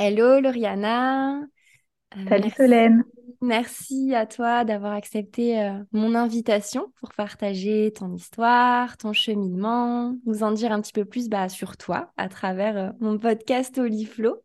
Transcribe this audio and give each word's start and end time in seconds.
Hello 0.00 0.38
Lauriana. 0.38 1.40
Euh, 1.40 2.28
Salut 2.28 2.50
Solène. 2.56 3.02
Merci 3.40 4.14
à 4.14 4.26
toi 4.26 4.64
d'avoir 4.64 4.92
accepté 4.92 5.60
euh, 5.60 5.72
mon 5.90 6.14
invitation 6.14 6.92
pour 7.00 7.12
partager 7.14 7.92
ton 7.92 8.14
histoire, 8.14 8.96
ton 8.96 9.12
cheminement, 9.12 10.16
nous 10.24 10.44
en 10.44 10.52
dire 10.52 10.70
un 10.70 10.80
petit 10.80 10.92
peu 10.92 11.04
plus 11.04 11.28
bah, 11.28 11.48
sur 11.48 11.76
toi 11.76 12.12
à 12.16 12.28
travers 12.28 12.76
euh, 12.76 12.90
mon 13.00 13.18
podcast 13.18 13.76
Oliflow. 13.78 14.40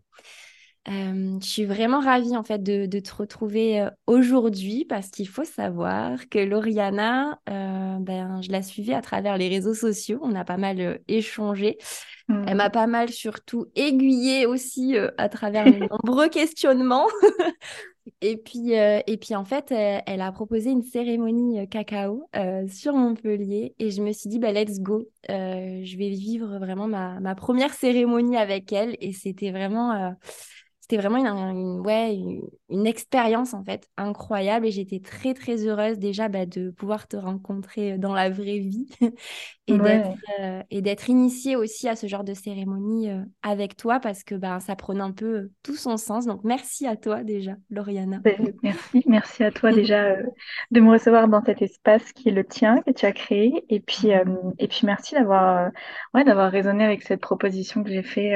Je 0.86 1.40
suis 1.42 1.66
vraiment 1.66 2.00
ravie 2.00 2.36
en 2.36 2.44
fait 2.44 2.62
de, 2.62 2.86
de 2.86 3.00
te 3.00 3.16
retrouver 3.16 3.88
aujourd'hui 4.06 4.86
parce 4.86 5.10
qu'il 5.10 5.28
faut 5.28 5.46
savoir 5.46 6.28
que 6.30 6.40
Lauriana, 6.40 7.40
ben, 7.48 8.42
je 8.42 8.52
la 8.52 8.62
suivais 8.62 8.94
à 8.94 9.02
travers 9.02 9.38
les 9.38 9.48
réseaux 9.48 9.74
sociaux, 9.74 10.20
on 10.22 10.36
a 10.36 10.44
pas 10.44 10.58
mal 10.58 11.00
échangé 11.08 11.78
elle 12.30 12.56
m'a 12.56 12.70
mmh. 12.70 12.72
pas 12.72 12.88
mal 12.88 13.10
surtout 13.10 13.66
aiguillée 13.76 14.46
aussi 14.46 14.96
à 15.18 15.30
travers 15.30 15.66
mes 15.66 15.80
nombreux 16.04 16.30
questionnements. 16.30 17.08
et, 18.22 18.38
puis, 18.38 18.72
et 18.72 19.18
puis 19.18 19.36
en 19.36 19.44
fait, 19.44 19.72
elle, 19.72 20.22
a 20.22 20.32
proposé 20.32 20.70
une 20.70 20.84
cérémonie 20.84 21.68
cacao 21.68 22.30
sur 22.70 22.94
Montpellier 22.94 23.76
et 23.80 23.92
je 23.92 24.02
me 24.02 24.14
suis 24.14 24.30
dit, 24.30 24.40
bah, 24.40 24.54
let's 24.54 24.80
go. 24.80 25.06
je 25.28 25.98
vais 25.98 26.10
vivre 26.10 26.60
vraiment 26.60 26.88
ma, 26.88 27.20
ma, 27.20 27.36
première 27.36 27.74
cérémonie 27.74 28.38
avec 28.38 28.72
elle 28.72 28.96
et 29.02 29.12
c'était 29.12 29.52
vraiment 29.52 30.16
c'était 30.84 30.98
vraiment 30.98 31.20
une, 31.20 31.80
ouais, 31.80 32.20
une, 32.70 32.86
expérience 32.86 33.54
en 33.54 33.64
fait 33.64 33.88
incroyable 33.96 34.66
et 34.66 34.72
j'étais 34.72 35.00
très 35.00 35.34
très 35.34 35.66
heureuse 35.66 35.98
déjà 35.98 36.28
bah, 36.28 36.46
de 36.46 36.72
pouvoir 36.72 37.08
te 37.08 37.16
rencontrer 37.16 37.98
dans 37.98 38.14
la 38.14 38.30
vraie 38.30 38.60
vie 38.60 38.90
et 39.68 39.78
d'être 39.78 40.10
euh, 40.42 40.62
et 40.72 40.82
d'être 40.82 41.10
initiée 41.10 41.56
aussi 41.56 41.88
à 41.88 41.96
ce 41.96 42.08
genre 42.08 42.26
de 42.26 42.34
cérémonie 42.34 43.10
euh, 43.10 43.22
avec 43.44 43.78
toi 43.78 44.02
parce 44.02 44.26
que 44.26 44.36
bah, 44.36 44.60
ça 44.60 44.76
prenait 44.76 45.00
un 45.00 45.14
peu 45.14 45.52
tout 45.64 45.78
son 45.78 45.96
sens. 45.96 46.26
Donc 46.26 46.44
merci 46.44 46.86
à 46.86 46.98
toi 46.98 47.24
déjà, 47.24 47.54
Lauriana. 47.70 48.18
Ben, 48.18 48.54
merci, 48.62 49.04
merci 49.06 49.46
à 49.46 49.52
toi 49.52 49.72
déjà 49.72 50.04
euh, 50.04 50.24
de 50.72 50.82
me 50.82 50.92
recevoir 50.92 51.30
dans 51.30 51.46
cet 51.46 51.62
espace 51.62 52.12
qui 52.12 52.28
est 52.28 52.34
le 52.34 52.44
tien 52.44 52.82
que 52.82 52.92
tu 52.92 53.06
as 53.06 53.14
créé 53.14 53.64
et 53.70 53.80
puis 53.80 54.10
et 54.60 54.68
puis 54.68 54.82
merci 54.84 55.16
d'avoir 55.16 55.72
ouais 56.14 56.26
d'avoir 56.26 56.52
raisonné 56.52 56.84
avec 56.84 57.04
cette 57.04 57.22
proposition 57.22 57.86
que 57.86 57.90
j'ai 57.90 58.04
fait 58.04 58.36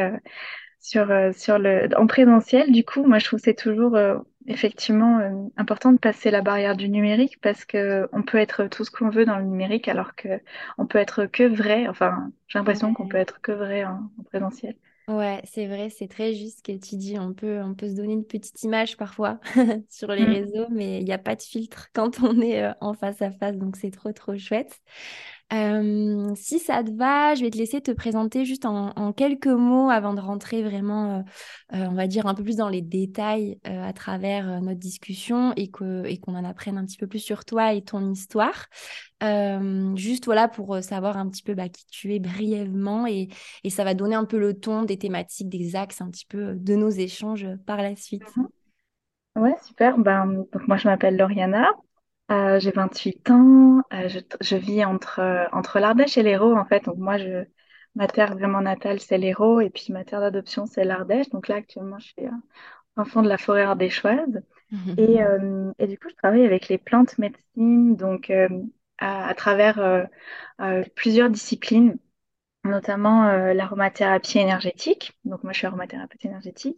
sur, 0.88 1.11
euh, 1.11 1.33
sur 1.33 1.59
le, 1.59 1.89
en 1.97 2.07
présentiel, 2.07 2.71
du 2.71 2.85
coup, 2.85 3.03
moi, 3.03 3.19
je 3.19 3.25
trouve 3.25 3.39
c'est 3.43 3.53
toujours 3.53 3.97
euh, 3.97 4.17
effectivement 4.47 5.19
euh, 5.19 5.31
important 5.57 5.91
de 5.91 5.97
passer 5.97 6.31
la 6.31 6.41
barrière 6.41 6.77
du 6.77 6.88
numérique 6.88 7.41
parce 7.41 7.66
que 7.66 8.07
on 8.13 8.23
peut 8.23 8.38
être 8.38 8.67
tout 8.67 8.85
ce 8.85 8.91
qu'on 8.91 9.09
veut 9.09 9.25
dans 9.25 9.38
le 9.38 9.43
numérique 9.43 9.89
alors 9.89 10.15
que 10.15 10.39
on 10.77 10.85
peut 10.85 10.99
être 10.99 11.25
que 11.25 11.43
vrai. 11.43 11.89
Enfin, 11.89 12.31
j'ai 12.47 12.58
l'impression 12.58 12.93
qu'on 12.93 13.09
peut 13.09 13.17
être 13.17 13.41
que 13.41 13.52
vrai 13.52 13.83
en, 13.83 14.09
présentiel. 14.30 14.77
Ouais, 15.09 15.41
c'est 15.43 15.67
vrai, 15.67 15.89
c'est 15.89 16.08
très 16.08 16.33
juste 16.33 16.59
ce 16.59 16.63
que 16.63 16.77
tu 16.77 16.95
dis. 16.95 17.19
On 17.19 17.33
peut, 17.33 17.61
on 17.61 17.73
peut 17.73 17.89
se 17.89 17.95
donner 17.95 18.13
une 18.13 18.25
petite 18.25 18.63
image 18.63 18.95
parfois 18.95 19.41
sur 19.89 20.09
les 20.14 20.25
mm. 20.25 20.31
réseaux, 20.31 20.67
mais 20.69 20.99
il 20.99 21.05
n'y 21.05 21.14
a 21.14 21.17
pas 21.17 21.36
de 21.36 21.42
filtre 21.42 21.89
quand 21.93 22.21
on 22.23 22.39
est 22.39 22.65
en 22.80 22.93
face 22.93 23.21
à 23.21 23.31
face, 23.31 23.58
donc 23.58 23.75
c'est 23.75 23.92
trop, 23.92 24.14
trop 24.14 24.37
chouette. 24.37 24.80
Euh, 25.53 26.33
si 26.35 26.59
ça 26.59 26.83
te 26.83 26.91
va, 26.91 27.33
je 27.33 27.41
vais 27.41 27.49
te 27.49 27.58
laisser 27.58 27.80
te 27.80 27.91
présenter 27.91 28.43
juste 28.43 28.65
en, 28.65 29.13
quelques 29.13 29.47
mots 29.47 29.89
avant 29.89 30.13
de 30.13 30.19
rentrer 30.19 30.61
vraiment, 30.61 31.19
euh, 31.19 31.21
euh, 31.77 31.87
on 31.89 31.93
va 31.93 32.08
dire, 32.08 32.27
un 32.27 32.33
peu 32.33 32.43
plus 32.43 32.58
dans 32.58 32.67
les 32.67 32.81
détails 32.81 33.59
à 33.63 33.93
travers 33.93 34.61
notre 34.61 34.80
discussion 34.80 35.53
et 35.55 35.69
qu'on 35.69 36.03
et 36.03 36.17
qu'on 36.17 36.36
en 36.36 36.43
apprenne 36.43 36.77
un 36.77 36.86
petit 36.86 36.97
peu 36.97 37.07
plus 37.07 37.19
sur 37.19 37.45
toi 37.45 37.73
et 37.73 37.81
ton 37.81 38.11
histoire. 38.11 38.65
juste 39.95 40.25
voilà 40.25 40.47
pour 40.49 40.83
savoir 40.83 41.17
un 41.17 41.30
petit 41.30 41.43
peu 41.43 41.53
bah, 41.53 41.69
qui 41.69 41.86
tu 41.87 42.13
es 42.13 42.19
brièvement 42.19 43.07
et, 43.07 43.30
et, 43.63 43.69
ça 43.69 43.83
va 43.83 43.93
donner 43.93 44.15
un 44.15 44.25
peu 44.25 44.37
le 44.39 44.53
ton 44.53 44.83
des 44.83 44.97
thématiques, 44.97 45.49
des 45.49 45.75
axes 45.75 46.02
un 46.02 46.09
petit 46.09 46.25
peu 46.25 46.55
de 46.55 46.75
nos 46.75 46.89
échanges 46.89 47.47
par 47.65 47.77
la 47.77 47.95
suite. 47.95 48.23
Mhm. 48.36 48.47
Ouais, 49.37 49.55
super. 49.63 49.97
Ben, 49.99 50.25
donc 50.25 50.67
moi, 50.67 50.77
je 50.77 50.87
m'appelle 50.87 51.15
Lauriana. 51.15 51.69
Euh, 52.30 52.60
j'ai 52.60 52.71
28 52.71 53.32
ans, 53.32 53.82
euh, 53.93 54.10
je, 54.10 54.20
je, 54.42 54.58
vis 54.58 54.83
entre, 54.83 55.20
euh, 55.20 55.45
entre 55.54 55.80
l'Ardèche 55.80 56.17
et 56.17 56.23
l'Hérault 56.23 56.58
en 56.58 56.65
fait. 56.65 56.83
Donc 56.83 56.98
moi, 56.98 57.17
je, 57.17 57.45
ma 57.95 58.08
terre 58.08 58.36
vraiment 58.36 58.60
natale, 58.60 58.99
c'est 58.99 59.17
l'Hérault 59.17 59.61
et 59.61 59.70
puis 59.70 59.93
ma 59.93 60.04
terre 60.04 60.20
d'adoption, 60.20 60.66
c'est 60.66 60.83
l'Ardèche. 60.83 61.30
Donc 61.30 61.48
là, 61.48 61.55
actuellement, 61.55 61.99
je 61.99 62.08
suis 62.08 62.27
enfant 62.98 63.21
de 63.21 63.30
la 63.30 63.37
forêt 63.37 63.64
ardéchoise. 63.64 64.42
Et, 64.98 65.20
et, 65.80 65.87
du 65.87 65.98
coup, 65.98 66.10
je 66.10 66.16
travaille 66.16 66.45
avec 66.45 66.67
les 66.67 66.77
plantes 66.77 67.17
médecines, 67.17 67.95
donc 67.95 68.30
à, 68.98 69.27
à, 69.27 69.33
travers 69.33 70.08
plusieurs 70.95 71.30
disciplines, 71.30 71.98
notamment 72.66 73.32
l'aromathérapie 73.54 74.39
énergétique. 74.39 75.17
Donc 75.23 75.43
moi, 75.43 75.54
je 75.54 75.60
suis 75.60 75.67
aromathérapeute 75.67 76.26
énergétique. 76.26 76.77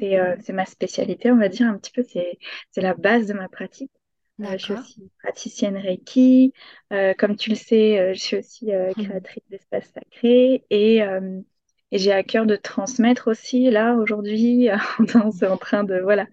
Et 0.00 0.18
c'est 0.40 0.52
ma 0.52 0.66
spécialité, 0.66 1.30
on 1.30 1.36
va 1.36 1.48
dire 1.48 1.68
un 1.68 1.78
petit 1.78 1.92
peu, 1.92 2.02
c'est 2.02 2.38
la 2.76 2.94
base 2.94 3.26
de 3.26 3.34
ma 3.34 3.48
pratique. 3.48 3.92
Euh, 4.42 4.52
je 4.52 4.64
suis 4.64 4.74
aussi 4.74 5.10
praticienne 5.22 5.76
Reiki. 5.76 6.52
Euh, 6.92 7.14
comme 7.18 7.36
tu 7.36 7.50
le 7.50 7.56
sais, 7.56 7.98
euh, 7.98 8.14
je 8.14 8.20
suis 8.20 8.36
aussi 8.36 8.66
mmh. 8.72 9.04
créatrice 9.04 9.42
d'espaces 9.50 9.92
sacrés 9.92 10.64
et, 10.70 11.00
et 11.92 11.98
j'ai 11.98 12.12
à 12.12 12.22
cœur 12.22 12.46
de 12.46 12.56
transmettre 12.56 13.28
aussi. 13.28 13.70
Là, 13.70 13.94
aujourd'hui, 13.94 14.68
on 14.98 15.04
est 15.04 15.46
en 15.46 15.56
train 15.56 15.84
de. 15.84 16.00
Voilà, 16.00 16.26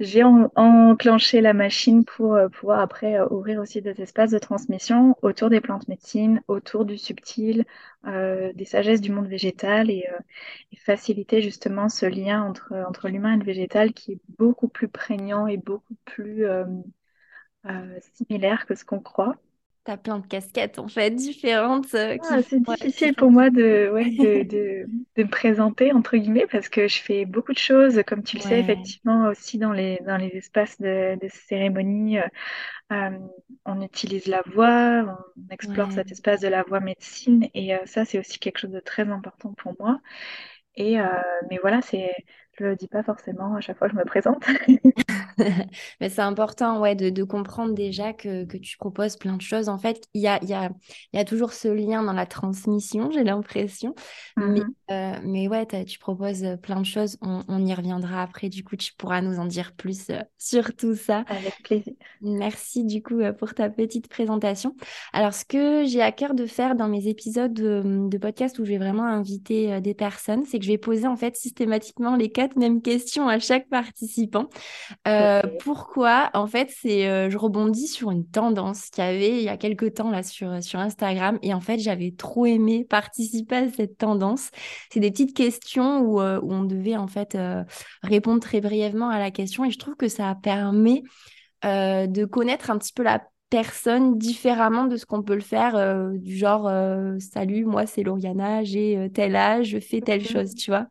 j'ai 0.00 0.22
enclenché 0.24 1.40
la 1.40 1.52
machine 1.52 2.04
pour 2.04 2.38
pouvoir 2.52 2.80
après 2.80 3.20
ouvrir 3.30 3.60
aussi 3.60 3.82
des 3.82 4.00
espaces 4.00 4.30
de 4.30 4.38
transmission 4.38 5.16
autour 5.22 5.50
des 5.50 5.60
plantes 5.60 5.88
médecines, 5.88 6.40
autour 6.48 6.84
du 6.84 6.96
subtil, 6.98 7.64
des 8.06 8.64
sagesses 8.64 9.00
du 9.00 9.12
monde 9.12 9.26
végétal 9.26 9.90
et, 9.90 10.04
et, 10.72 10.76
faciliter 10.76 11.42
justement 11.42 11.88
ce 11.88 12.06
lien 12.06 12.42
entre, 12.42 12.72
entre 12.88 13.08
l'humain 13.08 13.34
et 13.34 13.38
le 13.38 13.44
végétal 13.44 13.92
qui 13.92 14.12
est 14.12 14.20
beaucoup 14.38 14.68
plus 14.68 14.88
prégnant 14.88 15.46
et 15.46 15.56
beaucoup 15.56 15.96
plus 16.04 16.46
euh, 17.66 17.98
similaire 18.14 18.66
que 18.66 18.74
ce 18.74 18.84
qu'on 18.84 19.00
croit. 19.00 19.36
Tu 19.84 19.90
as 19.90 19.96
plein 19.96 20.18
de 20.18 20.26
casquettes 20.26 20.78
en 20.78 20.86
fait 20.86 21.10
différentes. 21.10 21.94
Euh, 21.94 22.16
ah, 22.30 22.40
c'est 22.42 22.60
difficile 22.60 23.14
pour 23.14 23.30
moi 23.30 23.50
de, 23.50 23.90
ouais, 23.92 24.10
de, 24.10 24.42
de, 24.48 24.86
de, 25.16 25.22
me 25.24 25.28
présenter 25.28 25.92
entre 25.92 26.16
guillemets 26.16 26.46
parce 26.50 26.68
que 26.68 26.86
je 26.86 27.00
fais 27.00 27.24
beaucoup 27.24 27.52
de 27.52 27.58
choses, 27.58 28.00
comme 28.06 28.22
tu 28.22 28.36
le 28.36 28.42
sais 28.42 28.60
effectivement 28.60 29.28
aussi 29.28 29.58
dans 29.58 29.72
les, 29.72 29.98
dans 30.06 30.16
les 30.16 30.28
espaces 30.28 30.80
de, 30.80 31.18
de 31.20 31.28
cérémonie. 31.28 32.18
Euh, 32.18 33.10
on 33.64 33.80
utilise 33.80 34.26
la 34.26 34.42
voix, 34.46 35.04
on 35.36 35.52
explore 35.52 35.90
cet 35.92 36.12
espace 36.12 36.40
de 36.40 36.48
la 36.48 36.62
voix 36.62 36.80
médecine 36.80 37.48
et 37.54 37.72
ça 37.86 38.04
c'est 38.04 38.18
aussi 38.18 38.38
quelque 38.38 38.58
chose 38.58 38.70
de 38.70 38.80
très 38.80 39.08
important 39.08 39.52
pour 39.54 39.74
moi. 39.80 40.00
Et 40.74 40.96
mais 41.48 41.58
voilà, 41.62 41.80
c'est 41.82 42.10
je 42.58 42.64
le 42.64 42.76
dis 42.76 42.88
pas 42.88 43.02
forcément 43.02 43.54
à 43.54 43.60
chaque 43.60 43.78
fois 43.78 43.88
que 43.88 43.94
je 43.94 43.98
me 43.98 44.04
présente. 44.04 44.44
Mais 46.00 46.08
c'est 46.08 46.20
important 46.20 46.80
ouais, 46.80 46.94
de, 46.94 47.10
de, 47.10 47.24
comprendre 47.24 47.74
déjà 47.74 48.12
que, 48.12 48.44
que, 48.44 48.56
tu 48.56 48.76
proposes 48.76 49.16
plein 49.16 49.36
de 49.36 49.42
choses. 49.42 49.68
En 49.68 49.78
fait, 49.78 50.06
il 50.14 50.22
y 50.22 50.28
a, 50.28 50.42
y, 50.44 50.52
a, 50.52 50.70
y 51.12 51.18
a, 51.18 51.24
toujours 51.24 51.52
ce 51.52 51.68
lien 51.68 52.02
dans 52.02 52.12
la 52.12 52.26
transmission, 52.26 53.10
j'ai 53.10 53.24
l'impression. 53.24 53.94
mais, 54.36 54.60
mmh 54.60 54.74
euh, 54.90 55.14
mais, 55.24 55.48
ouais, 55.48 55.66
tu 55.86 55.98
proposes 55.98 56.44
plein 56.62 56.80
de 56.80 56.86
choses. 56.86 57.16
On, 57.22 57.42
on, 57.48 57.64
y 57.64 57.72
reviendra 57.72 58.22
après. 58.22 58.50
Du 58.50 58.62
coup, 58.62 58.76
tu 58.76 58.92
pourras 58.94 59.22
nous 59.22 59.38
en 59.38 59.46
dire 59.46 59.72
plus 59.72 60.10
euh, 60.10 60.20
sur 60.38 60.74
tout 60.76 60.94
ça. 60.94 61.24
Avec 61.28 61.62
plaisir. 61.62 61.94
Merci 62.20 62.84
du 62.84 63.02
coup 63.02 63.20
euh, 63.20 63.32
pour 63.32 63.54
ta 63.54 63.70
petite 63.70 64.08
présentation. 64.08 64.76
Alors, 65.12 65.32
ce 65.32 65.44
que 65.44 65.84
j'ai 65.86 66.02
à 66.02 66.12
cœur 66.12 66.34
de 66.34 66.46
faire 66.46 66.76
dans 66.76 66.88
mes 66.88 67.08
épisodes 67.08 67.54
de, 67.54 68.08
de 68.08 68.18
podcast 68.18 68.58
où 68.58 68.64
je 68.64 68.70
vais 68.70 68.78
vraiment 68.78 69.06
inviter 69.06 69.80
des 69.80 69.94
personnes, 69.94 70.44
c'est 70.44 70.58
que 70.58 70.64
je 70.64 70.70
vais 70.70 70.78
poser 70.78 71.06
en 71.06 71.16
fait 71.16 71.36
systématiquement 71.36 72.16
les 72.16 72.30
quatre 72.42 72.56
mêmes 72.56 72.82
questions 72.82 73.28
à 73.28 73.38
chaque 73.38 73.68
participant. 73.68 74.48
Euh, 75.06 75.42
pourquoi 75.60 76.30
En 76.34 76.48
fait, 76.48 76.72
c'est 76.76 77.08
euh, 77.08 77.30
je 77.30 77.38
rebondis 77.38 77.86
sur 77.86 78.10
une 78.10 78.26
tendance 78.26 78.90
qu'il 78.90 79.04
y 79.04 79.06
avait 79.06 79.38
il 79.38 79.44
y 79.44 79.48
a 79.48 79.56
quelques 79.56 79.94
temps 79.94 80.10
là 80.10 80.24
sur, 80.24 80.60
sur 80.60 80.80
Instagram 80.80 81.38
et 81.42 81.54
en 81.54 81.60
fait, 81.60 81.78
j'avais 81.78 82.10
trop 82.10 82.46
aimé 82.46 82.84
participer 82.84 83.56
à 83.56 83.68
cette 83.70 83.96
tendance. 83.96 84.50
C'est 84.92 84.98
des 84.98 85.12
petites 85.12 85.36
questions 85.36 86.00
où, 86.00 86.20
euh, 86.20 86.40
où, 86.42 86.52
on 86.52 86.64
devait 86.64 86.96
en 86.96 87.06
fait 87.06 87.38
répondre 88.02 88.40
très 88.40 88.60
brièvement 88.60 89.08
à 89.08 89.20
la 89.20 89.30
question 89.30 89.64
et 89.64 89.70
je 89.70 89.78
trouve 89.78 89.94
que 89.94 90.08
ça 90.08 90.34
permet 90.42 91.02
de 91.64 92.24
connaître 92.24 92.72
un 92.72 92.78
petit 92.78 92.92
peu 92.92 93.04
la 93.04 93.22
personne 93.52 94.16
différemment 94.16 94.86
de 94.86 94.96
ce 94.96 95.04
qu'on 95.04 95.22
peut 95.22 95.34
le 95.34 95.42
faire, 95.42 95.76
euh, 95.76 96.12
du 96.16 96.34
genre 96.34 96.72
Salut, 97.20 97.66
moi 97.66 97.84
c'est 97.86 98.02
Lauriana, 98.02 98.64
j'ai 98.64 99.10
tel 99.12 99.36
âge, 99.36 99.66
je 99.66 99.78
fais 99.78 100.00
telle 100.00 100.26
chose, 100.26 100.54
tu 100.54 100.70
vois. 100.70 100.86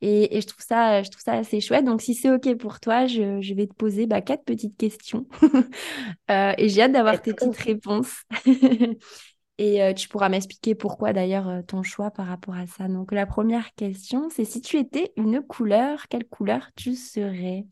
Et, 0.00 0.40
je, 0.40 0.46
trouve 0.46 0.64
ça, 0.64 1.02
je 1.02 1.10
trouve 1.10 1.22
ça 1.22 1.32
assez 1.32 1.60
chouette. 1.60 1.84
Donc, 1.84 2.02
si 2.02 2.14
c'est 2.14 2.30
OK 2.30 2.54
pour 2.56 2.78
toi, 2.78 3.06
je, 3.06 3.54
vais 3.54 3.66
te 3.66 3.74
poser 3.74 4.06
bah, 4.06 4.20
quatre 4.20 4.44
petites 4.44 4.76
questions. 4.76 5.26
et 6.28 6.68
j'ai 6.68 6.82
hâte 6.82 6.92
d'avoir 6.92 7.20
tes 7.20 7.34
petites 7.34 7.56
réponses. 7.56 8.22
Et 9.58 9.94
tu 9.94 10.08
pourras 10.08 10.28
m'expliquer 10.28 10.74
pourquoi 10.74 11.12
d'ailleurs 11.12 11.62
ton 11.66 11.82
choix 11.82 12.10
par 12.10 12.26
rapport 12.26 12.56
à 12.56 12.66
ça. 12.66 12.86
Donc 12.86 13.12
la 13.12 13.26
première 13.26 13.74
question, 13.74 14.28
c'est 14.30 14.44
si 14.44 14.60
tu 14.60 14.78
étais 14.78 15.12
une 15.16 15.40
couleur, 15.40 16.06
quelle 16.08 16.26
couleur 16.26 16.70
tu 16.76 16.94
serais? 16.94 17.64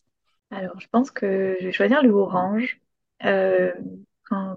Alors 0.50 0.80
je 0.80 0.86
pense 0.88 1.10
que 1.10 1.56
je 1.60 1.66
vais 1.66 1.72
choisir 1.72 2.02
le 2.02 2.10
orange. 2.10 2.80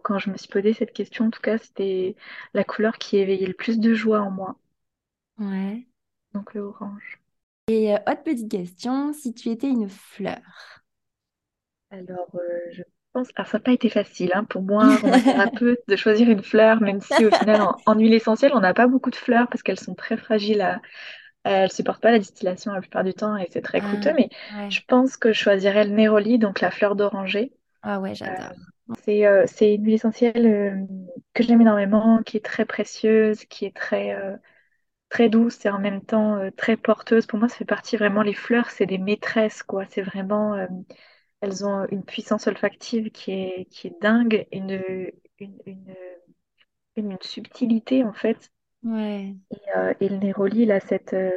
Quand, 0.04 0.19
je 0.19 0.30
me 0.30 0.38
suis 0.38 0.48
posé 0.48 0.74
cette 0.74 0.94
question, 0.94 1.25
en 1.25 1.30
tout 1.30 1.42
cas, 1.42 1.57
c'était 1.57 2.16
la 2.54 2.63
couleur 2.63 2.98
qui 2.98 3.18
éveillait 3.18 3.48
le 3.48 3.54
plus 3.54 3.80
de 3.80 3.94
joie 3.94 4.22
en 4.22 4.31
moi. 4.31 4.56
Ouais. 5.39 5.86
Donc 6.33 6.54
le 6.54 6.62
orange. 6.62 7.19
Et 7.68 7.94
autre 7.94 8.24
petite 8.24 8.51
question, 8.51 9.13
si 9.13 9.33
tu 9.33 9.50
étais 9.50 9.69
une 9.69 9.89
fleur? 9.89 10.42
Alors 11.92 12.30
je 12.72 12.83
alors, 13.16 13.48
ça 13.48 13.57
n'a 13.57 13.60
pas 13.62 13.72
été 13.72 13.89
facile 13.89 14.31
hein, 14.33 14.44
pour 14.44 14.62
moi, 14.62 14.89
peu 15.57 15.78
de 15.88 15.95
choisir 15.95 16.30
une 16.30 16.44
fleur, 16.44 16.81
même 16.81 17.00
si 17.00 17.25
au 17.25 17.31
final, 17.31 17.66
en, 17.86 17.98
huile 17.98 18.13
essentielle, 18.13 18.51
on 18.54 18.60
n'a 18.60 18.74
pas 18.74 18.88
beaucoup 18.88 19.10
de 19.10 19.16
fleurs 19.16 19.48
parce 19.48 19.63
qu'elles 19.63 19.80
sont 19.80 19.95
très 19.95 20.18
fragiles 20.18 20.60
à, 20.60 20.81
elles 21.45 21.63
ne 21.63 21.69
supportent 21.69 22.01
pas 22.01 22.12
la 22.12 22.19
distillation 22.19 22.74
la 22.74 22.81
plupart 22.81 23.06
du 23.06 23.13
temps 23.13 23.38
et 23.38 23.48
c'est 23.51 23.62
très 23.62 23.80
ah, 23.81 23.89
coûteux, 23.89 24.12
mais 24.18 24.30
je 24.69 24.81
pense 24.86 25.16
que 25.16 25.31
je 25.31 25.39
choisirais 25.39 25.86
le 25.86 25.92
néroli, 25.92 26.39
donc 26.39 26.60
la 26.60 26.71
fleur 26.71 26.98
d'oranger. 26.98 27.54
Ah 27.83 28.01
ouais, 28.01 28.16
j'adore. 28.16 28.51
Euh, 28.89 28.93
euh, 29.25 29.45
c'est, 29.47 29.75
une 29.75 29.85
huile 29.85 29.95
essentielle 29.95 30.45
euh, 30.45 30.85
que 31.33 31.43
j'aime 31.43 31.61
énormément, 31.61 32.21
qui 32.23 32.37
est 32.37 32.45
très 32.45 32.65
précieuse, 32.65 33.45
qui 33.45 33.65
est 33.65 33.75
très, 33.75 34.15
très 35.09 35.29
douce 35.29 35.65
et 35.65 35.69
en 35.69 35.79
même 35.79 36.03
temps 36.03 36.39
très 36.57 36.77
porteuse. 36.77 37.25
Pour 37.25 37.39
moi, 37.39 37.49
ça 37.49 37.57
fait 37.57 37.65
partie 37.65 37.97
vraiment, 37.97 38.21
les 38.21 38.33
fleurs, 38.33 38.69
c'est 38.69 38.85
des 38.85 38.97
maîtresses, 38.97 39.63
quoi. 39.63 39.85
C'est 39.89 40.01
vraiment 40.01 40.55
elles 41.41 41.65
ont 41.65 41.85
une 41.91 42.03
puissance 42.03 42.47
olfactive 42.47 43.11
qui 43.11 43.31
est, 43.31 43.65
qui 43.69 43.87
est 43.87 44.01
dingue, 44.01 44.47
une, 44.51 44.81
une, 45.39 45.59
une, 46.95 47.17
subtilité 47.21 48.03
en 48.03 48.13
fait. 48.13 48.51
Ouais. 48.85 49.33
Et, 49.49 49.77
euh, 49.77 49.93
le 49.99 50.17
Néroli, 50.17 50.65
là, 50.65 50.79
cette, 50.79 51.13
euh, 51.13 51.31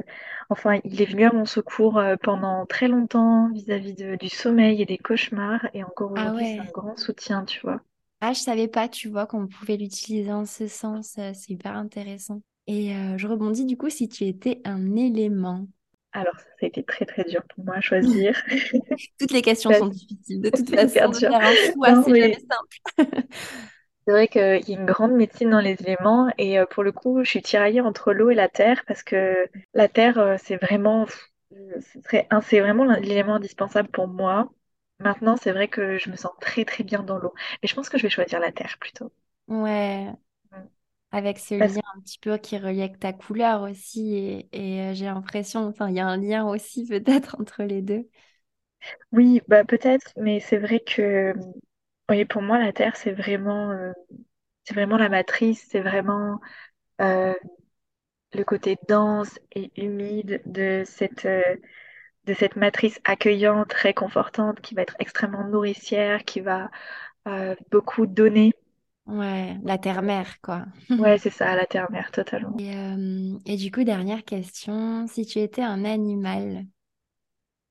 enfin, 0.51 0.79
il 0.85 1.01
est 1.01 1.07
venu 1.07 1.25
à 1.25 1.33
mon 1.33 1.47
secours 1.47 1.99
euh, 1.99 2.17
pendant 2.23 2.67
très 2.67 2.89
longtemps 2.89 3.51
vis-à-vis 3.51 3.95
du 3.95 4.29
sommeil 4.29 4.83
et 4.83 4.85
des 4.85 4.99
cauchemars. 4.99 5.67
Et 5.73 5.83
encore 5.83 6.13
ah 6.15 6.27
aujourd'hui, 6.27 6.45
c'est 6.45 6.61
un 6.61 6.71
grand 6.73 6.97
soutien, 6.99 7.45
tu 7.47 7.61
vois. 7.61 7.81
Ah, 8.21 8.35
je 8.35 8.41
savais 8.41 8.69
pas, 8.69 8.89
tu 8.89 9.09
vois, 9.09 9.27
qu'on 9.27 9.47
pouvait 9.47 9.79
l'utiliser 9.79 10.33
en 10.33 10.45
ce 10.45 10.69
sens. 10.69 11.17
c'est 11.17 11.51
hyper 11.51 11.75
intéressant. 11.75 12.43
Et 12.67 12.93
je 13.17 13.27
rebondis 13.27 13.65
du 13.65 13.79
coup 13.79 13.89
si 13.89 14.09
tu 14.09 14.25
étais 14.25 14.61
un 14.65 14.95
élément. 14.95 15.67
Alors, 16.13 16.35
ça, 16.39 16.47
a 16.63 16.67
été 16.67 16.83
très 16.83 17.07
très 17.07 17.25
dur 17.25 17.43
pour 17.55 17.65
moi 17.65 17.77
à 17.77 17.81
choisir. 17.81 18.37
Toutes 19.19 19.31
les 19.31 19.41
questions 19.41 19.73
sont 19.73 19.87
difficiles. 19.87 20.41
De 20.41 20.51
toute 20.51 20.69
façon, 20.69 21.11
de 21.11 21.17
faire 21.17 21.41
un 21.41 21.55
choix, 21.55 22.03
c'est 22.03 22.21
jamais 22.21 22.39
simple. 22.39 23.27
c'est 24.09 24.13
vrai 24.13 24.29
qu'il 24.29 24.41
y 24.71 24.75
a 24.75 24.81
une 24.81 24.87
grande 24.87 25.13
médecine 25.13 25.51
dans 25.51 25.61
les 25.61 25.75
éléments 25.83 26.31
et 26.39 26.59
euh, 26.59 26.65
pour 26.67 26.83
le 26.83 26.93
coup, 26.93 27.23
je 27.25 27.29
suis 27.31 27.43
tiraillée 27.43 27.83
entre 27.83 28.15
l'eau 28.15 28.31
et 28.31 28.35
la 28.35 28.49
terre 28.49 28.85
parce 28.87 29.03
que 29.03 29.47
la 29.75 29.89
terre, 29.89 30.19
euh, 30.19 30.37
c'est 30.43 30.57
vraiment, 30.57 31.07
c'est 32.03 32.61
vraiment 32.61 32.85
l'élément 32.85 33.35
indispensable 33.37 33.89
pour 33.91 34.09
moi. 34.09 34.51
Maintenant, 35.01 35.37
c'est 35.37 35.53
vrai 35.53 35.69
que 35.69 35.99
je 35.99 36.11
me 36.11 36.17
sens 36.17 36.33
très 36.41 36.65
très 36.65 36.85
bien 36.85 37.03
dans 37.03 37.19
l'eau. 37.19 37.35
Mais 37.63 37.69
je 37.69 37.75
pense 37.75 37.89
que 37.91 37.99
je 37.99 38.05
vais 38.05 38.11
choisir 38.11 38.41
la 38.41 38.53
terre 38.53 38.77
plutôt. 38.81 39.13
Ouais, 39.49 40.13
avec 41.13 41.39
ce 41.39 41.55
lien 41.55 41.81
un 41.97 42.01
petit 42.01 42.19
peu 42.19 42.37
qui 42.39 42.59
relie 42.59 42.83
avec 42.83 42.99
ta 43.01 43.13
couleur 43.13 43.63
aussi. 43.63 44.47
Et, 44.53 44.81
euh, 44.83 44.95
j'ai 44.95 45.07
l'impression, 45.07 45.67
enfin, 45.69 45.89
il 45.91 45.97
y 45.97 46.01
a 46.01 46.07
un 46.07 46.17
lien 46.19 46.47
aussi 46.49 46.87
peut-être 46.89 47.37
entre 47.41 47.63
les 47.65 47.83
deux. 47.83 48.09
Oui, 49.13 49.41
bah 49.49 49.65
peut-être, 49.65 50.13
mais 50.17 50.41
c'est 50.41 50.59
vrai 50.59 50.81
que 50.81 51.35
oui, 52.09 52.25
pour 52.25 52.43
moi, 52.43 52.59
la 52.59 52.73
Terre, 52.73 52.97
c'est 52.97 53.13
vraiment, 53.13 53.71
euh, 53.71 53.93
c'est 54.65 54.75
vraiment 54.75 54.97
la 54.99 55.09
matrice, 55.09 55.67
c'est 55.71 55.81
vraiment 55.81 56.41
euh, 57.01 57.35
le 58.33 58.45
côté 58.45 58.79
dense 58.89 59.39
et 59.55 59.71
humide 59.77 60.41
de 60.47 60.83
cette, 60.87 61.27
de 61.27 62.35
cette 62.35 62.57
matrice 62.57 63.01
accueillante, 63.05 63.73
réconfortante, 63.75 64.61
qui 64.61 64.75
va 64.75 64.83
être 64.83 64.97
extrêmement 64.99 65.45
nourricière, 65.49 66.25
qui 66.25 66.41
va 66.41 66.71
beaucoup 67.71 68.07
donner. 68.07 68.53
Ouais, 69.07 69.57
la 69.65 69.79
terre-mère, 69.79 70.41
quoi. 70.43 70.67
Ouais, 70.99 71.17
c'est 71.19 71.31
ça, 71.31 71.55
la 71.57 71.65
terre-mère, 71.67 72.11
totalement. 72.13 72.61
Et, 72.61 72.75
euh, 72.77 73.39
et, 73.47 73.57
du 73.57 73.71
coup, 73.71 73.85
dernière 73.85 74.25
question, 74.25 75.07
si 75.07 75.25
tu 75.27 75.39
étais 75.39 75.63
un 75.63 75.85
animal? 75.85 76.67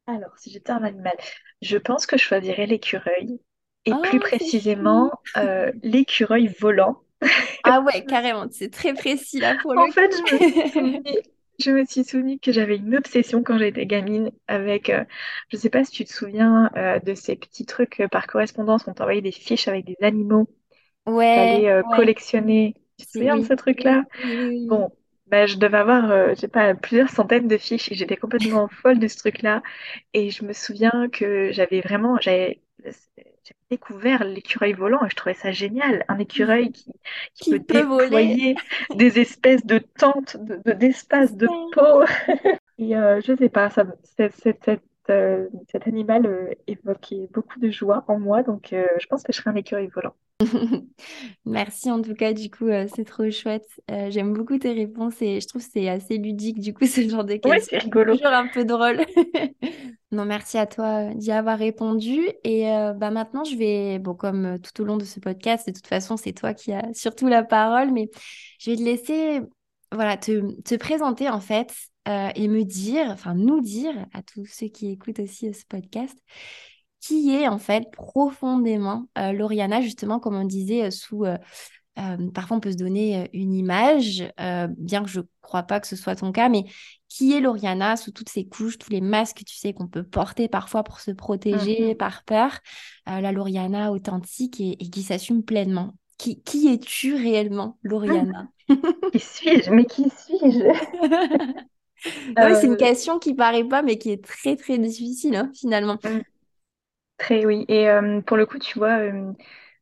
Alors, 0.06 0.38
si 0.38 0.52
j'étais 0.52 0.72
un 0.72 0.84
animal, 0.84 1.16
je 1.62 1.78
pense 1.78 2.06
que 2.06 2.18
je 2.18 2.24
choisirais 2.24 2.66
l'écureuil. 2.66 3.40
Et 3.86 3.94
oh, 3.94 4.02
plus 4.02 4.20
précisément, 4.20 5.12
euh, 5.38 5.72
l'écureuil 5.84 6.48
volant. 6.60 7.02
Ah 7.64 7.82
ouais, 7.82 8.06
carrément, 8.06 8.46
c'est 8.52 8.72
très 8.72 8.94
précis 8.94 9.40
là 9.40 9.56
pour 9.62 9.74
le 9.74 9.82
En 9.82 9.92
fait, 9.92 10.10
je 10.16 10.36
me, 10.36 10.68
souvenu, 10.70 11.04
je 11.60 11.72
me 11.72 11.86
suis 11.86 12.04
souvenu 12.06 12.40
que 12.40 12.52
j'avais 12.52 12.78
une 12.78 12.96
obsession 12.96 13.44
quand 13.44 13.58
j'étais 13.58 13.86
gamine 13.86 14.32
avec, 14.48 14.90
euh, 14.90 15.04
je 15.50 15.58
sais 15.58 15.70
pas 15.70 15.84
si 15.84 15.92
tu 15.92 16.06
te 16.06 16.14
souviens 16.14 16.70
de 17.04 17.14
ces 17.14 17.36
petits 17.36 17.66
trucs 17.66 18.04
par 18.12 18.28
correspondance, 18.28 18.88
on 18.88 18.94
t'envoyait 18.94 19.22
des 19.22 19.32
fiches 19.32 19.68
avec 19.68 19.86
des 19.86 19.98
animaux 20.02 20.48
ouais, 21.08 21.70
euh, 21.70 21.84
collectionner. 21.96 22.76
Tu 22.98 23.06
te 23.06 23.12
souviens 23.12 23.38
de 23.38 23.44
ce 23.44 23.54
truc-là? 23.54 24.04
Bon, 24.68 24.90
bah, 25.28 25.46
je 25.46 25.58
devais 25.58 25.78
avoir, 25.78 26.12
euh, 26.12 26.30
je 26.30 26.42
sais 26.42 26.48
pas, 26.48 26.74
plusieurs 26.76 27.10
centaines 27.10 27.48
de 27.48 27.58
fiches 27.58 27.92
et 27.92 27.96
j'étais 27.96 28.18
complètement 28.18 28.68
folle 28.82 29.00
de 29.00 29.08
ce 29.08 29.18
truc-là. 29.18 29.62
Et 30.14 30.30
je 30.30 30.44
me 30.46 30.54
souviens 30.54 31.10
que 31.12 31.52
j'avais 31.52 31.82
vraiment, 31.82 32.18
j'avais 32.22 32.62
découvert 33.70 34.24
l'écureuil 34.24 34.74
volant 34.74 35.06
et 35.06 35.10
je 35.10 35.16
trouvais 35.16 35.36
ça 35.36 35.52
génial. 35.52 36.06
Un 36.08 36.20
écureuil 36.20 36.72
qui, 36.72 36.92
qui, 37.34 37.52
peut, 37.52 37.60
déployer 37.60 38.56
des 38.96 39.20
espèces 39.20 39.66
de 39.66 39.80
tentes, 39.80 40.38
de, 40.38 40.72
d'espace, 40.74 41.36
de, 41.36 41.48
peau. 41.74 42.04
et 42.78 42.96
euh, 42.96 43.22
je 43.22 43.36
sais 43.36 43.50
pas, 43.50 43.70
ça, 43.70 43.86
cet 45.08 45.88
animal 45.88 46.56
évoquait 46.68 47.30
beaucoup 47.34 47.60
de 47.60 47.70
joie 47.70 48.04
en 48.08 48.20
moi, 48.20 48.44
donc 48.44 48.70
je 48.72 49.06
pense 49.08 49.24
que 49.24 49.34
je 49.34 49.38
serais 49.38 49.52
un 49.52 49.56
écureuil 49.56 49.88
volant. 49.88 50.14
Merci 51.46 51.90
en 51.90 52.02
tout 52.02 52.14
cas, 52.14 52.34
du 52.34 52.50
coup, 52.50 52.68
euh, 52.68 52.86
c'est 52.94 53.06
trop 53.06 53.30
chouette. 53.32 53.68
Euh, 53.90 54.12
j'aime 54.12 54.34
beaucoup 54.34 54.58
tes 54.58 54.72
réponses 54.72 55.22
et 55.22 55.42
je 55.42 55.48
trouve 55.48 55.64
que 55.64 55.70
c'est 55.72 55.90
assez 55.90 56.18
ludique, 56.18 56.60
du 56.60 56.74
coup, 56.74 56.86
ce 56.86 57.08
genre 57.08 57.24
de 57.24 57.36
questions. 57.36 57.68
C'est 57.70 57.78
rigolo. 57.80 58.16
Toujours 58.16 58.34
un 58.34 58.48
peu 58.48 58.64
drôle. 58.64 59.04
non, 60.12 60.26
merci 60.26 60.58
à 60.58 60.68
toi 60.68 61.10
euh, 61.10 61.14
d'y 61.16 61.32
avoir 61.32 61.58
répondu. 61.58 62.30
Et 62.44 62.66
bah, 62.96 63.10
maintenant, 63.10 63.44
je 63.44 63.56
vais, 63.56 64.00
bon, 64.00 64.14
comme 64.14 64.60
tout 64.60 64.82
au 64.82 64.86
long 64.86 64.98
de 64.98 65.06
ce 65.06 65.20
podcast, 65.20 65.68
de 65.68 65.74
toute 65.74 65.88
façon, 65.88 66.18
c'est 66.18 66.34
toi 66.34 66.54
qui 66.54 66.72
as 66.72 66.94
surtout 66.94 67.28
la 67.28 67.44
parole, 67.44 67.92
mais 67.92 68.10
je 68.60 68.72
vais 68.72 68.78
te 68.78 68.84
laisser 68.84 69.42
voilà, 69.94 70.18
te, 70.18 70.62
te 70.64 70.76
présenter 70.76 71.30
en 71.30 71.40
fait 71.40 71.74
et 72.08 72.48
me 72.48 72.64
dire, 72.64 73.08
enfin 73.10 73.36
nous 73.36 73.60
dire 73.60 73.94
à 74.14 74.22
tous 74.24 74.46
ceux 74.46 74.68
qui 74.68 74.92
écoutent 74.92 75.20
aussi 75.20 75.54
ce 75.54 75.66
podcast, 75.66 76.18
qui 77.08 77.34
est 77.36 77.48
en 77.48 77.58
fait 77.58 77.90
profondément 77.92 79.08
euh, 79.18 79.32
Lauriana, 79.32 79.82
justement, 79.82 80.20
comme 80.20 80.36
on 80.36 80.46
disait, 80.46 80.86
euh, 80.86 80.92
sous... 80.92 81.26
Euh, 81.26 81.38
parfois, 82.34 82.58
on 82.58 82.60
peut 82.60 82.72
se 82.72 82.78
donner 82.78 83.28
une 83.34 83.56
image, 83.56 84.32
bien 84.78 85.04
que 85.04 85.10
je 85.10 85.22
ne 85.22 85.26
crois 85.42 85.64
pas 85.64 85.80
que 85.80 85.88
ce 85.88 85.96
soit 85.96 86.16
ton 86.16 86.32
cas, 86.32 86.48
mais 86.48 86.66
qui 87.10 87.34
est 87.34 87.42
Lauriana 87.42 87.98
sous 87.98 88.12
toutes 88.12 88.30
ces 88.30 88.46
couches, 88.46 88.78
tous 88.78 88.92
les 88.92 89.02
masques, 89.02 89.42
tu 89.48 89.56
sais, 89.56 89.74
qu'on 89.74 89.88
peut 89.88 90.04
porter 90.04 90.48
parfois 90.48 90.84
pour 90.84 91.00
se 91.00 91.10
protéger 91.10 91.96
mmh 91.96 91.98
par 91.98 92.24
peur, 92.24 92.60
la 93.08 93.32
Lauriana 93.32 93.92
authentique 93.92 94.62
et, 94.62 94.78
qui 94.78 95.02
s'assume 95.02 95.42
pleinement. 95.44 95.96
Qui, 96.20 96.44
qui 96.44 96.68
es-tu 96.68 97.16
réellement, 97.16 97.80
Lauriana? 97.82 98.48
Qui 99.12 99.20
suis-je? 99.20 99.72
Mais 99.72 99.86
qui 99.86 100.04
suis-je? 100.04 101.64
C'est 102.04 102.68
une 102.68 102.78
question 102.78 103.20
qui 103.20 103.34
paraît 103.34 103.64
pas, 103.64 103.82
mais 103.82 103.98
qui 103.98 104.12
est 104.12 104.24
très, 104.24 104.56
très 104.56 104.78
difficile, 104.78 105.36
hein, 105.36 105.52
finalement. 105.56 105.98
Mmh. 106.04 106.20
Très 107.18 107.46
oui. 107.46 107.66
Et 107.68 107.90
euh, 107.90 108.22
pour 108.22 108.38
le 108.38 108.46
coup, 108.46 108.60
tu 108.60 108.78
vois, 108.78 109.00
euh, 109.00 109.32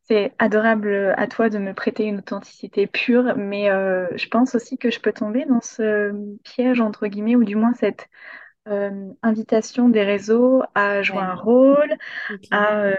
c'est 0.04 0.32
adorable 0.38 1.14
à 1.16 1.26
toi 1.26 1.50
de 1.50 1.58
me 1.58 1.74
prêter 1.74 2.04
une 2.04 2.18
authenticité 2.18 2.86
pure, 2.86 3.36
mais 3.36 3.70
euh, 3.70 4.06
je 4.16 4.28
pense 4.28 4.54
aussi 4.54 4.78
que 4.78 4.90
je 4.90 5.00
peux 5.00 5.12
tomber 5.12 5.44
dans 5.44 5.60
ce 5.60 6.12
piège, 6.44 6.80
entre 6.80 7.06
guillemets, 7.06 7.36
ou 7.36 7.44
du 7.44 7.56
moins 7.56 7.74
cette 7.74 8.08
invitation 9.22 9.88
des 9.88 10.02
réseaux 10.02 10.60
à 10.74 11.00
jouer 11.00 11.18
un 11.18 11.36
rôle, 11.36 11.96
à 12.50 12.94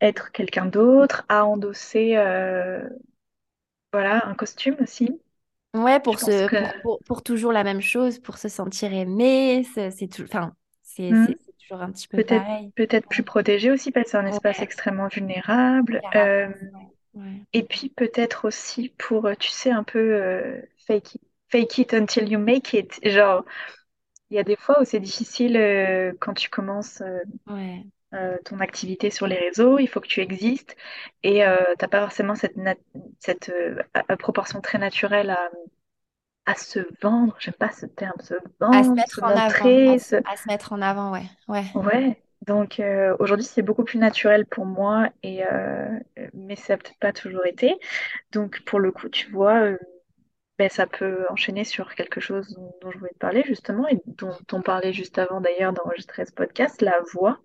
être 0.00 0.30
quelqu'un 0.30 0.66
d'autre, 0.66 1.24
à 1.28 1.44
endosser 1.44 2.14
voilà, 3.92 4.26
un 4.28 4.34
costume 4.34 4.76
aussi. 4.80 5.20
Ouais, 5.76 6.00
pour, 6.00 6.16
pour, 6.82 6.98
pour, 7.06 7.22
toujours 7.22 7.52
la 7.52 7.64
même 7.64 7.80
chose, 7.80 8.18
pour 8.18 8.38
se 8.38 8.48
sentir 8.48 8.92
aimé, 8.92 9.64
c'est 9.74 10.08
tout. 10.08 10.22
Enfin, 10.22 10.52
c'est 10.82 11.10
mmh 11.10 11.34
un 11.70 11.90
petit 11.90 12.06
peu 12.06 12.18
peut-être, 12.18 12.46
Peut-être 12.76 13.08
plus 13.08 13.24
protégé 13.24 13.70
aussi 13.70 13.90
parce 13.90 14.04
que 14.04 14.10
c'est 14.12 14.16
un 14.18 14.26
espace 14.26 14.60
extrêmement 14.60 15.08
vulnérable. 15.08 16.00
Euh, 16.14 16.48
Et 17.52 17.62
puis 17.64 17.88
peut-être 17.88 18.46
aussi 18.46 18.92
pour, 18.96 19.28
tu 19.38 19.50
sais, 19.50 19.70
un 19.70 19.82
peu 19.82 20.62
fake 20.86 21.16
it, 21.16 21.22
fake 21.48 21.78
it 21.78 21.94
until 21.94 22.28
you 22.30 22.38
make 22.38 22.72
it. 22.72 22.98
Genre, 23.02 23.44
il 24.30 24.36
y 24.36 24.40
a 24.40 24.44
des 24.44 24.56
fois 24.56 24.80
où 24.80 24.84
c'est 24.84 25.00
difficile 25.00 25.56
quand 26.20 26.34
tu 26.34 26.48
commences 26.48 27.02
ton 28.44 28.60
activité 28.60 29.10
sur 29.10 29.26
les 29.26 29.36
réseaux, 29.36 29.78
il 29.78 29.86
faut 29.86 30.00
que 30.00 30.06
tu 30.06 30.20
existes 30.20 30.76
et 31.22 31.40
tu 31.40 31.82
n'as 31.82 31.88
pas 31.88 32.00
forcément 32.00 32.34
cette, 32.34 32.56
cette 33.20 33.52
proportion 34.18 34.60
très 34.60 34.78
naturelle 34.78 35.30
à, 35.30 35.50
à 36.46 36.54
se 36.54 36.78
vendre, 37.02 37.36
j'aime 37.38 37.54
pas 37.54 37.70
ce 37.70 37.86
terme, 37.86 38.18
se 38.20 38.34
vendre, 38.60 38.76
à 38.76 38.84
se 38.84 38.90
mettre 38.90 39.22
en 39.22 39.28
avant, 39.28 39.94
à, 39.94 39.98
se... 39.98 40.48
mettre 40.48 40.72
en 40.72 40.80
avant, 40.80 41.12
ouais, 41.12 41.24
ouais. 41.48 41.64
Ouais. 41.74 42.22
Donc 42.46 42.78
euh, 42.78 43.16
aujourd'hui 43.18 43.44
c'est 43.44 43.62
beaucoup 43.62 43.82
plus 43.82 43.98
naturel 43.98 44.46
pour 44.46 44.66
moi 44.66 45.08
et 45.24 45.44
euh, 45.44 45.88
mais 46.32 46.54
ça 46.54 46.74
n'a 46.74 46.78
peut-être 46.78 46.98
pas 46.98 47.12
toujours 47.12 47.44
été. 47.44 47.74
Donc 48.30 48.62
pour 48.64 48.78
le 48.78 48.92
coup 48.92 49.08
tu 49.08 49.28
vois, 49.30 49.62
euh, 49.62 49.78
ben, 50.58 50.68
ça 50.68 50.86
peut 50.86 51.26
enchaîner 51.30 51.64
sur 51.64 51.94
quelque 51.94 52.20
chose 52.20 52.58
dont, 52.80 52.90
je 52.90 52.98
voulais 52.98 53.12
te 53.12 53.18
parler 53.18 53.42
justement 53.46 53.86
et 53.88 54.00
dont 54.06 54.36
on 54.52 54.62
parlait 54.62 54.92
juste 54.92 55.18
avant 55.18 55.40
d'ailleurs 55.40 55.72
d'enregistrer 55.72 56.24
ce 56.24 56.32
podcast, 56.32 56.80
la 56.82 56.98
voix. 57.12 57.40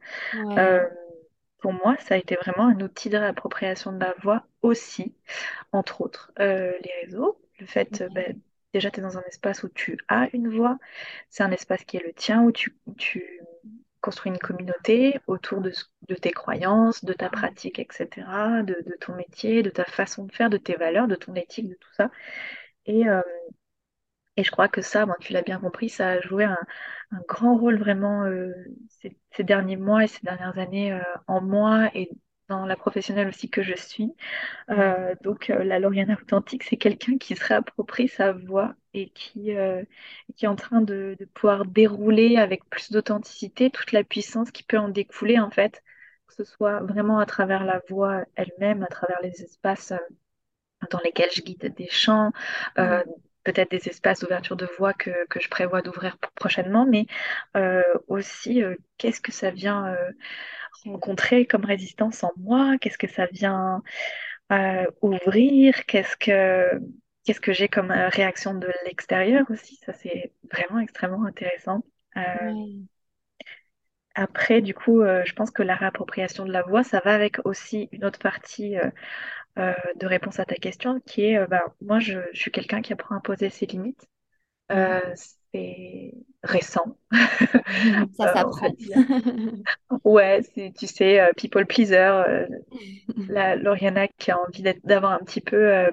pour 1.60 1.74
moi 1.74 1.96
ça 2.00 2.16
a 2.16 2.18
été 2.18 2.36
vraiment 2.36 2.68
un 2.68 2.80
outil 2.82 3.10
de 3.10 3.18
réappropriation 3.18 3.92
de 3.92 4.00
la 4.00 4.14
voix 4.22 4.44
aussi, 4.62 5.14
entre 5.72 6.02
autres 6.02 6.32
les 6.38 6.92
réseaux, 7.04 7.40
le 7.60 7.66
fait 7.66 8.04
ben, 8.14 8.40
Déjà, 8.74 8.90
tu 8.90 9.00
es 9.00 9.04
dans 9.04 9.18
un 9.18 9.24
espace 9.24 9.64
où 9.64 9.70
tu 9.70 9.98
as 10.08 10.30
une 10.34 10.50
voix. 10.50 10.78
C'est 11.30 11.44
un 11.44 11.52
espace 11.52 11.84
qui 11.84 11.98
est 11.98 12.06
le 12.06 12.14
tien, 12.14 12.42
où 12.44 12.52
tu, 12.52 12.74
construis 14.00 14.32
une 14.32 14.40
communauté 14.40 15.20
autour 15.28 15.62
de, 15.62 15.72
tes 16.16 16.32
croyances, 16.32 17.04
de 17.04 17.14
ta 17.14 17.30
pratique, 17.30 17.80
etc., 17.80 18.08
de, 18.64 18.98
ton 19.00 19.16
métier, 19.16 19.62
de 19.62 19.70
ta 19.70 19.84
façon 19.86 20.26
de 20.26 20.32
faire, 20.32 20.50
de 20.50 20.58
tes 20.58 20.76
valeurs, 20.76 21.08
de 21.08 21.16
ton 21.16 21.36
éthique, 21.36 21.70
de 21.70 21.76
tout 21.76 21.94
ça. 21.94 22.10
Et, 22.86 23.08
euh, 23.08 23.22
et 24.38 24.44
je 24.44 24.52
crois 24.52 24.68
que 24.70 24.82
ça, 24.82 25.06
tu 25.20 25.34
l'as 25.34 25.42
bien 25.42 25.60
compris, 25.60 25.90
ça 25.90 26.10
a 26.10 26.22
joué 26.22 26.46
un, 26.46 26.58
grand 27.28 27.58
rôle 27.58 27.78
vraiment 27.78 28.24
euh, 28.24 28.54
ces, 28.90 29.44
derniers 29.44 29.76
mois 29.78 30.04
et 30.06 30.08
ces 30.08 30.22
dernières 30.24 30.58
années 30.58 30.94
euh, 30.94 31.02
en 31.28 31.42
moi 31.42 31.90
et 31.94 32.10
dans 32.52 32.66
la 32.66 32.76
professionnelle 32.76 33.30
aussi 33.30 33.50
que 33.50 33.64
je 33.64 33.76
suis. 33.76 34.14
Euh, 34.70 35.16
donc 35.24 35.50
euh, 35.50 35.64
la 35.64 35.80
Lauriane 35.80 36.12
authentique, 36.22 36.64
c'est 36.64 36.78
quelqu'un 36.78 37.18
qui 37.18 37.36
se 37.36 37.46
réapproprie 37.46 38.08
sa 38.10 38.34
voix 38.34 38.76
et 38.94 39.10
qui, 39.12 39.56
euh, 39.56 39.84
qui 40.36 40.46
est 40.46 40.50
en 40.50 40.56
train 40.56 40.82
de, 40.82 41.18
pouvoir 41.34 41.66
dérouler 41.66 42.38
avec 42.38 42.66
plus 42.70 42.92
d'authenticité 42.92 43.70
toute 43.72 43.92
la 43.94 44.04
puissance 44.04 44.52
qui 44.52 44.64
peut 44.64 44.78
en 44.78 44.90
découler 44.90 45.40
en 45.40 45.50
fait, 45.52 45.84
que 46.28 46.36
ce 46.36 46.44
soit 46.44 46.82
vraiment 46.82 47.20
à 47.20 47.26
travers 47.26 47.64
la 47.66 47.82
voix 47.90 48.26
elle-même, 48.36 48.84
à 48.84 48.88
travers 48.88 49.20
les 49.22 49.44
espaces 49.44 49.94
dans 50.90 51.00
lesquels 51.04 51.30
je 51.34 51.42
guide 51.42 51.74
des 51.76 51.90
chants. 51.90 52.32
Peut-être 53.44 53.72
des 53.72 53.90
espaces 53.90 54.20
d'ouverture 54.20 54.56
de 54.56 54.68
voix 54.78 54.94
que, 54.94 55.10
que 55.28 55.40
je 55.40 55.50
prévois 55.50 55.82
d'ouvrir 55.82 56.18
prochainement, 56.36 56.86
mais 56.86 57.06
aussi 58.08 58.62
qu'est-ce 58.98 59.22
que 59.22 59.32
ça 59.32 59.50
vient 59.52 59.96
rencontrer 60.86 61.46
comme 61.46 61.66
résistance 61.66 62.24
en 62.24 62.32
moi? 62.38 62.78
Qu'est-ce 62.80 62.98
que 62.98 63.08
ça 63.08 63.28
vient 63.28 63.82
euh, 64.52 64.86
ouvrir? 65.02 65.86
Qu'est-ce 65.86 66.18
que 66.18 66.80
qu'est-ce 67.24 67.42
que 67.42 67.54
j'ai 67.54 67.68
comme 67.68 67.92
euh, 67.92 68.10
réaction 68.10 68.54
de 68.54 68.68
l'extérieur 68.86 69.46
aussi? 69.50 69.76
Ça, 69.86 69.94
c'est 69.94 70.34
vraiment 70.52 70.80
extrêmement 70.80 71.26
intéressant. 71.26 71.84
Euh, 72.18 72.22
après, 74.14 74.62
du 74.62 74.74
coup, 74.74 75.02
je 75.02 75.34
pense 75.34 75.52
que 75.52 75.64
la 75.64 75.76
réappropriation 75.76 76.44
de 76.44 76.52
la 76.52 76.64
voix, 76.64 76.84
ça 76.84 77.00
va 77.06 77.14
avec 77.14 77.38
aussi 77.46 77.88
une 77.94 78.04
autre 78.04 78.20
partie 78.20 78.76
de 79.58 80.06
réponse 80.06 80.40
à 80.40 80.46
ta 80.46 80.56
question, 80.56 81.00
qui 81.02 81.26
est, 81.26 81.48
bah, 81.48 81.64
moi, 81.82 82.00
je, 82.00 82.20
suis 82.34 82.52
quelqu'un 82.52 82.82
qui 82.82 82.94
apprend 82.94 83.16
à 83.16 83.22
poser 83.22 83.50
ses 83.50 83.66
limites. 83.66 84.08
c'est 84.70 86.14
récent. 86.44 86.98
Ça 88.18 88.34
s'apprend. 88.34 88.74
ouais, 90.04 90.42
tu 90.78 90.88
sais, 90.88 91.20
euh, 91.20 91.32
people 91.36 91.66
pleaser, 91.66 91.96
euh, 91.96 92.48
la 93.30 93.56
Lauriana 93.56 94.08
qui 94.08 94.32
a 94.32 94.40
envie 94.40 94.64
d'avoir 94.84 95.14
un 95.14 95.20
petit 95.20 95.42
peu 95.42 95.74
euh, 95.74 95.92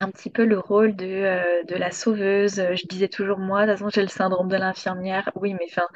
un 0.00 0.10
petit 0.10 0.30
peu 0.30 0.44
le 0.44 0.58
rôle 0.58 0.94
de, 0.96 1.64
de 1.66 1.74
la 1.74 1.90
sauveuse. 1.90 2.54
Je 2.56 2.86
disais 2.86 3.08
toujours 3.08 3.38
moi, 3.38 3.66
de 3.66 3.72
toute 3.72 3.78
façon 3.78 3.90
j'ai 3.90 4.02
le 4.02 4.08
syndrome 4.08 4.48
de 4.48 4.56
l'infirmière. 4.56 5.30
Oui, 5.34 5.54
mais 5.54 5.66
enfin, 5.70 5.86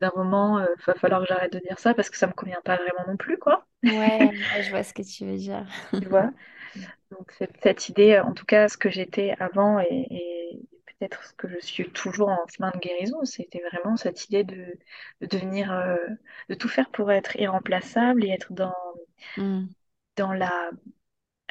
d'un 0.00 0.12
moment, 0.16 0.60
il 0.60 0.84
va 0.86 0.94
falloir 0.94 1.20
que 1.20 1.26
j'arrête 1.28 1.52
de 1.52 1.60
dire 1.60 1.78
ça 1.78 1.94
parce 1.94 2.10
que 2.10 2.16
ça 2.16 2.26
me 2.26 2.32
convient 2.32 2.60
pas 2.64 2.76
vraiment 2.76 3.06
non 3.06 3.16
plus, 3.16 3.38
quoi. 3.38 3.66
ouais, 3.84 4.30
je 4.62 4.70
vois 4.70 4.82
ce 4.82 4.92
que 4.92 5.02
tu 5.02 5.26
veux 5.26 5.36
dire. 5.36 5.64
tu 5.92 6.06
vois? 6.08 6.30
Donc 7.10 7.32
cette 7.62 7.88
idée, 7.88 8.18
en 8.18 8.32
tout 8.32 8.44
cas, 8.44 8.68
ce 8.68 8.76
que 8.76 8.90
j'étais 8.90 9.34
avant 9.38 9.78
et 9.80 10.60
peut-être 10.98 11.24
ce 11.24 11.32
que 11.34 11.48
je 11.48 11.58
suis 11.60 11.90
toujours 11.90 12.28
en 12.28 12.46
chemin 12.48 12.70
de 12.74 12.78
guérison, 12.78 13.24
c'était 13.24 13.62
vraiment 13.70 13.96
cette 13.96 14.24
idée 14.26 14.44
de, 14.44 14.78
devenir, 15.20 15.72
euh, 15.72 15.96
de 16.48 16.54
tout 16.54 16.68
faire 16.68 16.90
pour 16.90 17.10
être 17.12 17.36
irremplaçable 17.36 18.24
et 18.24 18.30
être 18.30 18.52
dans, 18.52 18.74
mm. 19.36 19.66
dans 20.16 20.32
la 20.32 20.70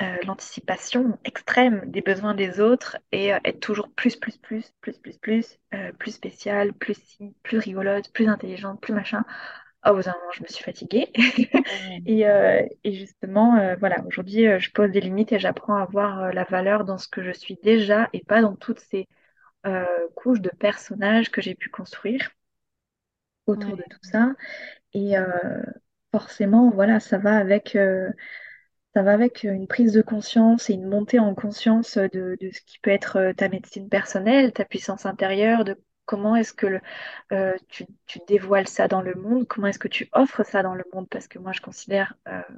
euh, 0.02 0.18
l'anticipation 0.25 1.18
extrême 1.24 1.84
des 1.86 2.02
besoins 2.02 2.36
des 2.36 2.60
autres 2.60 2.98
et 3.12 3.34
euh, 3.34 3.40
être 3.46 3.60
toujours 3.60 3.90
plus, 3.96 4.16
plus, 4.16 4.38
plus, 4.38 4.72
plus, 4.82 4.98
plus, 4.98 5.18
plus, 5.18 5.60
plus 5.98 6.12
spéciale, 6.12 6.74
plus 6.74 7.18
plus 7.44 7.58
rigolote, 7.60 8.12
plus 8.12 8.28
intelligente, 8.28 8.82
plus 8.82 8.94
machin. 8.94 9.24
Oh, 9.88 9.94
bout 9.94 10.02
d'un 10.02 10.14
moment, 10.14 10.32
je 10.34 10.42
me 10.44 10.48
suis 10.48 10.64
fatiguée. 10.64 11.12
et, 12.08 12.25
et, 12.84 12.94
justement, 12.94 13.75
voilà, 13.78 14.04
aujourd'hui, 14.08 14.48
je 14.60 14.72
pose 14.72 14.90
des 14.90 15.00
limites 15.00 15.32
et 15.32 15.38
j'apprends 15.38 15.75
à 15.75 15.86
voir 15.86 16.34
la 16.34 16.44
valeur 16.44 16.86
dans 16.86 16.98
ce 16.98 17.08
que 17.08 17.22
je 17.22 17.32
suis 17.32 17.60
déjà 17.62 18.10
et 18.12 18.24
pas 18.24 18.42
dans 18.42 18.56
toutes 18.56 18.80
ces 18.80 19.08
euh, 19.66 19.86
couche 20.16 20.42
de 20.42 20.50
personnages 20.50 21.32
que 21.32 21.42
j'ai 21.42 21.56
pu 21.56 21.70
construire 21.70 22.30
autour 23.48 23.75
de 23.75 23.84
tout 23.90 24.00
ça. 24.04 24.34
Et 24.94 25.18
euh, 25.18 25.64
forcément, 26.12 26.70
voilà, 26.70 27.00
ça 27.00 27.18
va 27.18 27.38
avec 27.38 27.75
euh, 27.75 28.12
ça 28.96 29.04
va 29.04 29.14
avec 29.14 29.44
une 29.44 29.68
prise 29.68 29.94
de 29.94 30.02
conscience 30.02 30.70
et 30.70 30.74
une 30.74 30.88
montée 30.88 31.20
en 31.20 31.36
conscience 31.36 31.98
de, 31.98 32.38
ce 32.42 32.62
qui 32.62 32.80
peut 32.80 32.92
être 32.92 33.34
ta 33.36 33.50
médecine 33.50 33.90
personnelle, 33.90 34.54
ta 34.54 34.66
puissance 34.66 35.06
intérieure, 35.06 35.66
de 35.66 35.80
comment 36.06 36.36
est-ce 36.36 36.54
que 36.54 36.80
tu, 37.68 37.86
dévoiles 38.28 38.68
ça 38.68 38.88
dans 38.88 39.02
le 39.02 39.16
monde, 39.16 39.48
comment 39.48 39.68
est-ce 39.68 39.80
que 39.80 39.88
tu 39.88 40.08
offres 40.14 40.44
ça 40.44 40.64
dans 40.64 40.75
le 40.75 40.86
monde, 40.94 41.10
parce 41.10 41.28
que 41.28 41.40
moi 41.40 41.52
je 41.52 41.62
considère 41.62 42.16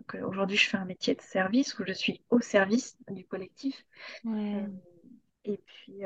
qu'aujourd'hui 0.08 0.58
je 0.58 0.70
fais 0.70 0.78
un 0.78 0.86
métier 0.86 1.16
de 1.16 1.22
service 1.22 1.78
où 1.80 1.86
je 1.86 1.94
suis 1.94 2.24
au 2.30 2.40
service 2.40 2.98
du 3.10 3.26
collectif. 3.26 3.86
et 5.46 5.58
puis, 5.58 6.04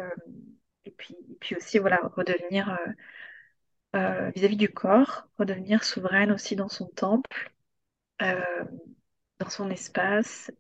et 0.85 0.91
puis, 0.91 1.15
puis 1.39 1.55
aussi, 1.55 1.79
voilà, 1.79 1.99
redevenir 2.15 2.69
euh, 2.69 3.99
euh, 3.99 4.31
vis-à-vis 4.31 4.57
du 4.57 4.69
corps, 4.69 5.27
redevenir 5.37 5.83
souveraine 5.83 6.31
aussi 6.31 6.55
dans 6.55 6.69
son 6.69 6.87
temple, 6.87 7.53
euh, 8.21 8.63
dans 9.41 9.49
son 9.49 9.69
espace. 9.69 10.51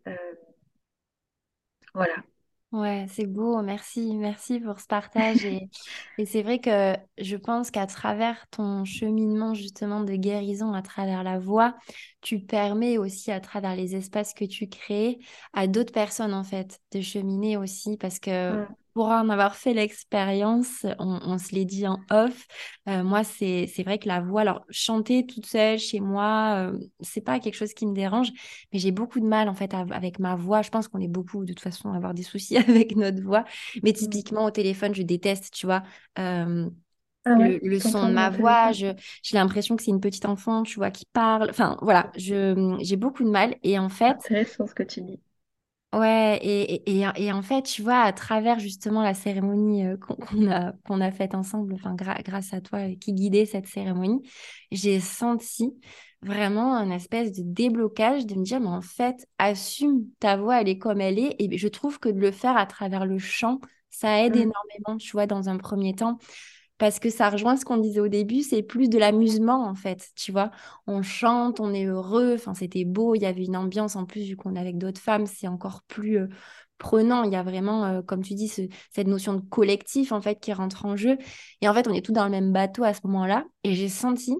voilà. 1.93 2.15
Ouais, 2.71 3.05
c'est 3.09 3.25
beau, 3.25 3.61
merci, 3.61 4.15
merci 4.15 4.61
pour 4.61 4.79
ce 4.79 4.87
partage. 4.87 5.43
Et, 5.43 5.69
et 6.17 6.25
c'est 6.25 6.41
vrai 6.41 6.59
que 6.59 6.95
je 7.17 7.35
pense 7.35 7.69
qu'à 7.69 7.85
travers 7.85 8.47
ton 8.49 8.85
cheminement 8.85 9.53
justement 9.53 10.01
de 10.01 10.15
guérison 10.15 10.73
à 10.73 10.81
travers 10.81 11.23
la 11.23 11.37
voix, 11.37 11.75
tu 12.21 12.39
permets 12.39 12.97
aussi 12.97 13.29
à 13.29 13.41
travers 13.41 13.75
les 13.75 13.95
espaces 13.97 14.33
que 14.33 14.45
tu 14.45 14.69
crées 14.69 15.19
à 15.51 15.67
d'autres 15.67 15.91
personnes 15.91 16.33
en 16.33 16.45
fait 16.45 16.79
de 16.93 17.01
cheminer 17.01 17.57
aussi 17.57 17.97
parce 17.97 18.19
que 18.19 18.55
mm 18.55 18.80
pour 18.93 19.07
en 19.07 19.29
avoir 19.29 19.55
fait 19.55 19.73
l'expérience, 19.73 20.85
on, 20.99 21.37
se 21.37 21.55
l'est 21.55 21.65
dit 21.65 21.87
en 21.87 21.99
off. 22.09 22.47
Euh, 22.89 23.03
moi, 23.03 23.23
c'est 23.23 23.83
vrai 23.83 23.99
que 23.99 24.07
la 24.07 24.21
voix, 24.21 24.41
alors 24.41 24.65
chanter 24.69 25.25
toute 25.25 25.45
seule 25.45 25.79
chez 25.79 25.99
moi, 25.99 26.71
euh, 26.71 26.77
c'est 26.99 27.21
pas 27.21 27.39
quelque 27.39 27.55
chose 27.55 27.73
qui 27.73 27.85
me 27.85 27.93
dérange, 27.93 28.31
mais 28.73 28.79
j'ai 28.79 28.91
beaucoup 28.91 29.19
de 29.19 29.25
mal 29.25 29.49
en 29.49 29.53
fait 29.53 29.73
avec 29.73 30.19
ma 30.19 30.35
voix. 30.35 30.61
Je 30.61 30.69
pense 30.69 30.87
qu'on 30.87 30.99
est 30.99 31.07
beaucoup 31.07 31.45
de 31.45 31.53
toute 31.53 31.61
façon 31.61 31.91
à 31.91 31.95
avoir 31.95 32.13
des 32.13 32.23
soucis 32.23 32.57
avec 32.57 32.95
notre 32.95 33.21
voix, 33.21 33.45
mais 33.83 33.91
mmh. 33.91 33.95
typiquement 33.95 34.45
au 34.45 34.51
téléphone, 34.51 34.93
je 34.93 35.03
déteste, 35.03 35.53
tu 35.53 35.65
vois. 35.65 35.83
Euh, 36.19 36.69
ah 37.23 37.35
le, 37.35 37.79
son 37.79 38.07
de 38.07 38.13
ma 38.13 38.31
voix, 38.31 38.71
j'ai 38.71 38.95
l'impression 39.33 39.75
que 39.75 39.83
c'est 39.83 39.91
une 39.91 40.01
petite 40.01 40.25
enfant, 40.25 40.63
tu 40.63 40.77
vois, 40.77 40.89
qui 40.89 41.05
parle. 41.05 41.49
Enfin, 41.51 41.77
voilà, 41.81 42.11
j'ai 42.15 42.95
beaucoup 42.95 43.23
de 43.23 43.29
mal. 43.29 43.55
Et 43.61 43.77
en 43.77 43.89
fait. 43.89 44.13
Intéressant 44.13 44.65
ce 44.65 44.73
que 44.73 44.83
tu 44.83 45.01
dis. 45.01 45.19
Ouais, 45.93 46.39
et, 46.41 46.89
et, 46.89 47.05
et, 47.17 47.31
en 47.33 47.41
fait, 47.41 47.63
tu 47.63 47.81
vois, 47.81 47.99
à 47.99 48.13
travers 48.13 48.59
justement 48.59 49.03
la 49.03 49.13
cérémonie 49.13 49.85
euh, 49.85 49.97
qu'on 49.97 50.49
a, 50.49 50.71
qu'on 50.85 51.01
a 51.01 51.11
faite 51.11 51.35
ensemble, 51.35 51.73
enfin, 51.73 51.95
grâce 51.95 52.53
à 52.53 52.61
toi 52.61 52.79
euh, 52.79 52.95
qui 52.95 53.11
guidait 53.11 53.45
cette 53.45 53.67
cérémonie, 53.67 54.21
j'ai 54.71 55.01
senti 55.01 55.73
vraiment 56.21 56.75
un 56.77 56.91
espèce 56.91 57.33
de 57.33 57.41
déblocage 57.43 58.25
de 58.25 58.35
me 58.35 58.43
dire, 58.43 58.61
mais 58.61 58.67
en 58.67 58.81
fait, 58.81 59.27
assume 59.37 60.05
ta 60.19 60.37
voix, 60.37 60.61
elle 60.61 60.69
est 60.69 60.77
comme 60.77 61.01
elle 61.01 61.19
est. 61.19 61.35
Et 61.39 61.57
je 61.57 61.67
trouve 61.67 61.99
que 61.99 62.07
de 62.07 62.19
le 62.19 62.31
faire 62.31 62.55
à 62.55 62.65
travers 62.65 63.05
le 63.05 63.17
chant, 63.17 63.59
ça 63.89 64.23
aide 64.23 64.37
mmh. 64.37 64.41
énormément, 64.43 64.97
tu 64.97 65.11
vois, 65.11 65.27
dans 65.27 65.49
un 65.49 65.57
premier 65.57 65.93
temps 65.93 66.19
parce 66.81 66.97
que 66.99 67.11
ça 67.11 67.29
rejoint 67.29 67.57
ce 67.57 67.63
qu'on 67.63 67.77
disait 67.77 67.99
au 67.99 68.07
début, 68.07 68.41
c'est 68.41 68.63
plus 68.63 68.89
de 68.89 68.97
l'amusement 68.97 69.67
en 69.67 69.75
fait, 69.75 70.09
tu 70.15 70.31
vois. 70.31 70.49
On 70.87 71.03
chante, 71.03 71.59
on 71.59 71.75
est 71.75 71.85
heureux, 71.85 72.33
enfin 72.33 72.55
c'était 72.55 72.85
beau, 72.85 73.13
il 73.13 73.21
y 73.21 73.27
avait 73.27 73.45
une 73.45 73.55
ambiance 73.55 73.95
en 73.95 74.05
plus 74.07 74.23
vu 74.23 74.35
qu'on 74.35 74.55
est 74.55 74.59
avec 74.59 74.79
d'autres 74.79 74.99
femmes, 74.99 75.27
c'est 75.27 75.47
encore 75.47 75.83
plus 75.83 76.17
euh, 76.17 76.27
prenant. 76.79 77.21
Il 77.23 77.31
y 77.31 77.35
a 77.35 77.43
vraiment, 77.43 77.85
euh, 77.85 78.01
comme 78.01 78.23
tu 78.23 78.33
dis, 78.33 78.47
cette 78.47 79.07
notion 79.07 79.35
de 79.35 79.41
collectif 79.41 80.11
en 80.11 80.21
fait 80.21 80.39
qui 80.39 80.53
rentre 80.53 80.85
en 80.87 80.95
jeu. 80.95 81.19
Et 81.61 81.69
en 81.69 81.73
fait, 81.75 81.87
on 81.87 81.93
est 81.93 82.03
tous 82.03 82.13
dans 82.13 82.25
le 82.25 82.31
même 82.31 82.51
bateau 82.51 82.83
à 82.83 82.95
ce 82.95 83.01
moment-là. 83.03 83.45
Et 83.63 83.75
j'ai 83.75 83.87
senti 83.87 84.35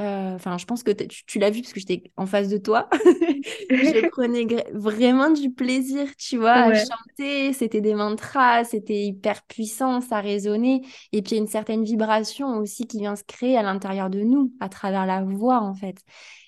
euh, 0.00 0.34
enfin, 0.34 0.56
je 0.56 0.64
pense 0.64 0.82
que 0.82 0.92
tu, 0.92 1.38
l'as 1.38 1.50
vu 1.50 1.60
parce 1.60 1.74
que 1.74 1.80
j'étais 1.80 2.10
en 2.16 2.24
face 2.24 2.48
de 2.48 2.56
toi. 2.56 2.88
je 3.70 4.08
prenais 4.10 4.46
vraiment 4.72 5.30
du 5.30 5.50
plaisir, 5.50 6.08
tu 6.16 6.38
vois, 6.38 6.52
à 6.52 6.74
chanter. 6.74 7.52
C'était 7.52 7.82
des 7.82 7.94
mantras, 7.94 8.64
c'était 8.64 9.02
hyper 9.02 9.42
puissant, 9.42 10.00
ça 10.00 10.20
résonnait. 10.20 10.80
Et 11.12 11.20
puis, 11.20 11.32
il 11.32 11.34
y 11.34 11.38
a 11.38 11.42
une 11.42 11.48
certaine 11.48 11.84
vibration 11.84 12.56
aussi 12.56 12.86
qui 12.86 12.98
vient 12.98 13.14
se 13.14 13.24
créer 13.24 13.58
à 13.58 13.62
l'intérieur 13.62 14.08
de 14.08 14.20
nous, 14.20 14.52
à 14.60 14.70
travers 14.70 15.04
la 15.04 15.22
voix, 15.22 15.60
en 15.60 15.74
fait. 15.74 15.98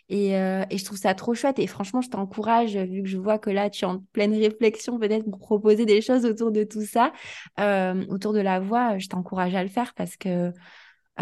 Et, 0.08 0.36
euh, 0.36 0.64
et, 0.70 0.78
je 0.78 0.84
trouve 0.84 0.98
ça 0.98 1.14
trop 1.14 1.34
chouette. 1.34 1.58
Et 1.58 1.66
franchement, 1.66 2.00
je 2.00 2.08
t'encourage, 2.08 2.76
vu 2.76 3.02
que 3.02 3.08
je 3.08 3.18
vois 3.18 3.38
que 3.38 3.50
là, 3.50 3.70
tu 3.70 3.84
es 3.84 3.88
en 3.88 3.98
pleine 4.12 4.34
réflexion, 4.34 4.98
peut-être 4.98 5.24
pour 5.24 5.38
proposer 5.38 5.86
des 5.86 6.00
choses 6.00 6.24
autour 6.24 6.52
de 6.52 6.64
tout 6.64 6.84
ça, 6.84 7.12
euh, 7.60 8.04
autour 8.08 8.32
de 8.32 8.40
la 8.40 8.60
voix, 8.60 8.98
je 8.98 9.08
t'encourage 9.08 9.54
à 9.54 9.62
le 9.62 9.70
faire 9.70 9.94
parce 9.94 10.16
que 10.16 10.52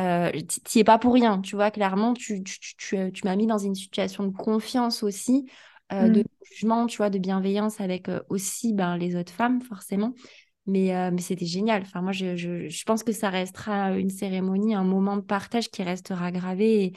euh, 0.00 0.30
tu 0.64 0.78
es 0.78 0.84
pas 0.84 0.98
pour 0.98 1.14
rien, 1.14 1.40
tu 1.40 1.56
vois, 1.56 1.70
clairement, 1.70 2.14
tu, 2.14 2.42
tu, 2.42 2.58
tu, 2.76 2.96
euh, 2.96 3.10
tu 3.10 3.24
m'as 3.24 3.36
mis 3.36 3.46
dans 3.46 3.58
une 3.58 3.74
situation 3.74 4.24
de 4.24 4.34
confiance 4.34 5.02
aussi, 5.02 5.46
euh, 5.92 6.08
de 6.08 6.20
mm. 6.20 6.24
jugement, 6.52 6.86
tu 6.86 6.96
vois, 6.96 7.10
de 7.10 7.18
bienveillance 7.18 7.80
avec 7.80 8.08
euh, 8.08 8.20
aussi 8.28 8.72
ben, 8.72 8.96
les 8.96 9.16
autres 9.16 9.32
femmes, 9.32 9.60
forcément. 9.60 10.14
Mais, 10.66 11.10
mais 11.10 11.20
c'était 11.20 11.46
génial. 11.46 11.82
Enfin, 11.82 12.00
moi, 12.00 12.12
je, 12.12 12.36
je, 12.36 12.68
je, 12.68 12.84
pense 12.84 13.02
que 13.02 13.10
ça 13.12 13.28
restera 13.28 13.92
une 13.98 14.10
cérémonie, 14.10 14.74
un 14.74 14.84
moment 14.84 15.16
de 15.16 15.22
partage 15.22 15.68
qui 15.68 15.82
restera 15.82 16.30
gravé 16.30 16.84
et, 16.84 16.92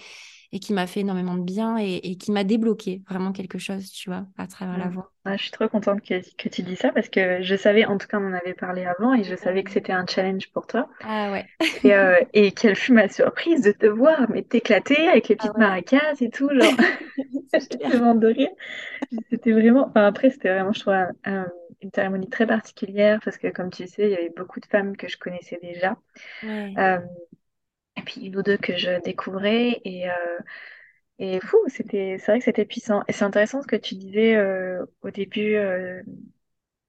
et 0.54 0.60
qui 0.60 0.72
m'a 0.72 0.86
fait 0.86 1.00
énormément 1.00 1.34
de 1.34 1.42
bien 1.42 1.78
et, 1.80 1.96
et 2.04 2.16
qui 2.16 2.32
m'a 2.32 2.44
débloqué 2.44 3.02
vraiment 3.10 3.32
quelque 3.32 3.58
chose, 3.58 3.90
tu 3.90 4.12
vois, 4.12 4.28
à 4.38 4.46
travers 4.46 4.78
la 4.78 4.88
voix. 4.88 5.12
je 5.26 5.42
suis 5.42 5.52
trop 5.52 5.68
contente 5.68 6.02
que, 6.02 6.22
que, 6.38 6.48
tu 6.48 6.62
dis 6.62 6.76
ça 6.76 6.92
parce 6.92 7.10
que 7.10 7.42
je 7.42 7.56
savais, 7.56 7.86
en 7.86 7.98
tout 7.98 8.06
cas, 8.06 8.20
on 8.20 8.30
en 8.30 8.34
avait 8.34 8.54
parlé 8.54 8.86
avant 8.86 9.16
et 9.16 9.24
je 9.24 9.36
savais 9.36 9.64
que 9.64 9.72
c'était 9.72 9.94
un 9.94 10.06
challenge 10.06 10.52
pour 10.52 10.68
toi. 10.68 10.88
Ah 11.04 11.32
ouais. 11.32 11.46
et, 11.84 11.96
euh, 11.96 12.16
et, 12.34 12.52
quelle 12.52 12.76
fut 12.76 12.94
ma 12.94 13.10
surprise 13.10 13.64
de 13.64 13.72
te 13.72 13.88
voir, 13.88 14.30
mais 14.30 14.44
t'éclater 14.44 15.08
avec 15.08 15.28
les 15.28 15.36
petites 15.36 15.54
ah 15.56 15.60
maracas 15.60 16.14
et 16.22 16.30
tout, 16.30 16.50
genre, 16.50 16.72
j'étais 17.54 17.98
mort 17.98 18.16
de 18.16 18.28
rire. 18.28 18.52
C'était 19.32 19.54
vraiment, 19.54 19.88
enfin 19.88 20.06
après, 20.06 20.30
c'était 20.30 20.54
vraiment, 20.54 20.72
je 20.72 20.82
trouve, 20.82 20.94
une 21.82 21.92
cérémonie 21.94 22.30
très 22.30 22.46
particulière 22.46 23.20
parce 23.26 23.38
que, 23.38 23.48
comme 23.48 23.72
tu 23.72 23.88
sais, 23.88 24.04
il 24.04 24.12
y 24.12 24.16
avait 24.16 24.34
beaucoup 24.36 24.60
de 24.60 24.68
femmes 24.68 24.96
que 24.96 25.08
je 25.08 25.18
connaissais 25.18 25.60
déjà. 25.62 25.98
Ouais. 26.44 26.74
Euh, 26.78 27.00
et 27.98 28.02
puis 28.02 28.22
une 28.22 28.38
ou 28.38 28.44
deux 28.44 28.58
que 28.58 28.76
je 28.76 29.02
découvrais 29.02 29.82
et 29.84 30.10
euh, 30.10 30.40
et 31.20 31.40
fou 31.40 31.58
c'était 31.68 32.18
c'est 32.20 32.32
vrai 32.32 32.40
que 32.40 32.46
c'était 32.46 32.66
puissant. 32.66 33.04
Et 33.08 33.14
c'est 33.14 33.24
intéressant 33.24 33.62
ce 33.62 33.68
que 33.68 33.76
tu 33.76 33.96
disais 33.96 34.36
euh, 34.36 34.86
au 35.02 35.12
début 35.12 35.56
euh, 35.56 36.02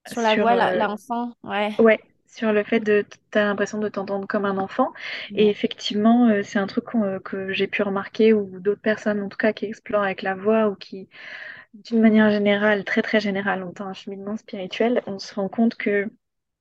sur 0.07 0.23
la 0.23 0.35
voix 0.37 0.75
l'enfant 0.75 1.33
ouais. 1.45 1.71
ouais 1.79 2.01
sur 2.27 2.53
le 2.53 2.65
fait 2.65 2.81
de 2.81 3.05
tu 3.31 3.39
as 3.39 3.45
l'impression 3.45 3.79
de 3.79 3.89
t'entendre 3.89 4.27
comme 4.27 4.45
un 4.45 4.59
enfant. 4.59 4.93
Et 5.37 5.49
effectivement 5.49 6.31
c'est 6.43 6.59
un 6.59 6.67
truc 6.67 6.87
que 7.25 7.53
j'ai 7.53 7.67
pu 7.69 7.83
remarquer 7.83 8.33
ou 8.33 8.59
d'autres 8.59 8.81
personnes 8.81 9.21
en 9.23 9.29
tout 9.29 9.37
cas 9.37 9.53
qui 9.53 9.67
explorent 9.67 10.03
avec 10.03 10.23
la 10.23 10.35
voix 10.35 10.69
ou 10.69 10.75
qui 10.75 11.09
d'une 11.75 12.01
manière 12.01 12.31
générale 12.31 12.85
très 12.85 13.03
très 13.03 13.21
générale 13.21 13.63
ont 13.63 13.75
un 13.81 13.93
cheminement 13.93 14.37
spirituel 14.37 15.03
on 15.07 15.19
se 15.19 15.35
rend 15.35 15.49
compte 15.49 15.75
que 15.77 16.09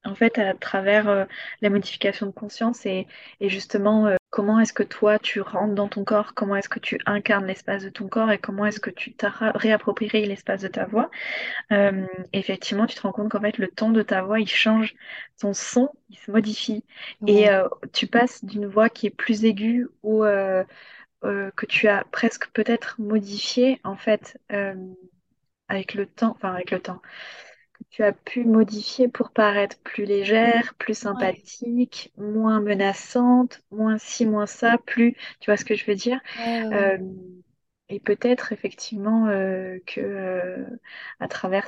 en 0.06 0.16
fait, 0.16 0.38
à 0.38 0.54
travers 0.54 1.28
la 1.62 1.70
modification 1.70 2.26
de 2.26 2.32
conscience 2.32 2.86
et, 2.86 3.08
et 3.40 3.50
justement 3.50 4.16
comment 4.34 4.60
est-ce 4.60 4.74
que 4.74 4.82
toi 4.82 5.20
tu 5.20 5.42
rentres 5.42 5.76
dans 5.76 5.88
ton 5.88 6.04
corps, 6.04 6.34
comment 6.34 6.56
est-ce 6.56 6.68
que 6.68 6.80
tu 6.80 6.98
incarnes 7.06 7.46
l'espace 7.46 7.84
de 7.84 7.90
ton 7.90 8.08
corps 8.08 8.32
et 8.32 8.40
comment 8.40 8.66
est-ce 8.66 8.80
que 8.80 8.90
tu 8.90 9.14
t'as 9.14 9.30
réapproprié 9.30 10.26
l'espace 10.26 10.62
de 10.64 10.68
ta 10.68 10.86
voix. 10.86 11.12
Euh, 11.72 12.08
effectivement, 12.34 12.88
tu 12.88 12.96
te 12.96 13.02
rends 13.02 13.12
compte 13.12 13.30
qu'en 13.30 13.42
fait 13.42 13.60
le 13.60 13.68
ton 13.68 13.92
de 13.92 14.02
ta 14.02 14.24
voix 14.24 14.40
il 14.40 14.48
change, 14.48 14.96
ton 15.40 15.54
son 15.54 15.90
il 16.10 16.18
se 16.18 16.32
modifie. 16.32 16.84
Et 17.28 17.48
euh, 17.52 17.68
tu 17.94 18.08
passes 18.08 18.44
d'une 18.44 18.66
voix 18.66 18.90
qui 18.90 19.06
est 19.06 19.12
plus 19.12 19.46
aiguë 19.46 19.88
ou 20.02 20.24
euh, 20.24 20.64
que 21.22 21.66
tu 21.68 21.88
as 21.88 22.04
presque 22.12 22.50
peut-être 22.54 23.00
modifié 23.00 23.80
en 23.84 23.96
fait 23.96 24.40
avec 25.68 25.94
le 25.94 26.08
temps, 26.08 26.32
enfin 26.32 26.54
avec 26.54 26.72
le 26.72 26.80
temps 26.80 27.04
tu 27.94 28.04
as 28.04 28.12
pu 28.12 28.44
modifier 28.44 29.08
pour 29.08 29.30
paraître 29.30 29.78
plus 29.84 30.06
légère, 30.06 30.74
plus 30.80 30.98
sympathique, 30.98 32.12
moins 32.18 32.60
menaçante, 32.60 33.62
moins 33.70 34.00
ci, 34.00 34.26
moins 34.26 34.48
ça, 34.48 34.80
plus, 34.84 35.16
tu 35.40 35.52
vois 35.52 35.58
ce 35.58 35.64
que 35.64 35.76
je 35.76 35.86
veux 35.86 35.94
dire? 35.94 36.20
Euh, 36.40 36.98
Et 37.90 38.00
peut-être 38.00 38.52
effectivement 38.52 39.28
euh, 39.28 39.78
que 39.86 40.02
euh, 40.02 40.66
à 41.20 41.28
travers 41.28 41.68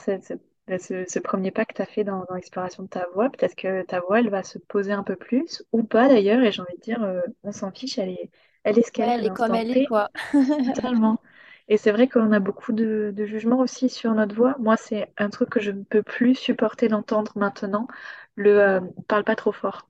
bah, 0.68 0.80
ce, 0.80 1.20
premier 1.20 1.52
pas 1.52 1.64
que 1.64 1.76
tu 1.76 1.84
as 1.84 1.86
fait 1.86 2.04
dans, 2.04 2.26
l'exploration 2.34 2.82
de 2.82 2.88
ta 2.90 3.06
voix, 3.14 3.30
peut-être 3.30 3.56
que 3.56 3.84
ta 3.84 4.00
voix, 4.00 4.20
elle 4.20 4.32
va 4.32 4.42
se 4.42 4.58
poser 4.58 4.94
un 4.94 5.04
peu 5.04 5.16
plus, 5.16 5.64
ou 5.74 5.84
pas 5.84 6.08
d'ailleurs, 6.08 6.42
et 6.42 6.52
j'ai 6.52 6.64
envie 6.64 6.76
de 6.76 6.82
dire, 6.82 7.22
on 7.44 7.52
s'en 7.52 7.70
fiche, 7.70 8.00
elle 8.00 8.10
est, 8.10 8.32
elle 8.64 8.80
est 8.80 8.82
ce 8.82 8.92
qu'elle 8.92 9.10
est. 9.10 9.14
Elle 9.14 9.26
est 9.28 9.30
comme 9.36 9.54
elle 9.54 9.78
est, 9.78 9.86
quoi. 9.86 10.10
Totalement. 10.74 11.20
Et 11.68 11.78
c'est 11.78 11.92
vrai 11.92 12.08
qu'on 12.08 12.32
a 12.32 12.40
beaucoup 12.40 12.74
de, 12.74 13.12
de 13.16 13.26
jugements 13.26 13.60
aussi 13.60 13.90
sur 13.90 14.14
notre 14.14 14.36
voix. 14.36 14.56
Moi, 14.60 14.78
c'est 14.78 15.12
un 15.18 15.30
truc 15.30 15.50
que 15.50 15.60
je 15.60 15.72
ne 15.72 15.84
peux 15.84 16.04
plus 16.04 16.36
supporter 16.36 16.88
d'entendre 16.88 17.32
maintenant. 17.36 17.88
Le 18.36 18.60
euh, 18.60 18.80
parle 19.08 19.24
pas 19.24 19.36
trop 19.36 19.52
fort. 19.52 19.88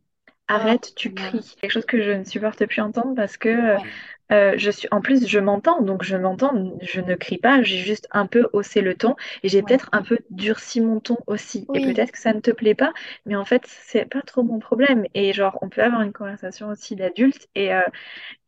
Arrête, 0.48 0.94
tu 0.96 1.14
cries. 1.14 1.56
Quelque 1.60 1.72
chose 1.72 1.86
que 1.86 2.02
je 2.02 2.12
ne 2.12 2.24
supporte 2.24 2.66
plus 2.66 2.82
entendre 2.82 3.16
parce 3.16 3.36
que 3.38 3.50
euh, 3.50 3.78
je 4.30 4.72
suis. 4.72 4.88
En 4.92 5.02
plus, 5.02 5.28
je 5.28 5.40
m'entends, 5.40 5.82
donc 5.82 6.04
je 6.04 6.18
m'entends. 6.18 6.78
Je 6.82 7.02
ne 7.02 7.16
crie 7.16 7.38
pas. 7.38 7.62
J'ai 7.62 7.78
juste 7.78 8.08
un 8.12 8.26
peu 8.26 8.48
haussé 8.54 8.82
le 8.82 8.96
ton 8.96 9.16
et 9.44 9.50
j'ai 9.50 9.62
peut-être 9.62 9.90
un 9.92 10.02
peu 10.02 10.18
durci 10.30 10.82
mon 10.82 11.00
ton 11.00 11.18
aussi. 11.28 11.68
Et 11.74 11.82
peut-être 11.94 12.12
que 12.12 12.20
ça 12.20 12.34
ne 12.34 12.40
te 12.40 12.52
plaît 12.52 12.76
pas, 12.76 12.94
mais 13.26 13.36
en 13.36 13.46
fait, 13.46 13.64
c'est 13.66 14.06
pas 14.06 14.22
trop 14.22 14.44
mon 14.44 14.60
problème. 14.60 15.06
Et 15.14 15.34
genre, 15.34 15.58
on 15.62 15.70
peut 15.70 15.82
avoir 15.82 16.02
une 16.02 16.14
conversation 16.14 16.70
aussi 16.70 16.96
d'adulte 16.96 17.48
et, 17.56 17.74
euh, 17.74 17.82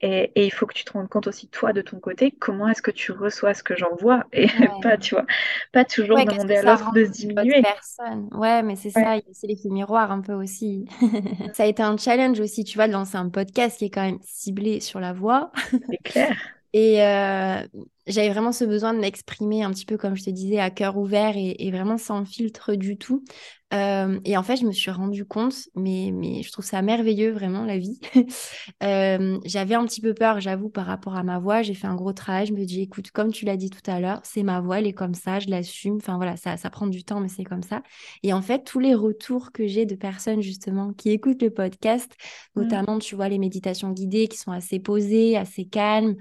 et, 0.01 0.45
il 0.45 0.51
faut 0.51 0.67
que 0.67 0.73
tu 0.73 0.85
te 0.85 0.93
rendes 0.93 1.09
compte 1.09 1.27
aussi, 1.27 1.47
toi, 1.47 1.73
de 1.73 1.81
ton 1.81 1.99
côté, 1.99 2.31
comment 2.31 2.67
est-ce 2.67 2.81
que 2.81 2.91
tu 2.91 3.11
reçois 3.11 3.53
ce 3.53 3.63
que 3.63 3.75
j'envoie 3.75 4.25
et 4.31 4.47
pas, 4.83 4.97
tu 4.97 5.15
vois, 5.15 5.25
pas 5.71 5.85
toujours 5.85 6.23
demander 6.23 6.57
à 6.57 6.61
l'autre 6.61 6.93
de 6.93 7.05
se 7.05 7.11
diminuer. 7.11 7.61
Personne? 7.61 8.29
Ouais, 8.31 8.61
mais 8.61 8.75
c'est 8.75 8.91
ça, 8.91 9.15
c'est 9.31 9.47
l'effet 9.47 9.69
miroir 9.69 10.11
un 10.11 10.21
peu 10.21 10.33
aussi. 10.33 10.87
ça 11.53 11.63
a 11.63 11.65
été 11.65 11.81
un 11.81 11.97
challenge 11.97 12.39
aussi, 12.39 12.63
tu 12.63 12.77
vois, 12.77 12.87
de 12.87 12.93
lancer 12.93 13.15
un 13.15 13.29
podcast 13.29 13.79
qui 13.79 13.85
est 13.85 13.89
quand 13.89 14.03
même 14.03 14.19
ciblé 14.21 14.79
sur 14.79 14.99
la 14.99 15.13
voix. 15.13 15.51
C'est 15.89 15.97
clair. 16.03 16.37
Et 16.73 17.01
euh, 17.03 17.67
j'avais 18.07 18.29
vraiment 18.29 18.51
ce 18.51 18.65
besoin 18.65 18.93
de 18.93 18.99
m'exprimer 18.99 19.63
un 19.63 19.71
petit 19.71 19.85
peu, 19.85 19.97
comme 19.97 20.15
je 20.15 20.23
te 20.23 20.29
disais, 20.29 20.59
à 20.59 20.69
cœur 20.69 20.97
ouvert 20.97 21.33
et, 21.35 21.71
vraiment 21.71 21.97
sans 21.97 22.25
filtre 22.25 22.75
du 22.75 22.97
tout. 22.97 23.23
Euh, 23.73 24.19
et 24.23 24.37
en 24.37 24.43
fait, 24.43 24.55
je 24.55 24.65
me 24.65 24.71
suis 24.71 24.91
rendu 24.91 25.25
compte, 25.25 25.55
mais, 25.75 26.11
mais 26.13 26.41
je 26.41 26.51
trouve 26.51 26.63
ça 26.63 26.81
merveilleux, 26.81 27.31
vraiment, 27.31 27.65
la 27.65 27.77
vie. 27.77 27.99
euh, 28.83 29.37
j'avais 29.43 29.75
un 29.75 29.85
petit 29.85 29.99
peu 29.99 30.13
peur, 30.13 30.39
j'avoue, 30.39 30.69
par 30.69 30.85
rapport 30.85 31.15
à 31.15 31.23
ma 31.23 31.37
voix. 31.37 31.61
J'ai 31.63 31.73
fait 31.73 31.87
un 31.87 31.95
gros 31.95 32.13
travail. 32.13 32.45
Je 32.45 32.53
me 32.53 32.63
dis, 32.63 32.81
écoute, 32.81 33.11
comme 33.11 33.31
tu 33.31 33.43
l'as 33.43 33.57
dit 33.57 33.69
tout 33.69 33.91
à 33.91 33.99
l'heure, 33.99 34.21
c'est 34.23 34.43
ma 34.43 34.61
voix, 34.61 34.79
elle 34.79 34.87
est 34.87 34.93
comme 34.93 35.13
ça, 35.13 35.39
je 35.39 35.49
l'assume. 35.49 35.97
Enfin, 35.97 36.15
voilà, 36.15 36.37
ça, 36.37 36.55
ça 36.55 36.69
prend 36.69 36.87
du 36.87 37.03
temps, 37.03 37.19
mais 37.19 37.27
c'est 37.27 37.43
comme 37.43 37.63
ça. 37.63 37.83
Et 38.23 38.31
en 38.31 38.41
fait, 38.41 38.63
tous 38.63 38.79
les 38.79 38.95
retours 38.95 39.51
que 39.51 39.67
j'ai 39.67 39.85
de 39.85 39.95
personnes, 39.95 40.41
justement, 40.41 40.93
qui 40.93 41.09
écoutent 41.09 41.41
le 41.41 41.51
podcast, 41.51 42.13
mmh. 42.55 42.61
notamment, 42.61 42.99
tu 42.99 43.15
vois, 43.15 43.27
les 43.27 43.39
méditations 43.39 43.91
guidées 43.91 44.29
qui 44.29 44.37
sont 44.37 44.51
assez 44.51 44.79
posées, 44.79 45.35
assez 45.35 45.65
calmes, 45.65 46.15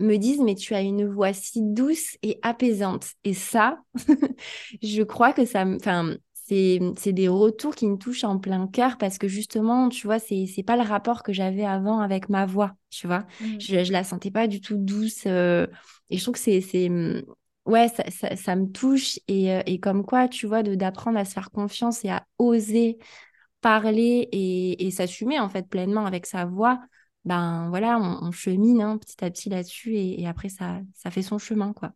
me 0.00 0.16
disent 0.16 0.40
mais 0.40 0.54
tu 0.54 0.74
as 0.74 0.80
une 0.80 1.06
voix 1.06 1.32
si 1.32 1.62
douce 1.62 2.16
et 2.22 2.38
apaisante 2.42 3.06
et 3.24 3.34
ça 3.34 3.78
je 4.82 5.02
crois 5.02 5.32
que 5.32 5.44
ça 5.44 5.64
enfin 5.64 6.16
c'est 6.96 7.12
des 7.12 7.28
retours 7.28 7.74
qui 7.74 7.86
me 7.86 7.96
touchent 7.96 8.24
en 8.24 8.38
plein 8.38 8.66
cœur 8.66 8.98
parce 8.98 9.18
que 9.18 9.28
justement, 9.28 9.88
tu 9.88 10.06
vois, 10.06 10.18
c'est 10.18 10.46
c'est 10.46 10.62
pas 10.62 10.76
le 10.76 10.82
rapport 10.82 11.22
que 11.22 11.32
j'avais 11.32 11.64
avant 11.64 12.00
avec 12.00 12.28
ma 12.28 12.44
voix, 12.46 12.72
tu 12.90 13.06
vois. 13.06 13.20
Mmh. 13.40 13.60
Je, 13.60 13.84
je 13.84 13.92
la 13.92 14.02
sentais 14.02 14.30
pas 14.30 14.48
du 14.48 14.60
tout 14.60 14.76
douce 14.76 15.24
euh, 15.26 15.66
et 16.10 16.18
je 16.18 16.22
trouve 16.22 16.34
que 16.34 16.40
c'est 16.40 16.60
c'est 16.60 16.88
mmh, 16.88 17.22
ouais, 17.66 17.88
ça, 17.88 18.02
ça, 18.10 18.36
ça, 18.36 18.56
me 18.56 18.66
touche 18.66 19.18
et, 19.28 19.52
euh, 19.52 19.62
et 19.66 19.78
comme 19.78 20.04
quoi, 20.04 20.28
tu 20.28 20.46
vois, 20.46 20.62
d'apprendre 20.62 21.18
à 21.18 21.24
se 21.24 21.32
faire 21.34 21.50
confiance 21.50 22.04
et 22.04 22.10
à 22.10 22.26
oser 22.38 22.98
parler 23.60 24.28
et, 24.32 24.86
et 24.86 24.90
s'assumer 24.90 25.38
en 25.38 25.48
fait 25.48 25.68
pleinement 25.68 26.06
avec 26.06 26.26
sa 26.26 26.46
voix 26.46 26.80
ben 27.24 27.68
voilà, 27.68 27.98
on, 27.98 28.30
chemine 28.32 28.80
hein, 28.80 28.98
petit 28.98 29.22
à 29.24 29.30
petit 29.30 29.50
là-dessus 29.50 29.96
et, 29.96 30.26
après 30.26 30.48
ça, 30.48 30.80
ça 30.94 31.10
fait 31.10 31.22
son 31.22 31.38
chemin 31.38 31.72
quoi. 31.72 31.92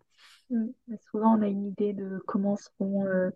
Mmh. 0.50 0.66
Souvent 1.10 1.38
on 1.38 1.42
a 1.42 1.46
une 1.46 1.66
idée 1.66 1.94
de 1.94 2.22
comment 2.26 2.56
seront 2.56 3.06
euh, 3.06 3.30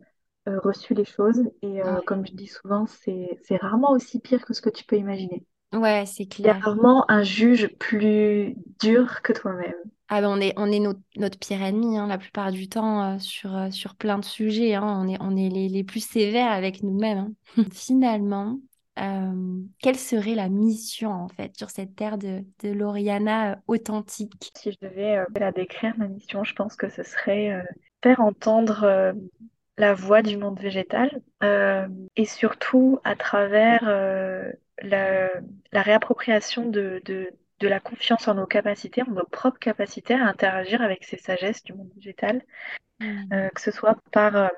euh, 0.49 0.59
reçues 0.61 0.95
les 0.95 1.07
choses 1.07 1.43
et 1.63 1.83
euh, 1.83 2.01
comme 2.07 2.27
je 2.27 2.33
dis 2.33 2.47
souvent, 2.47 2.87
c'est 2.87 3.57
rarement 3.61 3.93
aussi 3.93 4.21
pire 4.21 4.45
que 4.45 4.53
ce 4.53 4.61
que 4.61 4.71
tu 4.71 4.85
peux 4.85 4.97
imaginer. 4.97 5.45
Ouais, 5.73 6.05
c'est 6.07 6.27
clair. 6.27 6.57
Il 6.57 6.59
y 6.59 6.63
a 6.63 6.65
rarement 6.65 7.11
un 7.11 7.23
juge 7.23 7.69
plus 7.79 8.57
dur 8.81 9.21
que 9.23 9.33
toi-même. 9.33 9.75
Ah 10.11 10.23
ben 10.23 10.29
on 10.31 10.41
est, 10.41 10.55
on 10.57 10.73
est 10.73 10.81
notre 11.17 11.39
pire 11.39 11.61
ennemi 11.61 11.99
hein, 11.99 12.07
la 12.07 12.17
plupart 12.17 12.51
du 12.51 12.71
temps 12.71 13.19
sur, 13.19 13.69
sur 13.71 13.95
plein 13.95 14.19
de 14.19 14.25
sujets. 14.25 14.75
Hein. 14.75 15.03
On 15.05 15.09
est, 15.09 15.19
on 15.21 15.37
est 15.37 15.51
les, 15.51 15.69
les 15.69 15.85
plus 15.85 16.01
sévères 16.01 16.51
avec 16.51 16.83
nous-mêmes. 16.83 17.35
Hein. 17.57 17.65
Finalement, 17.73 18.59
quelle 19.81 19.97
serait 19.97 20.35
la 20.35 20.49
mission 20.49 21.11
en 21.11 21.29
fait 21.29 21.57
sur 21.57 21.71
cette 21.71 21.95
terre 21.95 22.19
de, 22.19 22.45
de 22.63 22.71
l'Oriana 22.71 23.61
authentique? 23.67 24.53
Si 24.57 24.73
je 24.73 24.87
devais 24.87 25.25
la 25.39 25.53
décrire, 25.53 25.95
ma 25.99 26.09
mission, 26.09 26.45
je 26.45 26.55
pense 26.55 26.77
que 26.77 26.89
ce 26.89 27.03
serait 27.03 27.63
faire 28.03 28.21
entendre 28.21 29.15
la 29.77 29.95
voix 29.95 30.23
du 30.23 30.37
monde 30.37 30.61
végétal 30.61 31.21
et 32.17 32.25
surtout 32.25 32.99
à 33.05 33.15
travers 33.15 33.85
la, 34.83 35.29
la, 35.73 35.83
réappropriation 35.83 36.69
de, 36.69 37.01
de, 37.05 37.31
de, 37.61 37.69
la 37.69 37.81
confiance 37.81 38.29
en 38.29 38.35
nos 38.35 38.47
capacités, 38.47 39.03
en 39.03 39.13
nos 39.13 39.27
propres 39.27 39.59
capacités 39.59 40.15
à 40.15 40.27
interagir 40.27 40.83
avec 40.83 41.05
ces 41.05 41.19
sagesses 41.19 41.63
du 41.63 41.73
monde 41.73 41.91
végétal, 41.97 42.43
mmh. 43.01 43.49
que 43.55 43.61
ce 43.61 43.71
soit 43.71 43.97
par 44.13 44.51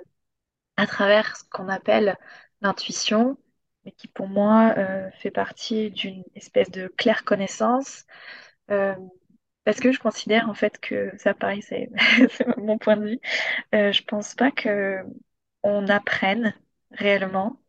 à 0.80 0.86
travers 0.86 1.36
ce 1.36 1.44
qu'on 1.44 1.68
appelle 1.68 2.16
l'intuition, 2.62 3.36
mais 3.84 3.92
qui 3.92 4.08
pour 4.08 4.28
moi 4.28 4.74
euh, 4.78 5.10
fait 5.12 5.30
partie 5.30 5.90
d'une 5.90 6.24
espèce 6.34 6.70
de 6.70 6.88
claire 6.88 7.24
connaissance. 7.24 8.04
Euh, 8.70 8.94
parce 9.64 9.80
que 9.80 9.92
je 9.92 10.00
considère 10.00 10.48
en 10.48 10.54
fait 10.54 10.78
que 10.80 11.12
ça, 11.18 11.34
pareil, 11.34 11.62
c'est 11.62 11.90
mon 12.58 12.78
point 12.78 12.96
de 12.96 13.06
vue. 13.10 13.20
Euh, 13.74 13.92
je 13.92 14.02
pense 14.04 14.34
pas 14.34 14.50
que 14.50 15.02
on 15.62 15.88
apprenne 15.88 16.54
réellement. 16.92 17.60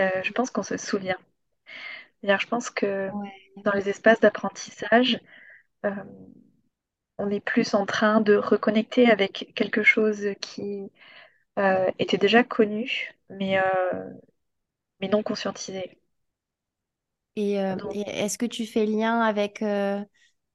Euh, 0.00 0.10
je 0.24 0.32
pense 0.32 0.50
qu'on 0.50 0.62
se 0.62 0.76
souvient. 0.76 1.18
je 2.22 2.46
pense 2.46 2.70
que 2.70 3.10
dans 3.64 3.72
les 3.72 3.88
espaces 3.88 4.20
d'apprentissage, 4.20 5.20
on 7.18 7.30
est 7.30 7.40
plus 7.40 7.74
en 7.74 7.86
train 7.86 8.20
de 8.20 8.34
reconnecter 8.34 9.08
avec 9.10 9.52
quelque 9.54 9.82
chose 9.82 10.26
qui 10.40 10.90
était 11.98 12.18
déjà 12.18 12.42
connu, 12.42 13.12
mais 13.28 13.58
mais 15.00 15.08
non 15.08 15.22
conscientisé. 15.22 15.98
Et, 17.36 17.60
euh, 17.60 17.76
est-ce 18.06 18.38
que 18.38 18.46
tu 18.46 18.66
fais 18.66 18.86
lien 18.86 19.20
avec 19.20 19.62
euh, 19.62 20.02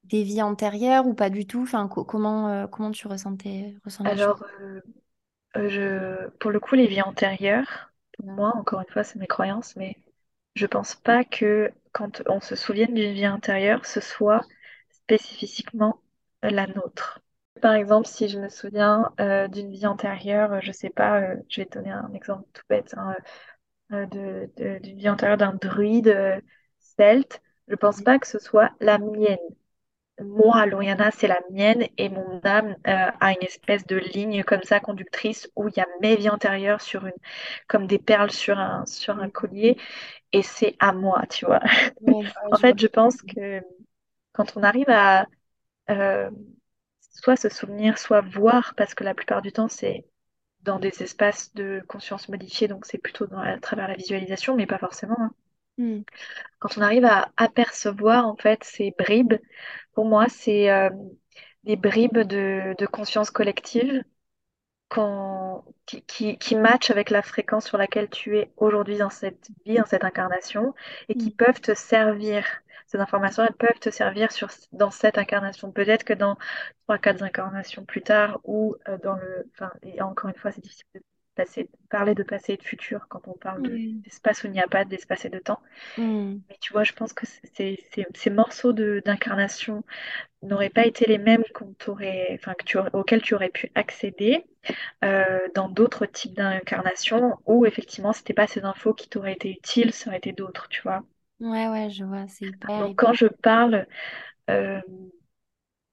des 0.04 0.24
vies 0.24 0.42
antérieures 0.42 1.06
ou 1.06 1.14
pas 1.14 1.30
du 1.30 1.46
tout? 1.46 1.62
Enfin, 1.62 1.88
comment, 1.88 2.48
euh, 2.50 2.66
comment 2.66 2.90
tu 2.92 3.08
ressentais, 3.08 3.74
Alors, 4.04 4.42
je, 5.54 6.28
pour 6.38 6.50
le 6.50 6.60
coup, 6.60 6.74
les 6.74 6.86
vies 6.86 7.02
antérieures, 7.02 7.92
pour 8.16 8.26
moi, 8.26 8.54
encore 8.56 8.80
une 8.80 8.88
fois, 8.92 9.04
c'est 9.04 9.18
mes 9.18 9.26
croyances, 9.26 9.76
mais 9.76 9.96
je 10.54 10.66
pense 10.66 10.94
pas 10.96 11.24
que 11.24 11.70
quand 11.92 12.22
on 12.28 12.40
se 12.40 12.56
souvienne 12.56 12.94
d'une 12.94 13.12
vie 13.12 13.28
antérieure, 13.28 13.86
ce 13.86 14.00
soit 14.00 14.42
spécifiquement 14.90 16.00
la 16.42 16.66
nôtre. 16.66 17.20
Par 17.62 17.74
exemple, 17.74 18.06
si 18.06 18.28
je 18.28 18.38
me 18.38 18.48
souviens 18.48 19.10
d'une 19.18 19.70
vie 19.72 19.86
antérieure, 19.86 20.60
je 20.62 20.72
sais 20.72 20.90
pas, 20.90 21.34
je 21.48 21.60
vais 21.62 21.66
te 21.66 21.78
donner 21.78 21.90
un 21.92 22.12
exemple 22.14 22.46
tout 22.52 22.62
bête, 22.68 22.94
hein, 22.96 23.14
de, 23.90 24.50
d'une 24.82 24.98
vie 24.98 25.08
antérieure 25.08 25.36
d'un 25.36 25.54
druide 25.54 26.08
euh, 26.08 26.40
celte, 26.80 27.40
je 27.68 27.74
pense 27.74 28.02
pas 28.02 28.18
que 28.18 28.26
ce 28.26 28.38
soit 28.38 28.70
la 28.80 28.98
mienne. 28.98 29.38
Moi, 30.20 30.64
Loriana, 30.66 31.10
c'est 31.10 31.28
la 31.28 31.40
mienne 31.50 31.86
et 31.98 32.08
mon 32.08 32.40
âme 32.44 32.74
euh, 32.86 33.10
a 33.20 33.32
une 33.32 33.42
espèce 33.42 33.86
de 33.86 33.96
ligne 33.96 34.44
comme 34.44 34.62
ça 34.62 34.80
conductrice 34.80 35.50
où 35.56 35.68
il 35.68 35.76
y 35.76 35.80
a 35.80 35.86
mes 36.00 36.16
vies 36.16 36.30
antérieures 36.30 36.80
sur 36.80 37.06
une, 37.06 37.12
comme 37.68 37.86
des 37.86 37.98
perles 37.98 38.30
sur 38.30 38.58
un, 38.58 38.86
sur 38.86 39.18
un 39.18 39.28
collier 39.28 39.76
et 40.32 40.42
c'est 40.42 40.76
à 40.78 40.92
moi, 40.92 41.24
tu 41.30 41.46
vois. 41.46 41.60
en 42.50 42.56
fait, 42.56 42.78
je 42.80 42.86
pense 42.86 43.20
que 43.22 43.60
quand 44.32 44.56
on 44.56 44.62
arrive 44.62 44.90
à 44.90 45.26
euh, 45.90 46.30
soit 47.00 47.36
se 47.36 47.48
souvenir, 47.48 47.98
soit 47.98 48.20
voir, 48.22 48.74
parce 48.76 48.94
que 48.94 49.04
la 49.04 49.14
plupart 49.14 49.42
du 49.42 49.52
temps, 49.52 49.68
c'est 49.68 50.06
dans 50.66 50.78
des 50.78 51.02
espaces 51.02 51.54
de 51.54 51.82
conscience 51.88 52.28
modifiée, 52.28 52.68
donc 52.68 52.84
c'est 52.84 52.98
plutôt 52.98 53.26
à 53.36 53.58
travers 53.58 53.88
la 53.88 53.94
visualisation, 53.94 54.56
mais 54.56 54.66
pas 54.66 54.78
forcément. 54.78 55.16
Hein. 55.18 55.30
Hmm. 55.78 56.02
Quand 56.58 56.76
on 56.76 56.82
arrive 56.82 57.04
à 57.04 57.30
apercevoir 57.36 58.26
en 58.26 58.36
fait 58.36 58.64
ces 58.64 58.94
bribes, 58.98 59.34
pour 59.94 60.04
moi, 60.06 60.26
c'est 60.28 60.70
euh, 60.70 60.90
des 61.64 61.76
bribes 61.76 62.18
de, 62.18 62.86
conscience 62.86 63.30
collective 63.30 64.02
qui, 65.86 66.02
qui, 66.02 66.38
qui 66.38 66.54
matchent 66.54 66.90
avec 66.90 67.10
la 67.10 67.22
fréquence 67.22 67.66
sur 67.66 67.78
laquelle 67.78 68.08
tu 68.08 68.38
es 68.38 68.52
aujourd'hui 68.56 68.98
dans 68.98 69.10
cette 69.10 69.48
vie, 69.64 69.76
dans 69.76 69.86
cette 69.86 70.04
incarnation, 70.04 70.74
et 71.08 71.14
qui 71.14 71.30
hmm. 71.30 71.36
peuvent 71.36 71.60
te 71.60 71.74
servir 71.74 72.44
ces 72.86 72.98
informations, 72.98 73.44
elles 73.44 73.54
peuvent 73.54 73.78
te 73.80 73.90
servir 73.90 74.32
sur, 74.32 74.48
dans 74.72 74.90
cette 74.90 75.18
incarnation. 75.18 75.72
Peut-être 75.72 76.04
que 76.04 76.14
dans 76.14 76.36
trois, 76.84 76.98
quatre 76.98 77.22
incarnations 77.22 77.84
plus 77.84 78.02
tard, 78.02 78.40
ou 78.44 78.76
euh, 78.88 78.98
dans 79.02 79.16
le. 79.16 79.48
Enfin, 79.54 79.72
et 79.82 80.00
encore 80.02 80.30
une 80.30 80.36
fois, 80.36 80.52
c'est 80.52 80.62
difficile 80.62 80.86
de 80.94 81.00
passer, 81.34 81.70
parler 81.90 82.14
de 82.14 82.22
passé 82.22 82.54
et 82.54 82.56
de 82.56 82.62
futur 82.62 83.06
quand 83.08 83.28
on 83.28 83.34
parle 83.34 83.62
d'espace 83.62 84.42
où 84.42 84.46
il 84.46 84.52
n'y 84.52 84.60
a 84.60 84.68
pas 84.68 84.84
d'espace 84.84 85.24
et 85.24 85.30
de 85.30 85.38
temps. 85.38 85.60
Mm. 85.96 86.38
Mais 86.48 86.56
tu 86.60 86.72
vois, 86.72 86.84
je 86.84 86.92
pense 86.92 87.12
que 87.12 87.26
ces, 87.54 87.78
ces 88.14 88.30
morceaux 88.30 88.72
d'incarnation 88.72 89.84
n'auraient 90.42 90.70
pas 90.70 90.86
été 90.86 91.06
les 91.06 91.18
mêmes 91.18 91.44
que 91.54 91.64
tu 92.64 92.78
auxquels 92.92 93.22
tu 93.22 93.34
aurais 93.34 93.50
pu 93.50 93.70
accéder 93.74 94.46
euh, 95.04 95.48
dans 95.54 95.68
d'autres 95.68 96.06
types 96.06 96.34
d'incarnations 96.34 97.38
où 97.46 97.66
effectivement, 97.66 98.12
c'était 98.12 98.34
pas 98.34 98.46
ces 98.46 98.64
infos 98.64 98.94
qui 98.94 99.08
t'auraient 99.08 99.32
été 99.34 99.50
utiles, 99.50 99.92
ça 99.92 100.10
aurait 100.10 100.18
été 100.18 100.32
d'autres, 100.32 100.68
tu 100.68 100.82
vois. 100.82 101.04
Ouais, 101.40 101.68
ouais, 101.68 101.90
je 101.90 102.04
vois, 102.04 102.26
c'est 102.28 102.46
hyper, 102.46 102.92
quand 102.96 103.12
je 103.12 103.26
parle 103.26 103.86
euh, 104.50 104.80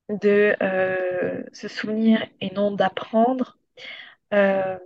de 0.10 0.56
euh, 0.62 1.44
se 1.54 1.68
souvenir 1.68 2.26
et 2.42 2.52
non 2.54 2.72
d'apprendre, 2.72 3.58
euh, 4.34 4.78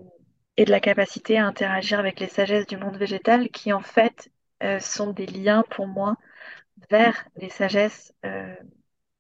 et 0.58 0.66
de 0.66 0.72
la 0.72 0.80
capacité 0.82 1.38
à 1.40 1.48
interagir 1.48 2.00
avec 2.00 2.20
les 2.20 2.28
sagesses 2.30 2.68
du 2.68 2.78
monde 2.78 2.98
végétal, 2.98 3.50
qui 3.50 3.74
en 3.74 3.82
fait 3.82 4.32
sont 4.82 5.12
des 5.14 5.28
liens 5.28 5.64
pour 5.72 5.88
moi 5.88 6.16
vers 6.92 7.26
les 7.38 7.50
sagesses 7.50 8.14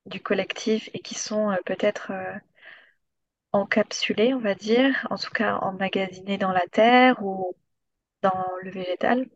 du 0.07 0.21
collectif 0.21 0.89
et 0.95 0.99
qui 1.01 1.13
sont 1.13 1.55
peut-être 1.63 2.11
encapsulées, 3.51 4.33
on 4.33 4.39
va 4.39 4.55
dire, 4.55 5.05
en 5.09 5.17
tout 5.17 5.31
cas 5.31 5.57
emmagasinées 5.57 6.37
dans 6.37 6.51
la 6.53 6.65
terre 6.71 7.21
ou 7.25 7.53
dans 8.23 8.45
le 8.63 8.71
végétal. 8.71 9.27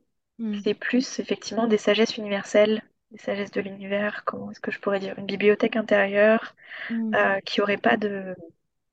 Hmm. 0.41 0.55
C'est 0.63 0.73
plus 0.73 1.19
effectivement 1.19 1.67
des 1.67 1.77
sagesses 1.77 2.17
universelles, 2.17 2.81
des 3.11 3.19
sagesses 3.19 3.51
de 3.51 3.61
l'univers, 3.61 4.23
comment 4.25 4.49
est-ce 4.49 4.59
que 4.59 4.71
je 4.71 4.79
pourrais 4.79 4.99
dire, 4.99 5.13
une 5.19 5.27
bibliothèque 5.27 5.75
intérieure 5.75 6.55
hmm. 6.89 7.13
euh, 7.13 7.39
qui 7.41 7.59
n'aurait 7.59 7.77
pas 7.77 7.95
de, 7.95 8.35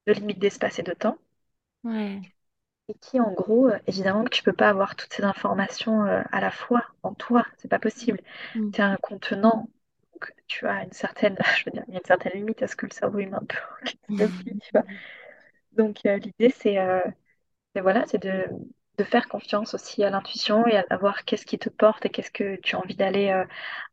limite 0.06 0.38
d'espace 0.38 0.78
et 0.78 0.82
de 0.82 0.92
temps. 0.92 1.16
Et 2.90 2.94
qui, 3.00 3.18
en 3.18 3.32
gros, 3.32 3.68
euh, 3.68 3.78
évidemment 3.86 4.24
que 4.24 4.28
tu 4.28 4.42
peux 4.42 4.52
pas 4.52 4.68
avoir 4.68 4.94
toutes 4.94 5.12
ces 5.14 5.24
informations 5.24 6.04
euh, 6.04 6.20
à 6.32 6.40
la 6.42 6.50
fois 6.50 6.84
en 7.02 7.14
toi, 7.14 7.46
c'est 7.56 7.68
pas 7.68 7.78
possible. 7.78 8.20
Hmm. 8.54 8.70
Tu 8.70 8.82
es 8.82 8.84
un 8.84 8.96
contenant, 8.96 9.70
donc 10.12 10.34
tu 10.48 10.66
as 10.66 10.84
une 10.84 10.92
certaine, 10.92 11.38
je 11.56 11.64
veux 11.64 11.70
dire, 11.70 11.84
il 11.88 11.94
y 11.94 11.96
a 11.96 12.00
une 12.00 12.06
certaine 12.06 12.32
limite 12.34 12.62
à 12.62 12.66
ce 12.66 12.76
que 12.76 12.84
le 12.84 12.92
cerveau 12.92 13.20
humain 13.20 13.40
peut 13.48 13.88
tu 14.08 14.70
vois. 14.74 14.84
Donc 15.72 16.00
l'idée, 16.02 16.50
c'est 16.50 16.76
voilà, 17.76 18.04
c'est 18.06 18.20
de 18.20 18.44
de 18.98 19.04
faire 19.04 19.28
confiance 19.28 19.74
aussi 19.74 20.02
à 20.02 20.10
l'intuition 20.10 20.66
et 20.66 20.76
à, 20.76 20.96
voir 20.96 21.24
qu'est-ce 21.24 21.46
qui 21.46 21.58
te 21.58 21.68
porte 21.68 22.04
et 22.04 22.10
qu'est-ce 22.10 22.32
que 22.32 22.56
tu 22.56 22.76
as 22.76 22.80
envie 22.80 22.96
d'aller 22.96 23.30
euh, 23.30 23.44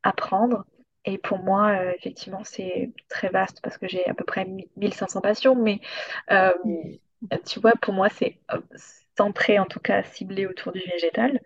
apprendre. 0.04 0.66
Et 1.06 1.20
pour 1.20 1.38
moi, 1.38 1.70
euh, 1.70 1.94
effectivement, 1.96 2.44
c'est 2.44 2.92
très 3.08 3.30
vaste 3.30 3.62
parce 3.62 3.78
que 3.78 3.88
j'ai 3.88 4.06
à 4.08 4.16
peu 4.16 4.26
près 4.26 4.48
1500 4.76 5.22
passions, 5.22 5.56
mais 5.56 5.80
euh, 6.32 6.52
tu 7.46 7.60
vois, 7.60 7.74
pour 7.82 7.94
moi, 7.94 8.10
c'est 8.10 8.40
centré, 9.16 9.60
en 9.60 9.66
tout 9.66 9.80
cas 9.80 10.04
ciblé 10.04 10.48
autour 10.48 10.72
du 10.72 10.82
végétal. 10.82 11.40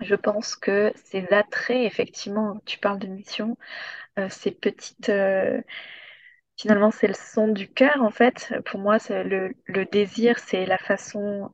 Je 0.00 0.14
pense 0.14 0.56
que 0.56 0.92
ces 0.96 1.28
attraits, 1.32 1.84
effectivement, 1.84 2.60
tu 2.64 2.78
parles 2.78 2.98
de 2.98 3.06
mission, 3.06 3.56
ces 4.30 4.50
petites 4.50 5.12
finalement, 6.56 6.90
c'est 6.90 7.08
le 7.08 7.14
son 7.14 7.48
du 7.48 7.68
cœur, 7.68 8.02
en 8.02 8.10
fait. 8.10 8.54
Pour 8.66 8.80
moi, 8.80 8.98
le, 9.10 9.84
désir, 9.84 10.38
c'est 10.38 10.66
la 10.66 10.78
façon, 10.78 11.52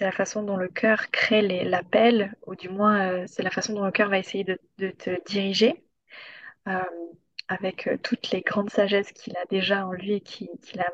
c'est 0.00 0.06
la 0.06 0.12
façon 0.12 0.42
dont 0.42 0.56
le 0.56 0.68
cœur 0.68 1.10
crée 1.10 1.42
l'appel, 1.42 2.34
ou 2.46 2.54
du 2.54 2.70
moins 2.70 3.06
euh, 3.12 3.24
c'est 3.26 3.42
la 3.42 3.50
façon 3.50 3.74
dont 3.74 3.84
le 3.84 3.90
cœur 3.90 4.08
va 4.08 4.16
essayer 4.16 4.44
de, 4.44 4.58
te 4.78 5.22
diriger, 5.26 5.84
euh, 6.68 6.80
avec 7.48 7.86
euh, 7.86 7.98
toutes 8.02 8.30
les 8.30 8.40
grandes 8.40 8.70
sagesses 8.70 9.12
qu'il 9.12 9.36
a 9.36 9.44
déjà 9.50 9.86
en 9.86 9.92
lui 9.92 10.14
et 10.14 10.20
qu'il 10.22 10.48
a 10.80 10.90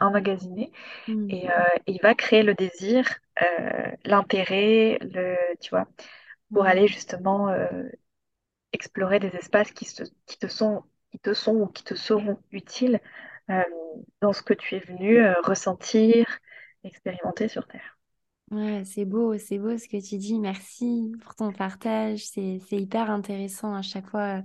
emmagasinées. 0.00 0.72
Mm. 1.06 1.30
Et 1.30 1.48
il 1.86 2.00
va 2.02 2.16
créer 2.16 2.42
le 2.42 2.54
désir, 2.54 3.20
l'intérêt, 4.04 4.98
le, 5.00 5.36
tu 5.60 5.70
vois, 5.70 5.86
pour 6.52 6.64
mm. 6.64 6.66
aller 6.66 6.88
justement 6.88 7.54
explorer 8.72 9.20
des 9.20 9.36
espaces 9.36 9.70
qui, 9.70 9.86
qui, 10.26 10.38
te 10.40 10.48
sont, 10.48 10.82
qui 11.12 11.20
te 11.20 11.34
sont 11.34 11.54
ou 11.54 11.66
qui 11.68 11.84
te 11.84 11.94
seront 11.94 12.40
utiles 12.50 12.98
dans 14.20 14.32
ce 14.32 14.42
que 14.42 14.54
tu 14.54 14.74
es 14.74 14.80
venu 14.80 15.24
ressentir, 15.44 16.26
expérimenter 16.82 17.46
sur 17.46 17.68
Terre. 17.68 17.99
Ouais, 18.50 18.82
c'est 18.84 19.04
beau, 19.04 19.38
c'est 19.38 19.58
beau 19.58 19.78
ce 19.78 19.86
que 19.86 19.96
tu 20.04 20.18
dis. 20.18 20.38
Merci 20.40 21.12
pour 21.22 21.36
ton 21.36 21.52
partage. 21.52 22.26
C'est, 22.26 22.58
hyper 22.72 23.08
intéressant 23.08 23.74
à 23.74 23.82
chaque 23.82 24.08
fois 24.08 24.42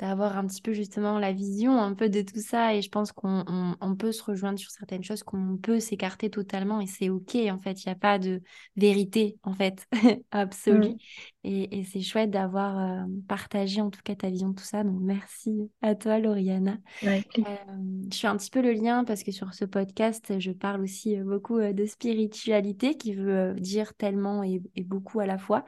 d'avoir 0.00 0.38
un 0.38 0.46
petit 0.46 0.62
peu 0.62 0.72
justement 0.72 1.18
la 1.18 1.32
vision 1.32 1.78
un 1.78 1.94
peu 1.94 2.08
de 2.08 2.22
tout 2.22 2.40
ça. 2.40 2.74
Et 2.74 2.80
je 2.80 2.88
pense 2.88 3.12
qu'on 3.12 3.44
on, 3.80 3.96
peut 3.96 4.12
se 4.12 4.22
rejoindre 4.22 4.58
sur 4.58 4.70
certaines 4.70 5.04
choses, 5.04 5.22
qu'on 5.22 5.58
peut 5.58 5.78
s'écarter 5.78 6.30
totalement 6.30 6.80
et 6.80 6.86
c'est 6.86 7.10
OK. 7.10 7.36
En 7.50 7.58
fait, 7.58 7.84
il 7.84 7.88
n'y 7.88 7.92
a 7.92 7.96
pas 7.96 8.18
de 8.18 8.40
vérité, 8.76 9.36
en 9.42 9.52
fait, 9.52 9.86
absolue. 10.30 10.90
Mm. 10.90 10.96
Et, 11.44 11.78
et 11.80 11.84
c'est 11.84 12.00
chouette 12.00 12.30
d'avoir 12.30 12.78
euh, 12.78 13.04
partagé 13.28 13.80
en 13.80 13.90
tout 13.90 14.00
cas 14.02 14.14
ta 14.14 14.30
vision 14.30 14.50
de 14.50 14.54
tout 14.54 14.64
ça. 14.64 14.84
Donc 14.84 15.00
merci 15.00 15.70
à 15.82 15.94
toi, 15.94 16.18
Lauriana. 16.18 16.78
Euh, 17.04 17.20
je 17.36 18.18
fais 18.18 18.26
un 18.26 18.36
petit 18.36 18.50
peu 18.50 18.62
le 18.62 18.72
lien 18.72 19.04
parce 19.04 19.22
que 19.22 19.32
sur 19.32 19.52
ce 19.52 19.66
podcast, 19.66 20.38
je 20.38 20.50
parle 20.50 20.82
aussi 20.82 21.18
euh, 21.18 21.24
beaucoup 21.24 21.60
de 21.60 21.86
spiritualité 21.86 22.96
qui 22.96 23.14
veut 23.14 23.54
dire 23.58 23.94
tellement 23.94 24.42
et, 24.42 24.62
et 24.76 24.84
beaucoup 24.84 25.20
à 25.20 25.26
la 25.26 25.38
fois. 25.38 25.64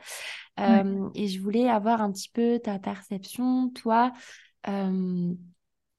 Et 0.58 1.28
je 1.28 1.40
voulais 1.40 1.68
avoir 1.68 2.02
un 2.02 2.12
petit 2.12 2.30
peu 2.30 2.58
ta 2.58 2.78
perception, 2.78 3.70
toi, 3.70 4.12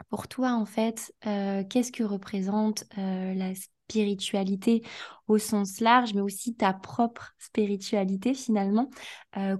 pour 0.10 0.28
toi, 0.28 0.54
en 0.54 0.66
fait, 0.66 1.14
qu'est-ce 1.22 1.92
que 1.92 2.04
représente 2.04 2.86
la 2.96 3.54
spiritualité 3.56 4.84
au 5.28 5.38
sens 5.38 5.80
large, 5.80 6.14
mais 6.14 6.22
aussi 6.22 6.56
ta 6.56 6.74
propre 6.74 7.34
spiritualité 7.40 8.34
finalement? 8.34 8.90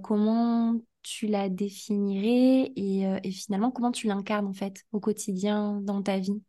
Comment 0.02 0.76
tu 1.02 1.26
la 1.26 1.48
définirais 1.48 2.72
et, 2.76 3.30
finalement 3.30 3.70
comment 3.70 3.92
tu 3.92 4.06
l'incarnes 4.06 4.46
en 4.46 4.54
fait 4.54 4.84
au 4.92 5.00
quotidien 5.00 5.80
dans 5.82 6.02
ta 6.02 6.18
vie? 6.18 6.40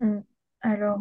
Mmh. 0.00 0.18
Alors, 0.60 1.00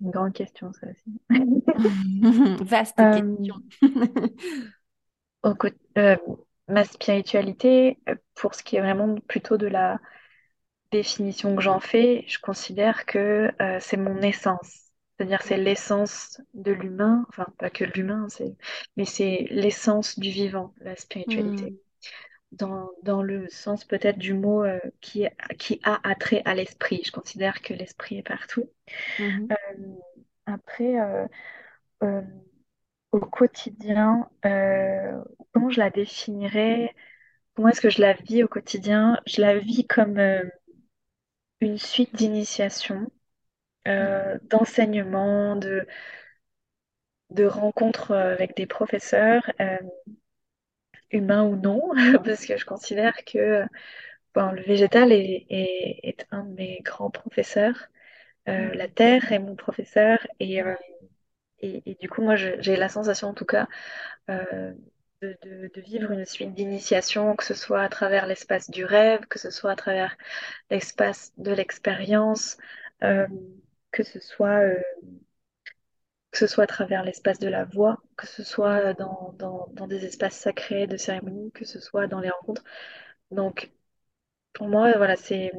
une 0.00 0.10
grande 0.10 0.32
question 0.32 0.72
ça 0.72 0.88
aussi. 0.90 1.20
Vaste 2.64 2.96
question. 2.96 3.56
au, 5.42 5.54
euh, 5.98 6.16
ma 6.68 6.84
spiritualité, 6.84 7.98
euh, 8.08 8.14
pour 8.34 8.54
ce 8.54 8.62
qui 8.62 8.76
est 8.76 8.80
vraiment 8.80 9.14
plutôt 9.28 9.56
de 9.56 9.66
la 9.66 9.98
définition 10.90 11.56
que 11.56 11.62
j'en 11.62 11.80
fais, 11.80 12.24
je 12.28 12.38
considère 12.38 13.06
que 13.06 13.50
euh, 13.60 13.78
c'est 13.80 13.96
mon 13.96 14.20
essence. 14.20 14.90
C'est-à-dire 15.16 15.42
c'est 15.42 15.56
l'essence 15.56 16.40
de 16.54 16.72
l'humain, 16.72 17.24
enfin 17.28 17.46
pas 17.58 17.70
que 17.70 17.84
l'humain, 17.84 18.26
mais 18.96 19.04
c'est 19.04 19.46
l'essence 19.50 20.18
du 20.18 20.30
vivant, 20.30 20.74
la 20.80 20.96
spiritualité. 20.96 21.70
Hmm. 21.70 21.76
Dans, 22.52 22.90
dans, 23.02 23.22
le 23.22 23.48
sens 23.48 23.84
peut-être 23.86 24.18
du 24.18 24.34
mot 24.34 24.62
qui, 25.00 25.26
qui 25.58 25.80
a 25.84 26.06
attrait 26.06 26.42
à 26.44 26.54
l'esprit. 26.54 27.00
Je 27.02 27.10
considère 27.10 27.62
que 27.62 27.72
l'esprit 27.72 28.18
est 28.18 28.22
partout. 28.22 28.68
Hmm. 29.18 29.46
après, 30.44 30.96
au 33.12 33.20
quotidien, 33.20 34.28
euh, 34.46 35.22
comment 35.52 35.70
je 35.70 35.78
la 35.80 35.90
définirais? 35.90 36.94
Comment 37.54 37.68
est-ce 37.68 37.80
que 37.82 37.90
je 37.90 38.00
la 38.00 38.14
vis 38.14 38.44
au 38.44 38.48
quotidien? 38.48 39.20
Je 39.26 39.40
la 39.42 39.58
vis 39.58 39.86
comme 39.86 40.18
euh, 40.18 40.42
une 41.60 41.78
suite 41.78 42.14
d'initiation, 42.14 43.10
euh, 43.88 44.38
d'enseignements, 44.44 45.56
de, 45.56 45.86
de 47.30 47.44
rencontres 47.46 48.12
avec 48.14 48.56
des 48.56 48.66
professeurs, 48.66 49.42
humains 51.10 51.44
ou 51.44 51.56
non, 51.56 51.80
parce 52.24 52.46
que 52.46 52.56
je 52.56 52.64
considère 52.64 53.14
que 53.24 53.64
bon, 54.34 54.52
le 54.52 54.62
végétal 54.62 55.12
est, 55.12 55.46
est, 55.50 56.26
un 56.30 56.44
de 56.44 56.54
mes 56.54 56.80
grands 56.82 57.10
professeurs. 57.10 57.88
la 58.46 58.88
terre 58.88 59.32
est 59.32 59.38
mon 59.38 59.56
professeur 59.56 60.26
et 60.40 60.62
et, 61.62 61.96
du 62.00 62.08
coup, 62.08 62.22
moi, 62.22 62.36
j'ai 62.36 62.76
la 62.76 62.88
sensation, 62.88 63.28
en 63.28 63.34
tout 63.34 63.44
cas, 63.44 63.68
euh, 64.30 64.74
de, 65.22 65.70
vivre 65.80 66.10
une 66.12 66.24
suite 66.24 66.54
d'initiation, 66.54 67.36
que 67.36 67.44
ce 67.44 67.54
soit 67.54 67.82
à 67.82 67.88
travers 67.88 68.26
l'espace 68.26 68.70
du 68.70 68.84
rêve, 68.84 69.26
que 69.28 69.38
ce 69.38 69.50
soit 69.50 69.72
à 69.72 69.76
travers 69.76 70.16
l'espace 70.70 71.32
de 71.38 71.52
l'expérience, 71.52 72.56
euh, 73.04 73.26
que 73.92 74.02
ce 74.02 74.20
soit 74.20 74.60
euh, 74.64 74.76
que 76.30 76.38
ce 76.38 76.46
soit 76.46 76.64
à 76.64 76.66
travers 76.66 77.04
l'espace 77.04 77.38
de 77.38 77.48
la 77.48 77.64
voix, 77.64 78.02
que 78.16 78.26
ce 78.26 78.42
soit 78.42 78.94
dans, 78.94 79.34
dans, 79.38 79.86
des 79.86 80.04
espaces 80.06 80.36
sacrés 80.36 80.86
de 80.86 80.96
cérémonie, 80.96 81.52
que 81.52 81.64
ce 81.64 81.80
soit 81.80 82.06
dans 82.06 82.20
les 82.20 82.30
rencontres. 82.30 82.64
Donc, 83.30 83.72
pour 84.54 84.68
moi, 84.68 84.92
voilà, 84.96 85.16
c'est 85.16 85.52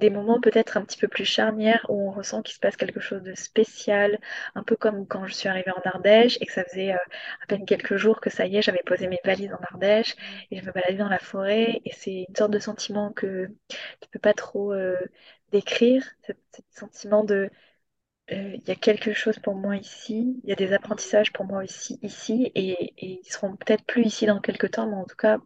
des 0.00 0.10
moments 0.10 0.40
peut-être 0.40 0.76
un 0.76 0.82
petit 0.84 0.98
peu 0.98 1.08
plus 1.08 1.24
charnières 1.24 1.86
où 1.88 2.08
on 2.08 2.12
ressent 2.12 2.42
qu'il 2.42 2.54
se 2.54 2.60
passe 2.60 2.76
quelque 2.76 3.00
chose 3.00 3.22
de 3.22 3.34
spécial, 3.34 4.18
un 4.54 4.64
peu 4.64 4.76
comme 4.76 5.06
quand 5.06 5.26
je 5.26 5.34
suis 5.34 5.48
arrivée 5.48 5.70
en 5.72 5.80
Ardèche 5.84 6.38
et 6.40 6.46
que 6.46 6.52
ça 6.52 6.64
faisait 6.64 6.92
euh, 6.92 6.98
à 7.42 7.46
peine 7.46 7.64
quelques 7.66 7.96
jours 7.96 8.20
que 8.20 8.30
ça 8.30 8.46
y 8.46 8.56
est, 8.56 8.62
j'avais 8.62 8.82
posé 8.86 9.08
mes 9.08 9.20
valises 9.24 9.52
en 9.52 9.62
Ardèche 9.72 10.16
et 10.50 10.58
je 10.60 10.64
me 10.66 10.72
baladais 10.72 10.96
dans 10.96 11.08
la 11.08 11.18
forêt 11.18 11.80
et 11.84 11.92
c'est 11.92 12.26
une 12.28 12.36
sorte 12.36 12.50
de 12.52 12.58
sentiment 12.58 13.12
que 13.12 13.48
tu 14.00 14.08
peux 14.10 14.18
pas 14.18 14.34
trop 14.34 14.72
euh, 14.72 14.96
décrire, 15.52 16.04
ce, 16.26 16.32
sentiment 16.70 17.24
de 17.24 17.50
euh, 18.32 18.54
il 18.56 18.68
y 18.68 18.70
a 18.70 18.76
quelque 18.76 19.12
chose 19.12 19.38
pour 19.38 19.54
moi 19.54 19.76
ici, 19.76 20.40
il 20.44 20.48
y 20.48 20.52
a 20.52 20.56
des 20.56 20.72
apprentissages 20.72 21.32
pour 21.32 21.44
moi 21.44 21.64
ici, 21.64 21.98
ici 22.02 22.50
et, 22.54 22.94
et 22.98 23.20
ils 23.24 23.32
seront 23.32 23.56
peut-être 23.56 23.84
plus 23.84 24.04
ici 24.04 24.26
dans 24.26 24.40
quelques 24.40 24.70
temps, 24.72 24.88
mais 24.88 24.96
en 24.96 25.04
tout 25.04 25.16
cas, 25.16 25.38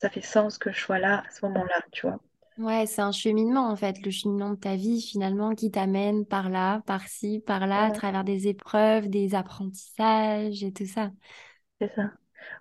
ça 0.00 0.10
fait 0.10 0.20
sens 0.22 0.58
que 0.58 0.72
je 0.72 0.80
sois 0.80 0.98
là 0.98 1.22
à 1.26 1.30
ce 1.30 1.44
moment-là, 1.46 1.82
tu 1.92 2.06
vois. 2.06 2.20
Ouais, 2.58 2.86
c'est 2.86 3.00
un 3.00 3.12
cheminement 3.12 3.70
en 3.70 3.76
fait, 3.76 3.96
le 4.04 4.10
cheminement 4.10 4.50
de 4.50 4.56
ta 4.56 4.76
vie 4.76 5.00
finalement 5.00 5.54
qui 5.54 5.70
t'amène 5.70 6.26
par 6.26 6.50
là, 6.50 6.82
par-ci, 6.86 7.40
par-là, 7.40 7.84
à 7.86 7.90
travers 7.90 8.24
des 8.24 8.46
épreuves, 8.48 9.08
des 9.08 9.34
apprentissages 9.34 10.62
et 10.62 10.72
tout 10.72 10.86
ça. 10.86 11.10
C'est 11.80 11.94
ça. 11.94 12.12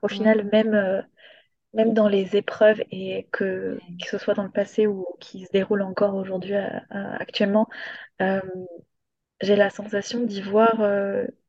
Au 0.01 0.07
final, 0.07 0.49
même, 0.51 0.73
euh, 0.73 1.01
même 1.73 1.93
dans 1.93 2.07
les 2.09 2.35
épreuves, 2.37 2.81
et 2.91 3.27
que, 3.31 3.79
que 4.01 4.07
ce 4.09 4.17
soit 4.17 4.33
dans 4.35 4.43
le 4.43 4.51
passé 4.51 4.87
ou 4.87 5.05
qui 5.21 5.45
se 5.45 5.51
déroulent 5.51 5.83
encore 5.83 6.15
aujourd'hui, 6.15 6.55
euh, 6.55 6.67
euh, 6.95 7.15
actuellement, 7.19 7.67
j'ai 9.41 9.55
la 9.55 9.69
sensation 9.69 10.21
d'y 10.23 10.41
voir 10.41 10.81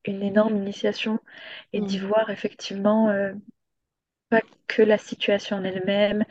une 0.05 0.23
énorme 0.23 0.57
initiation 0.57 1.21
et 1.73 1.81
d'y 1.81 1.99
voir 1.99 2.31
effectivement 2.31 3.09
pas 4.31 4.41
que 4.67 4.83
la 4.83 4.99
situation 4.99 5.57
en 5.59 5.65
elle-même, 5.65 6.25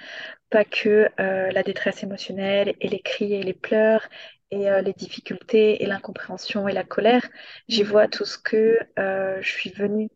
pas 0.51 0.65
que 0.65 1.09
euh, 1.19 1.49
la 1.51 1.63
détresse 1.63 2.03
émotionnelle 2.03 2.75
et 2.79 2.89
les 2.89 2.99
cris 2.99 3.33
et 3.33 3.41
les 3.41 3.53
pleurs 3.53 4.07
et 4.51 4.69
euh, 4.69 4.81
les 4.81 4.93
difficultés 4.93 5.81
et 5.81 5.87
l'incompréhension 5.87 6.67
et 6.67 6.73
la 6.73 6.83
colère. 6.83 7.27
J'y 7.67 7.83
mm. 7.83 7.87
vois 7.87 8.07
tout 8.07 8.25
ce 8.25 8.37
que 8.37 8.77
euh, 8.99 9.41
je 9.41 9.49
suis 9.49 9.71
venue 9.71 10.09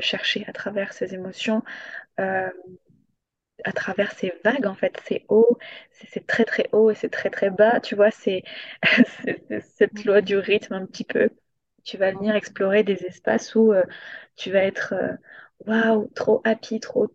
chercher 0.00 0.42
à 0.48 0.52
travers 0.54 0.94
ces 0.94 1.12
émotions, 1.12 1.62
à 2.16 2.50
travers 3.74 4.12
ces 4.12 4.32
vagues 4.42 4.66
en 4.66 4.74
fait. 4.74 4.98
C'est 5.06 5.26
haut, 5.28 5.58
c'est 5.90 6.26
très 6.26 6.44
très 6.46 6.68
haut 6.72 6.90
et 6.90 6.94
c'est 6.94 7.10
très 7.10 7.28
très 7.28 7.50
bas. 7.50 7.80
Tu 7.80 7.94
vois, 7.94 8.10
c'est 8.10 8.42
cette 9.76 10.04
loi 10.06 10.22
du 10.22 10.36
rythme 10.38 10.72
un 10.72 10.86
petit 10.86 11.04
peu. 11.04 11.28
Tu 11.84 11.98
vas 11.98 12.10
venir 12.10 12.34
explorer 12.34 12.84
des 12.84 13.04
espaces 13.04 13.54
où 13.54 13.74
tu 14.34 14.50
vas 14.50 14.62
être 14.62 14.94
waouh, 15.66 16.08
trop 16.14 16.40
happy, 16.44 16.80
trop 16.80 17.08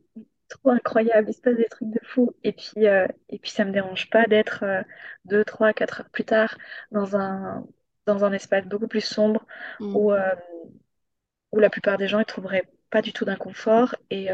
trop 0.52 0.70
incroyable, 0.70 1.30
il 1.30 1.34
se 1.34 1.42
passe 1.42 1.56
des 1.56 1.66
trucs 1.66 1.90
de 1.90 2.00
fou. 2.04 2.34
Et 2.44 2.52
puis, 2.52 2.88
euh, 2.88 3.08
et 3.30 3.40
puis 3.40 3.50
ça 3.50 3.66
me 3.66 3.72
dérange 3.72 4.10
pas 4.10 4.26
d'être 4.26 4.64
euh, 4.64 4.82
deux, 5.26 5.44
trois, 5.44 5.74
quatre 5.74 6.02
heures 6.02 6.10
plus 6.10 6.26
tard 6.26 6.58
dans 6.92 7.16
un, 7.16 7.66
dans 8.06 8.24
un 8.26 8.32
espace 8.34 8.66
beaucoup 8.68 8.88
plus 8.88 9.02
sombre 9.02 9.46
mm. 9.80 9.96
où, 9.96 10.12
euh, 10.12 10.36
où 11.52 11.60
la 11.60 11.70
plupart 11.70 11.98
des 11.98 12.08
gens 12.08 12.20
ne 12.20 12.24
trouveraient 12.24 12.70
pas 12.90 13.02
du 13.02 13.14
tout 13.14 13.24
d'inconfort 13.24 13.96
et 14.10 14.28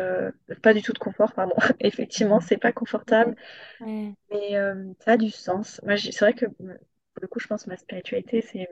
pas 0.63 0.73
du 0.73 0.81
tout 0.81 0.91
de 0.91 0.97
confort, 0.97 1.33
pardon. 1.33 1.53
Effectivement, 1.79 2.39
c'est 2.39 2.57
pas 2.57 2.71
confortable, 2.71 3.35
mais 3.79 4.53
ça 4.99 5.11
a 5.11 5.17
du 5.17 5.29
sens. 5.29 5.79
Moi, 5.83 5.95
c'est 5.97 6.19
vrai 6.19 6.33
que 6.33 6.47
pour 6.47 7.21
le 7.21 7.27
coup, 7.27 7.39
je 7.39 7.45
pense 7.45 7.65
que 7.65 7.69
ma 7.69 7.77
spiritualité, 7.77 8.41
c'est 8.41 8.67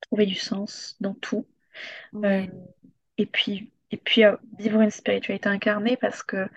trouver 0.00 0.24
du 0.24 0.36
sens 0.36 0.96
dans 1.00 1.12
tout. 1.12 1.46
et 3.18 3.26
puis 3.26 3.70
et 3.90 3.96
puis 3.96 4.24
euh, 4.24 4.36
vivre 4.58 4.80
une 4.80 4.90
spiritualité 4.90 5.48
incarnée 5.48 5.96
parce 5.96 6.22
que 6.22 6.48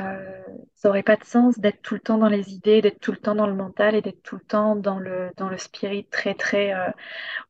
euh, 0.00 0.42
ça 0.74 0.88
n'aurait 0.88 1.04
pas 1.04 1.16
de 1.16 1.24
sens 1.24 1.58
d'être 1.60 1.80
tout 1.82 1.94
le 1.94 2.00
temps 2.00 2.18
dans 2.18 2.28
les 2.28 2.52
idées, 2.52 2.82
d'être 2.82 2.98
tout 3.00 3.12
le 3.12 3.18
temps 3.18 3.36
dans 3.36 3.46
le 3.46 3.54
mental 3.54 3.94
et 3.94 4.02
d'être 4.02 4.22
tout 4.22 4.34
le 4.36 4.42
temps 4.42 4.74
dans 4.74 4.98
le, 4.98 5.30
dans 5.36 5.48
le 5.48 5.56
spirit 5.56 6.04
très 6.06 6.34
très 6.34 6.74
euh, 6.74 6.90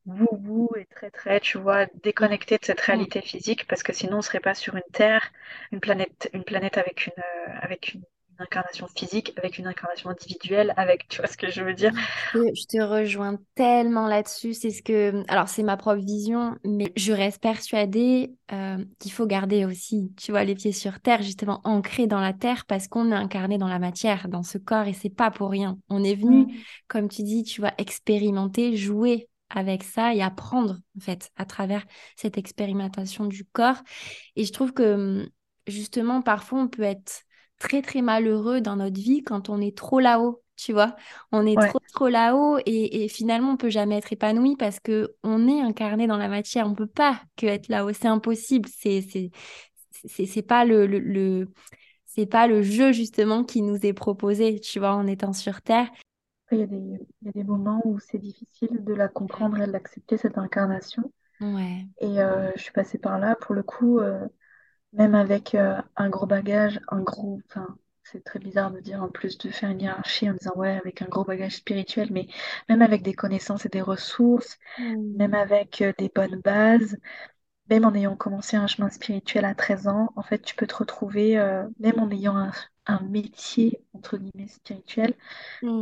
wou 0.07 0.69
et 0.77 0.85
très 0.87 1.11
très, 1.11 1.41
tu 1.41 1.59
vois, 1.59 1.87
déconnecté 2.03 2.59
de 2.59 2.65
cette 2.65 2.81
réalité 2.81 3.23
physique 3.23 3.67
parce 3.67 3.83
que 3.83 3.93
sinon 3.95 4.19
on 4.19 4.23
serait 4.23 4.41
pas 4.41 4.55
sur 4.55 4.77
une 4.77 4.83
Terre, 4.93 5.33
une 5.73 5.81
planète, 5.81 6.29
une 6.35 6.45
planète 6.45 6.77
avec 6.79 7.07
une, 7.07 7.23
euh, 7.23 7.53
avec 7.63 7.95
une 7.95 8.03
une 8.39 8.45
incarnation 8.45 8.87
physique 8.97 9.33
avec 9.37 9.59
une 9.59 9.67
incarnation 9.67 10.11
individuelle, 10.11 10.73
avec, 10.77 11.09
tu 11.09 11.19
vois 11.19 11.27
ce 11.27 11.37
que 11.37 11.51
je 11.51 11.63
veux 11.63 11.75
dire? 11.75 11.93
Je 12.35 12.67
te 12.67 12.83
rejoins 12.83 13.39
tellement 13.55 14.07
là-dessus. 14.07 14.55
C'est 14.55 14.71
ce 14.71 14.83
que, 14.83 15.23
alors 15.29 15.49
c'est 15.49 15.63
ma 15.63 15.77
propre 15.77 16.03
vision, 16.03 16.57
mais 16.65 16.93
je 16.97 17.13
reste 17.13 17.41
persuadée 17.41 18.35
euh, 18.53 18.85
qu'il 18.99 19.13
faut 19.13 19.27
garder 19.27 19.65
aussi, 19.65 20.13
tu 20.17 20.33
vois, 20.33 20.45
les 20.45 20.55
pieds 20.55 20.73
sur 20.73 21.01
terre, 21.01 21.23
justement 21.23 21.61
ancrés 21.65 22.07
dans 22.07 22.21
la 22.21 22.33
terre, 22.33 22.65
parce 22.67 22.89
qu'on 22.89 23.13
est 23.13 23.15
incarné 23.15 23.59
dans 23.59 23.69
la 23.69 23.79
matière, 23.79 24.29
dans 24.29 24.43
ce 24.43 24.59
corps, 24.59 24.87
et 24.87 24.93
c'est 24.93 25.15
pas 25.15 25.31
pour 25.31 25.51
rien. 25.51 25.79
On 25.89 26.03
est 26.03 26.15
venu, 26.15 26.47
mm. 26.47 26.53
comme 26.89 27.09
tu 27.09 27.23
dis, 27.23 27.45
tu 27.45 27.61
vois, 27.61 27.73
expérimenter, 27.79 28.77
jouer 28.77 29.29
avec 29.51 29.85
ça 29.85 30.15
et 30.15 30.23
apprendre 30.23 30.79
en 30.97 31.01
fait 31.01 31.31
à 31.37 31.45
travers 31.45 31.85
cette 32.17 32.39
expérimentation 32.39 33.27
du 33.27 33.45
corps. 33.45 33.81
Et 34.37 34.45
je 34.45 34.53
trouve 34.53 34.73
que 34.73 35.29
justement 35.67 36.23
parfois 36.23 36.61
on 36.61 36.69
peut 36.69 36.83
être 36.83 37.23
très 37.65 37.83
très 37.83 38.03
malheureux 38.03 38.61
dans 38.61 38.77
notre 38.77 39.01
vie 39.01 39.23
quand 39.23 39.49
on 39.49 39.61
est 39.61 39.77
trop 39.77 40.01
là-haut, 40.01 40.43
tu 40.57 40.73
vois? 40.73 40.97
On 41.33 41.47
est 41.47 41.61
Ouais. 41.61 41.71
trop, 41.71 41.81
trop 41.93 42.09
là-haut 42.09 42.59
et, 42.67 43.05
et 43.05 43.09
finalement, 43.09 43.53
on 43.53 43.57
peut 43.57 43.71
jamais 43.71 43.97
être 43.99 44.13
épanoui 44.13 44.57
parce 44.57 44.81
que 44.81 45.15
on 45.25 45.49
est 45.49 45.61
incarné 45.63 46.07
dans 46.07 46.19
la 46.19 46.29
matière. 46.29 46.67
On 46.69 46.75
peut 46.75 46.87
pas 46.87 47.21
que 47.37 47.47
être 47.47 47.69
là-haut. 47.69 47.93
C'est 47.93 48.09
impossible. 48.09 48.69
C'est, 48.77 49.03
c'est, 50.27 50.43
pas 50.43 50.65
le, 50.65 50.87
le, 50.87 50.99
le- 50.99 51.49
c'est 52.07 52.27
pas 52.27 52.47
le 52.47 52.63
jeu, 52.63 52.93
justement, 52.93 53.45
qui 53.45 53.63
nous 53.63 53.79
est 53.87 53.93
proposé, 53.95 54.61
tu 54.61 54.79
vois, 54.79 54.95
en 54.95 55.07
étant 55.07 55.33
sur 55.33 55.63
Terre. 55.63 55.89
Après, 56.47 56.57
il 56.57 56.61
y 56.61 56.63
a 56.63 56.67
des, 56.67 56.77
il 57.23 57.27
y 57.27 57.29
a 57.29 57.33
des 57.33 57.45
moments 57.45 57.81
où 57.85 57.99
c'est 58.01 58.19
difficile 58.19 58.85
de 58.85 58.95
la 58.95 59.09
comprendre 59.09 59.59
et 59.61 59.67
de 59.67 59.73
l'accepter, 59.73 60.17
cette 60.19 60.39
incarnation. 60.39 61.11
Ouais. 61.41 61.89
Et 62.01 62.21
euh, 62.23 62.53
je 62.57 62.63
suis 62.63 62.73
passée 62.73 62.99
par 62.99 63.19
là, 63.19 63.37
pour 63.37 63.55
le 63.55 63.63
coup, 63.63 63.99
euh, 64.01 64.27
même 64.95 65.15
avec 65.15 65.55
euh, 65.55 65.81
un 65.97 66.09
gros 66.11 66.27
bagage, 66.27 66.81
un 66.89 67.01
gros... 67.03 67.41
Enfin, 67.49 67.77
c'est 68.05 68.25
très 68.25 68.39
bizarre 68.39 68.71
de 68.73 68.81
dire 68.81 69.03
en 69.03 69.09
plus 69.09 69.39
de 69.39 69.51
faire 69.51 69.71
une 69.71 69.81
hiérarchie 69.81 70.29
en 70.31 70.35
disant 70.35 70.53
ouais, 70.57 70.77
avec 70.79 71.03
un 71.03 71.07
gros 71.07 71.25
bagage 71.25 71.57
spirituel, 71.57 72.09
mais 72.13 72.29
même 72.69 72.83
avec 72.83 73.03
des 73.03 73.15
connaissances 73.15 73.67
et 73.67 73.71
des 73.71 73.81
ressources, 73.83 74.59
même 75.17 75.35
Mm. 75.35 75.37
avec 75.37 75.83
euh, 75.83 75.93
des 75.99 76.11
bonnes 76.15 76.41
bases, 76.43 76.99
même 77.71 77.85
en 77.85 77.95
ayant 77.95 78.17
commencé 78.17 78.57
un 78.57 78.67
chemin 78.67 78.91
spirituel 78.91 79.45
à 79.45 79.55
13 79.55 79.89
ans, 79.89 80.11
en 80.17 80.23
fait, 80.23 80.41
tu 80.43 80.55
peux 80.57 80.67
te 80.67 80.77
retrouver, 80.77 81.39
euh, 81.39 81.67
même 81.81 81.99
en 82.01 82.11
ayant 82.11 82.37
un, 82.37 82.53
un 82.87 83.01
métier, 83.03 83.83
entre 83.95 84.19
guillemets, 84.19 84.49
spirituel, 84.49 85.15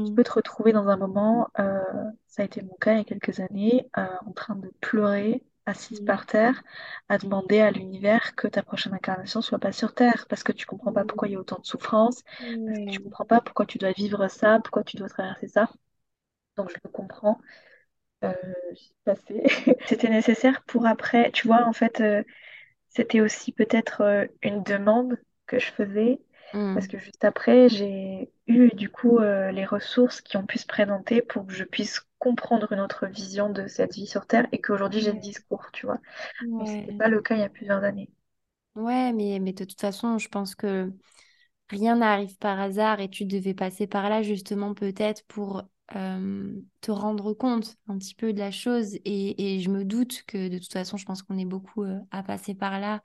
tu 0.05 0.12
Mm. 0.12 0.16
peux 0.16 0.25
te 0.25 0.33
retrouver 0.33 0.72
dans 0.72 0.88
un 0.88 0.96
moment, 0.96 1.48
euh, 1.59 1.81
ça 2.27 2.42
a 2.42 2.44
été 2.46 2.62
mon 2.62 2.75
cas 2.77 2.94
il 2.94 2.98
y 2.98 3.01
a 3.01 3.05
quelques 3.05 3.40
années, 3.40 3.88
euh, 3.98 4.07
en 4.27 4.33
train 4.33 4.57
de 4.57 4.70
pleurer, 4.81 5.44
assise 5.66 6.01
Mm. 6.01 6.07
par 6.07 6.27
terre, 6.27 6.62
à 7.09 7.18
demander 7.18 7.61
à 7.61 7.70
l'univers 7.70 8.35
que 8.37 8.48
ta 8.48 8.62
prochaine 8.62 8.94
incarnation 8.94 9.42
soit 9.42 9.59
pas 9.59 9.72
sur 9.72 9.94
terre, 9.94 10.27
parce 10.29 10.42
que 10.42 10.53
tu 10.53 10.66
comprends 10.66 10.92
pas 10.92 11.05
pourquoi 11.05 11.29
il 11.29 11.33
y 11.33 11.37
a 11.37 11.40
autant 11.40 11.59
de 11.61 11.66
souffrance, 11.66 12.22
parce 12.66 12.79
que 12.81 12.90
tu 12.90 13.01
comprends 13.01 13.25
pas 13.27 13.40
pourquoi 13.40 13.66
tu 13.66 13.79
dois 13.79 13.92
vivre 13.92 14.29
ça, 14.29 14.61
pourquoi 14.62 14.85
tu 14.85 14.96
dois 14.96 15.09
traverser 15.09 15.48
ça. 15.48 15.68
Donc 16.57 16.70
je 16.70 16.77
le 16.85 16.90
comprends. 16.90 17.40
Euh. 18.25 18.35
C'était 19.87 20.09
nécessaire 20.09 20.62
pour 20.66 20.87
après, 20.87 21.31
tu 21.33 21.46
vois, 21.46 21.66
en 21.66 21.72
fait. 21.72 22.01
euh, 22.01 22.22
c'était 22.90 23.20
aussi 23.22 23.53
peut-être 23.53 24.03
euh, 24.03 24.27
une 24.42 24.62
demande 24.64 25.18
que 25.46 25.59
je 25.59 25.72
faisais, 25.72 26.20
parce 26.73 26.87
Mm. 26.87 26.88
que 26.88 26.99
juste 26.99 27.25
après, 27.25 27.69
j'ai 27.69 28.33
eu 28.47 28.71
du 28.75 28.88
coup 28.91 29.19
euh, 29.19 29.51
les 29.53 29.65
ressources 29.65 30.21
qui 30.21 30.37
ont 30.37 30.47
pu 30.47 30.59
se 30.59 30.67
présenter 30.67 31.23
pour 31.23 31.47
que 31.47 31.53
je 31.55 31.65
puisse 31.65 32.01
comprendre 32.19 32.73
une 32.73 32.81
autre 32.81 33.07
vision 33.07 33.51
de 33.51 33.67
cette 33.69 33.95
vie 33.95 34.07
sur 34.07 34.27
Terre 34.27 34.47
et 34.53 34.61
qu'aujourd'hui 34.61 35.01
j'ai 35.01 35.12
le 35.12 35.19
Ouais. 35.19 35.21
discours, 35.21 35.67
tu 35.73 35.87
vois. 35.87 35.99
Mais 36.59 36.67
c'était 36.67 36.93
Ouais. 36.93 36.99
pas 36.99 37.09
le 37.09 37.23
cas 37.23 37.35
il 37.37 37.41
y 37.43 37.45
a 37.45 37.51
plusieurs 37.51 37.85
années. 37.85 38.11
Ouais, 38.75 39.12
mais, 39.12 39.38
mais 39.38 39.53
de 39.53 39.65
toute 39.65 39.81
façon, 39.81 40.19
je 40.19 40.29
pense 40.29 40.55
que 40.55 40.91
rien 41.71 41.97
n'arrive 41.97 42.37
par 42.38 42.61
hasard 42.61 43.01
et 43.01 43.11
tu 43.11 43.27
devais 43.27 43.55
passer 43.55 43.87
par 43.87 44.09
là 44.11 44.23
justement 44.23 44.75
peut-être 44.75 45.25
pour 45.29 45.62
euh, 45.97 46.61
te 46.83 46.91
rendre 46.93 47.35
compte 47.35 47.77
un 47.88 47.99
petit 47.99 48.15
peu 48.15 48.33
de 48.33 48.41
la 48.41 48.51
chose. 48.53 48.95
Et, 49.05 49.57
et 49.57 49.61
je 49.61 49.71
me 49.71 49.85
doute 49.85 50.25
que 50.27 50.49
de 50.49 50.59
toute 50.59 50.73
façon, 50.73 50.97
je 50.99 51.07
pense 51.07 51.23
qu'on 51.23 51.38
est 51.38 51.47
beaucoup 51.47 51.85
euh, 51.85 51.99
à 52.12 52.23
passer 52.23 52.55
par 52.55 52.81
là 52.81 53.03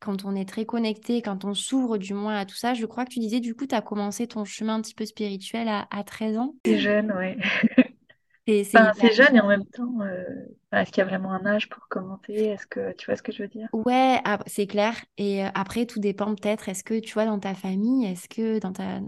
quand 0.00 0.24
on 0.24 0.34
est 0.36 0.48
très 0.48 0.66
connecté, 0.66 1.22
quand 1.22 1.44
on 1.44 1.54
s'ouvre 1.54 1.98
du 1.98 2.14
moins 2.14 2.36
à 2.36 2.46
tout 2.46 2.56
ça. 2.56 2.74
Je 2.74 2.86
crois 2.86 3.04
que 3.04 3.10
tu 3.10 3.20
disais 3.20 3.40
du 3.40 3.54
coup, 3.54 3.66
tu 3.66 3.74
as 3.74 3.82
commencé 3.82 4.26
ton 4.26 4.44
chemin 4.44 4.76
un 4.76 4.82
petit 4.82 4.94
peu 4.94 5.06
spirituel 5.06 5.68
à, 5.68 5.86
à 5.90 6.04
13 6.04 6.38
ans. 6.38 6.54
C'est 6.64 6.78
jeune, 6.78 7.12
ouais. 7.12 7.36
C'est 8.46 8.64
Enfin, 8.74 9.10
jeune 9.12 9.36
et 9.36 9.40
en 9.40 9.48
même 9.48 9.64
temps, 9.66 10.00
euh, 10.00 10.24
est-ce 10.82 10.90
qu'il 10.92 11.02
y 11.02 11.06
a 11.06 11.08
vraiment 11.08 11.32
un 11.32 11.46
âge 11.46 11.68
pour 11.68 11.88
commenter? 11.88 12.46
Est-ce 12.48 12.66
que 12.66 12.92
tu 12.92 13.06
vois 13.06 13.16
ce 13.16 13.22
que 13.22 13.32
je 13.32 13.42
veux 13.42 13.48
dire? 13.48 13.68
Ouais, 13.72 14.22
c'est 14.46 14.66
clair. 14.68 14.94
Et 15.18 15.44
euh, 15.44 15.48
après, 15.54 15.84
tout 15.86 15.98
dépend 15.98 16.34
peut-être. 16.34 16.68
Est-ce 16.68 16.84
que 16.84 16.98
tu 17.00 17.12
vois 17.14 17.26
dans 17.26 17.40
ta 17.40 17.54
famille, 17.54 18.06
est-ce 18.06 18.28
que 18.28 18.60
dans 18.60 18.72
ta, 18.72 19.00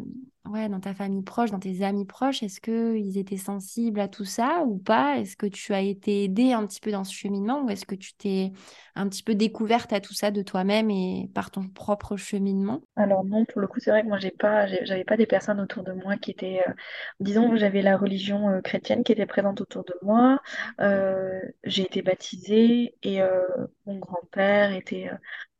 ouais, 0.47 0.69
dans 0.69 0.81
ta 0.81 0.93
famille 0.93 1.23
proche, 1.23 1.53
dans 1.53 1.61
tes 1.61 1.85
amis 1.85 2.05
proches, 2.05 2.43
est-ce 2.43 2.61
que 2.61 2.97
ils 2.97 3.17
étaient 3.17 3.37
sensibles 3.37 4.01
à 4.01 4.09
tout 4.09 4.25
ça 4.25 4.65
ou 4.67 4.79
pas? 4.79 5.19
Est-ce 5.19 5.37
que 5.37 5.47
tu 5.47 5.73
as 5.73 5.83
été 5.83 6.25
aidée 6.25 6.53
un 6.53 6.67
petit 6.67 6.81
peu 6.81 6.91
dans 6.91 7.05
ce 7.05 7.15
cheminement 7.15 7.63
ou 7.65 7.71
est-ce 7.71 7.87
que 7.87 7.95
tu 7.95 8.15
t'es 8.15 8.53
un 8.97 9.09
petit 9.09 9.23
peu 9.23 9.37
découverte 9.37 9.93
à 9.93 10.01
tout 10.01 10.15
ça 10.15 10.33
de 10.33 10.43
toi-même 10.43 10.91
et 10.91 11.31
par 11.33 11.53
ton 11.53 11.69
propre 11.69 12.17
cheminement? 12.17 12.83
Alors 12.99 13.25
non, 13.25 13.45
pour 13.45 13.61
le 13.61 13.67
coup, 13.67 13.79
c'est 13.79 13.91
vrai 13.91 14.03
que 14.03 14.09
moi, 14.09 14.19
j'ai 14.19 14.31
pas, 14.31 14.67
j'avais 14.67 15.05
pas 15.05 15.19
des 15.19 15.27
personnes 15.27 15.61
autour 15.61 15.83
de 15.83 15.93
moi 15.93 16.17
qui 16.17 16.31
étaient, 16.31 16.63
euh, 16.67 16.73
disons, 17.21 17.55
j'avais 17.57 17.83
la 17.83 17.99
religion 17.99 18.49
euh, 18.49 18.61
chrétienne 18.63 19.05
qui 19.05 19.13
était 19.13 19.27
présente 19.27 19.61
autour 19.61 19.85
de 19.85 19.95
moi. 20.01 20.41
Euh, 20.81 21.41
j'ai 21.65 21.83
été 21.85 22.03
baptisée 22.03 22.97
et 23.03 23.23
euh, 23.23 23.43
mon 23.87 23.99
grand-père 23.99 24.73
était 24.73 25.09
euh, 25.13 25.17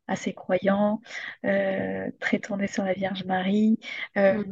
assez 0.07 0.33
croyant, 0.33 1.01
euh, 1.45 2.09
très 2.19 2.39
tourné 2.39 2.67
sur 2.67 2.83
la 2.83 2.93
Vierge 2.93 3.25
Marie. 3.25 3.79
Mm. 4.15 4.43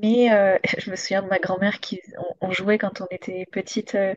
mais 0.00 0.32
euh, 0.32 0.58
je 0.78 0.90
me 0.90 0.96
souviens 0.96 1.22
de 1.22 1.28
ma 1.28 1.38
grand-mère 1.38 1.80
qui, 1.80 2.00
on, 2.40 2.48
on 2.48 2.50
jouait 2.52 2.78
quand 2.78 3.00
on 3.00 3.06
était 3.10 3.46
petite. 3.50 3.94
euh, 3.94 4.14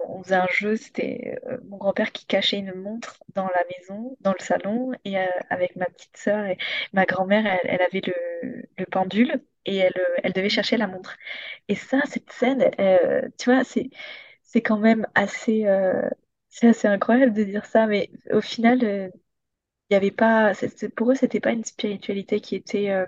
on 0.00 0.22
faisait 0.22 0.36
un 0.36 0.46
jeu, 0.52 0.76
c'était 0.76 1.38
euh, 1.48 1.58
mon 1.68 1.76
grand-père 1.78 2.12
qui 2.12 2.26
cachait 2.26 2.58
une 2.58 2.74
montre 2.74 3.18
dans 3.34 3.46
la 3.46 3.62
maison, 3.78 4.16
dans 4.20 4.32
le 4.32 4.42
salon, 4.44 4.92
et 5.04 5.16
avec 5.50 5.76
ma 5.76 5.86
petite 5.86 6.16
sœur 6.16 6.44
et 6.46 6.58
ma 6.92 7.06
grand-mère, 7.06 7.46
elle, 7.46 7.60
elle 7.64 7.82
avait 7.82 8.02
le, 8.06 8.62
le 8.78 8.86
pendule 8.86 9.42
et 9.66 9.76
elle, 9.78 9.94
elle 10.22 10.32
devait 10.32 10.48
chercher 10.48 10.76
la 10.76 10.86
montre. 10.86 11.16
Et 11.68 11.74
ça, 11.74 12.00
cette 12.06 12.30
scène, 12.32 12.70
tu 13.38 13.50
vois, 13.50 13.64
c'est 13.64 13.90
c'est 14.52 14.62
quand 14.62 14.78
même 14.78 15.06
assez, 15.14 15.66
euh, 15.66 16.08
c'est 16.48 16.68
assez 16.68 16.88
incroyable 16.88 17.32
de 17.34 17.44
dire 17.44 17.66
ça, 17.66 17.86
mais 17.86 18.10
au 18.32 18.40
final, 18.40 18.84
euh, 18.84 19.08
il 19.90 19.94
y 19.94 19.96
avait 19.96 20.10
pas, 20.12 20.54
c'est- 20.54 20.76
c'est- 20.78 20.88
pour 20.90 21.12
eux, 21.12 21.16
c'était 21.16 21.40
pas 21.40 21.52
une 21.52 21.64
spiritualité 21.64 22.40
qui 22.40 22.56
était 22.56 22.90
euh, 22.90 23.06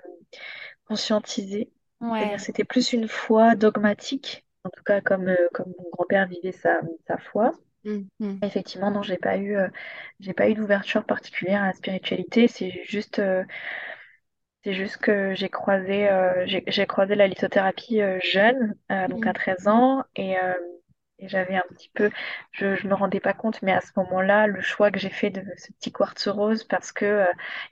conscientisée. 0.87 1.71
C'est-à-dire, 2.17 2.39
Ouais. 2.39 2.41
c'était 2.41 2.63
plus 2.65 2.93
une 2.93 3.07
foi 3.09 3.55
dogmatique, 3.55 4.45
en 4.65 4.69
tout 4.71 4.83
cas 4.83 5.01
comme, 5.01 5.27
euh, 5.29 5.49
comme 5.53 5.73
mon 5.79 5.89
grand-père 5.91 6.27
vivait 6.27 6.51
sa, 6.53 6.81
sa 7.07 7.17
foi. 7.19 7.53
Mm, 7.85 8.09
mm. 8.19 8.43
Effectivement, 8.43 8.91
non, 8.91 9.03
j'ai 9.03 9.17
pas 9.17 9.37
eu, 9.37 9.55
euh, 9.57 9.69
j'ai 10.19 10.33
pas 10.33 10.49
eu 10.49 10.55
d'ouverture 10.55 11.05
particulière 11.05 11.63
à 11.63 11.67
la 11.67 11.73
spiritualité. 11.73 12.47
C'est 12.47 12.71
juste, 12.85 13.19
euh, 13.19 13.43
c'est 14.63 14.73
juste 14.73 14.97
que 14.97 15.33
j'ai 15.35 15.49
croisé, 15.49 16.09
euh, 16.09 16.45
j'ai, 16.47 16.63
j'ai 16.67 16.85
croisé 16.85 17.15
la 17.15 17.27
lithothérapie 17.27 18.01
euh, 18.01 18.19
jeune, 18.23 18.75
euh, 18.91 19.07
donc 19.09 19.27
à 19.27 19.33
Mm. 19.33 19.33
13 19.33 19.67
ans, 19.67 20.03
et, 20.15 20.37
et 21.23 21.29
j'avais 21.29 21.55
un 21.55 21.63
petit 21.71 21.89
peu, 21.93 22.09
je, 22.51 22.75
je 22.75 22.87
me 22.87 22.93
rendais 22.95 23.19
pas 23.19 23.33
compte, 23.33 23.61
mais 23.61 23.71
à 23.73 23.81
ce 23.81 23.91
moment-là, 23.97 24.47
le 24.47 24.61
choix 24.61 24.91
que 24.91 24.99
j'ai 24.99 25.09
fait 25.09 25.29
de 25.29 25.43
ce 25.57 25.71
petit 25.73 25.91
quartz 25.91 26.27
rose, 26.27 26.63
parce 26.63 26.91
que 26.91 27.05
euh, 27.05 27.25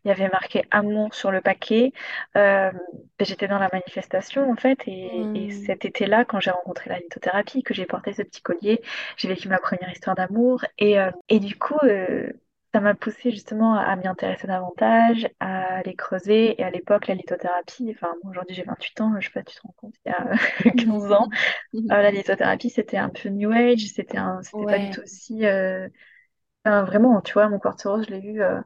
il 0.06 0.10
y 0.10 0.12
avait 0.12 0.30
marqué 0.30 0.66
amour 0.72 1.14
sur 1.14 1.32
le 1.32 1.42
paquet, 1.42 1.94
euh, 2.38 2.72
ben, 2.72 3.26
j'étais 3.26 3.48
dans 3.48 3.60
la 3.60 3.70
manifestation 3.74 4.50
en 4.52 4.56
fait, 4.56 4.80
et, 4.88 5.30
et 5.34 5.50
Mm. 5.50 5.52
cet 5.52 5.86
été-là, 5.86 6.26
quand 6.26 6.40
j'ai 6.40 6.52
rencontré 6.52 6.90
la 6.90 7.00
lithothérapie, 7.00 7.64
que 7.64 7.74
j'ai 7.74 7.86
porté 7.86 8.14
ce 8.14 8.22
petit 8.24 8.42
collier, 8.42 8.82
j'ai 9.18 9.28
vécu 9.28 9.48
ma 9.50 9.60
première 9.60 9.92
histoire 9.92 10.16
d'amour, 10.16 10.64
et, 10.78 11.00
euh, 11.00 11.12
et 11.30 11.40
du 11.40 11.58
coup. 11.58 11.78
Ça 12.74 12.80
m'a 12.82 12.96
poussé 12.96 13.32
justement 13.32 13.76
à 13.76 13.96
m'y 13.98 14.08
intéresser 14.08 14.48
davantage, 14.48 15.30
à 15.40 15.78
aller 15.78 15.96
creuser. 15.96 16.60
Et 16.60 16.64
à 16.64 16.72
l'époque, 16.72 17.08
la 17.08 17.16
lithothérapie, 17.16 17.90
enfin, 17.92 18.14
bon, 18.24 18.30
aujourd'hui 18.30 18.56
j'ai 18.56 18.64
28 18.64 19.00
ans, 19.02 19.14
je 19.20 19.28
sais 19.28 19.34
pas 19.34 19.44
tu 19.44 19.56
te 19.56 19.62
rends 19.62 19.74
compte, 19.78 19.96
il 20.06 20.10
y 20.10 20.12
a 20.14 20.38
15 20.78 21.12
ans, 21.12 21.30
euh, 21.92 22.02
la 22.02 22.12
lithothérapie 22.12 22.70
c'était 22.70 22.98
un 22.98 23.10
peu 23.10 23.30
New 23.30 23.52
Age, 23.52 23.88
c'était 23.96 24.18
un, 24.20 24.42
c'était 24.44 24.66
pas 24.68 24.80
du 24.80 24.90
Ouais, 24.90 24.92
tout 24.92 25.02
aussi. 25.02 25.46
euh, 25.46 25.90
enfin, 26.66 26.84
vraiment, 26.86 27.22
tu 27.22 27.34
vois, 27.34 27.50
mon 27.50 27.60
quartz 27.60 27.86
rose, 27.86 28.06
je 28.08 28.12
l'ai 28.16 28.22
vu 28.22 28.42
euh, 28.44 28.62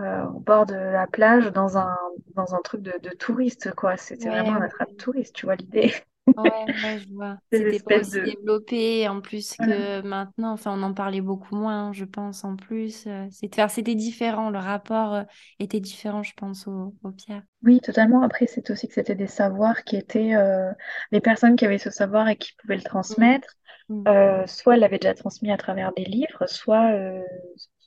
euh, 0.00 0.24
au 0.26 0.40
bord 0.40 0.66
de 0.66 0.74
la 0.74 1.06
plage 1.06 1.52
dans 1.52 1.78
un, 1.78 1.96
dans 2.34 2.54
un 2.54 2.60
truc 2.62 2.82
de, 2.82 2.94
de 3.02 3.10
touriste, 3.16 3.74
quoi. 3.74 3.96
C'était 3.98 4.30
vraiment 4.30 4.52
ouais, 4.52 4.56
un 4.56 4.62
attrape-touriste, 4.62 5.34
tu 5.36 5.46
vois 5.46 5.56
l'idée. 5.56 5.92
Ouais, 6.36 6.68
ouais, 6.82 6.98
je 7.00 7.12
vois. 7.14 7.38
C'était 7.50 7.80
pas 7.80 7.98
aussi 7.98 8.20
de. 8.20 8.22
développé 8.22 9.08
en 9.08 9.20
plus 9.20 9.56
que 9.56 10.00
maintenant. 10.02 10.52
Enfin, 10.52 10.78
on 10.78 10.82
en 10.84 10.94
parlait 10.94 11.20
beaucoup 11.20 11.56
moins, 11.56 11.92
je 11.92 12.04
pense, 12.04 12.44
en 12.44 12.54
plus. 12.54 13.06
Euh, 13.08 13.26
C'était, 13.30 13.60
différent. 13.96 14.50
Le 14.50 14.58
rapport 14.58 15.14
euh, 15.14 15.24
était 15.58 15.80
différent, 15.80 16.22
je 16.22 16.32
pense, 16.34 16.68
aux, 16.68 16.94
aux 17.02 17.10
pierres. 17.10 17.42
Oui, 17.62 17.80
totalement. 17.80 18.22
Après, 18.22 18.46
c'est 18.46 18.70
aussi 18.70 18.86
que 18.88 18.94
c'était 18.94 19.14
des 19.16 19.26
savoirs 19.26 19.82
qui 19.84 19.96
étaient. 19.96 20.34
euh, 20.34 20.70
les 21.10 21.20
personnes 21.20 21.56
qui 21.56 21.64
avaient 21.64 21.78
ce 21.78 21.90
savoir 21.90 22.28
et 22.28 22.36
qui 22.36 22.52
pouvaient 22.54 22.76
le 22.76 22.82
Mm, 23.08 23.14
transmettre. 23.14 23.54
mm. 23.88 24.08
Euh, 24.08 24.46
soit 24.46 24.76
l'avait 24.76 24.98
déjà 24.98 25.14
transmis 25.14 25.52
à 25.52 25.56
travers 25.58 25.92
des 25.94 26.04
livres, 26.04 26.46
soit, 26.48 26.92
euh, 26.92 27.22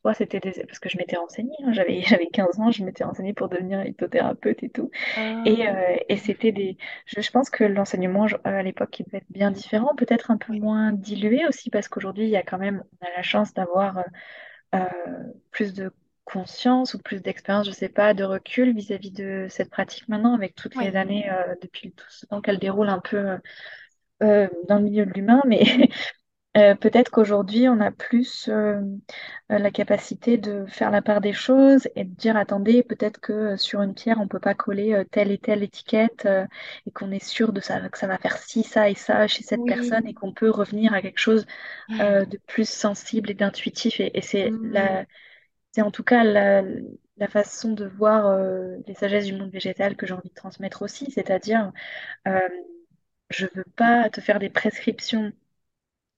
soit 0.02 0.14
c'était 0.14 0.40
des... 0.40 0.52
Parce 0.66 0.80
que 0.80 0.90
je 0.90 0.98
m'étais 0.98 1.18
renseignée, 1.18 1.56
hein, 1.66 1.74
j'avais, 1.74 2.02
j'avais 2.04 2.28
15 2.28 2.60
ans, 2.60 2.72
je 2.72 2.84
m'étais 2.84 3.04
renseignée 3.04 3.34
pour 3.34 3.50
devenir 3.50 3.86
hypnothérapeute 3.86 4.64
et 4.64 4.70
tout. 4.70 4.92
Et, 5.46 5.68
Ah, 5.68 5.70
euh, 5.70 5.96
et 6.10 6.18
c'était 6.18 6.52
des... 6.54 6.78
Je, 7.08 7.22
je 7.22 7.32
pense 7.32 7.50
que 7.50 7.64
l'enseignement 7.66 8.28
je- 8.28 8.38
à 8.46 8.64
l'époque, 8.64 9.00
il 9.00 9.06
devait 9.06 9.20
être 9.20 9.32
bien 9.32 9.52
différent, 9.52 9.96
peut-être 9.96 10.32
un 10.32 10.38
peu 10.38 10.54
moins 10.54 10.94
dilué 10.94 11.48
aussi, 11.48 11.70
parce 11.72 11.88
qu'aujourd'hui, 11.90 12.26
il 12.26 12.32
y 12.32 12.38
a 12.38 12.44
quand 12.44 12.60
même... 12.60 12.84
On 13.02 13.08
a 13.08 13.10
la 13.18 13.24
chance 13.24 13.54
d'avoir 13.54 14.04
euh, 14.76 14.86
plus 15.52 15.74
de 15.74 15.92
conscience 16.26 16.94
ou 16.94 17.00
plus 17.00 17.22
d'expérience, 17.22 17.66
je 17.68 17.72
sais 17.72 17.90
pas, 17.90 18.14
de 18.14 18.24
recul 18.24 18.74
vis-à-vis 18.76 19.12
de 19.12 19.48
cette 19.50 19.70
pratique 19.70 20.08
maintenant, 20.08 20.34
avec 20.36 20.56
toutes 20.56 20.80
les 20.80 20.96
années, 20.96 21.30
euh, 21.30 21.56
depuis 21.62 21.92
tout 21.94 22.06
ce 22.10 22.26
temps 22.26 22.42
qu'elle 22.42 22.60
déroule 22.60 22.90
un 22.90 23.00
peu 23.00 23.38
euh, 24.24 24.48
dans 24.68 24.78
le 24.78 24.84
milieu 24.84 25.06
de 25.06 25.12
l'humain, 25.14 25.42
mais... 25.48 25.64
Euh, 26.58 26.76
peut-être 26.76 27.12
qu'aujourd'hui, 27.12 27.70
on 27.70 27.80
a 27.80 27.92
plus 27.92 28.50
euh, 28.50 28.82
euh, 29.54 29.58
la 29.58 29.72
capacité 29.72 30.38
de 30.38 30.66
faire 30.68 30.92
la 30.92 31.02
part 31.02 31.22
des 31.22 31.32
choses 31.32 31.88
et 31.96 32.04
de 32.04 32.14
dire, 32.14 32.36
attendez, 32.36 32.84
peut-être 32.84 33.22
que 33.22 33.56
sur 33.56 33.82
une 33.82 33.94
pierre, 33.94 34.20
on 34.20 34.28
peut 34.28 34.40
pas 34.42 34.54
coller 34.54 34.94
euh, 34.94 35.06
telle 35.10 35.32
et 35.32 35.38
telle 35.38 35.64
étiquette 35.64 36.28
et 36.86 36.92
qu'on 36.92 37.12
est 37.12 37.24
sûr 37.24 37.54
de 37.54 37.62
ça, 37.62 37.80
que 37.90 37.98
ça 37.98 38.08
va 38.08 38.18
faire 38.18 38.38
ci, 38.38 38.64
ça 38.64 38.90
et 38.90 38.96
ça 38.96 39.28
chez 39.28 39.44
cette 39.44 39.64
personne 39.66 40.06
et 40.08 40.14
qu'on 40.14 40.34
peut 40.34 40.50
revenir 40.50 40.94
à 40.94 41.02
quelque 41.02 41.20
chose 41.20 41.46
de 42.00 42.38
plus 42.48 42.68
sensible 42.70 43.32
et 43.32 43.34
d'intuitif. 43.36 44.00
Et, 44.00 44.12
et 44.18 44.22
c'est 44.22 44.52
Mm. 44.52 44.72
la, 44.72 45.06
c'est 45.74 45.82
en 45.84 45.92
tout 45.92 46.04
cas 46.04 46.24
la, 46.24 46.64
la 47.18 47.28
façon 47.30 47.74
de 47.74 47.86
voir 47.88 48.38
les 48.88 48.96
sagesses 48.96 49.26
du 49.28 49.34
monde 49.34 49.52
végétal 49.52 49.96
que 49.98 50.06
j'ai 50.08 50.14
envie 50.14 50.30
de 50.30 50.34
transmettre 50.36 50.82
aussi, 50.84 51.12
c'est-à-dire, 51.12 51.72
je 53.30 53.48
veux 53.56 53.64
pas 53.76 54.10
te 54.10 54.22
faire 54.22 54.40
des 54.40 54.50
prescriptions 54.50 55.32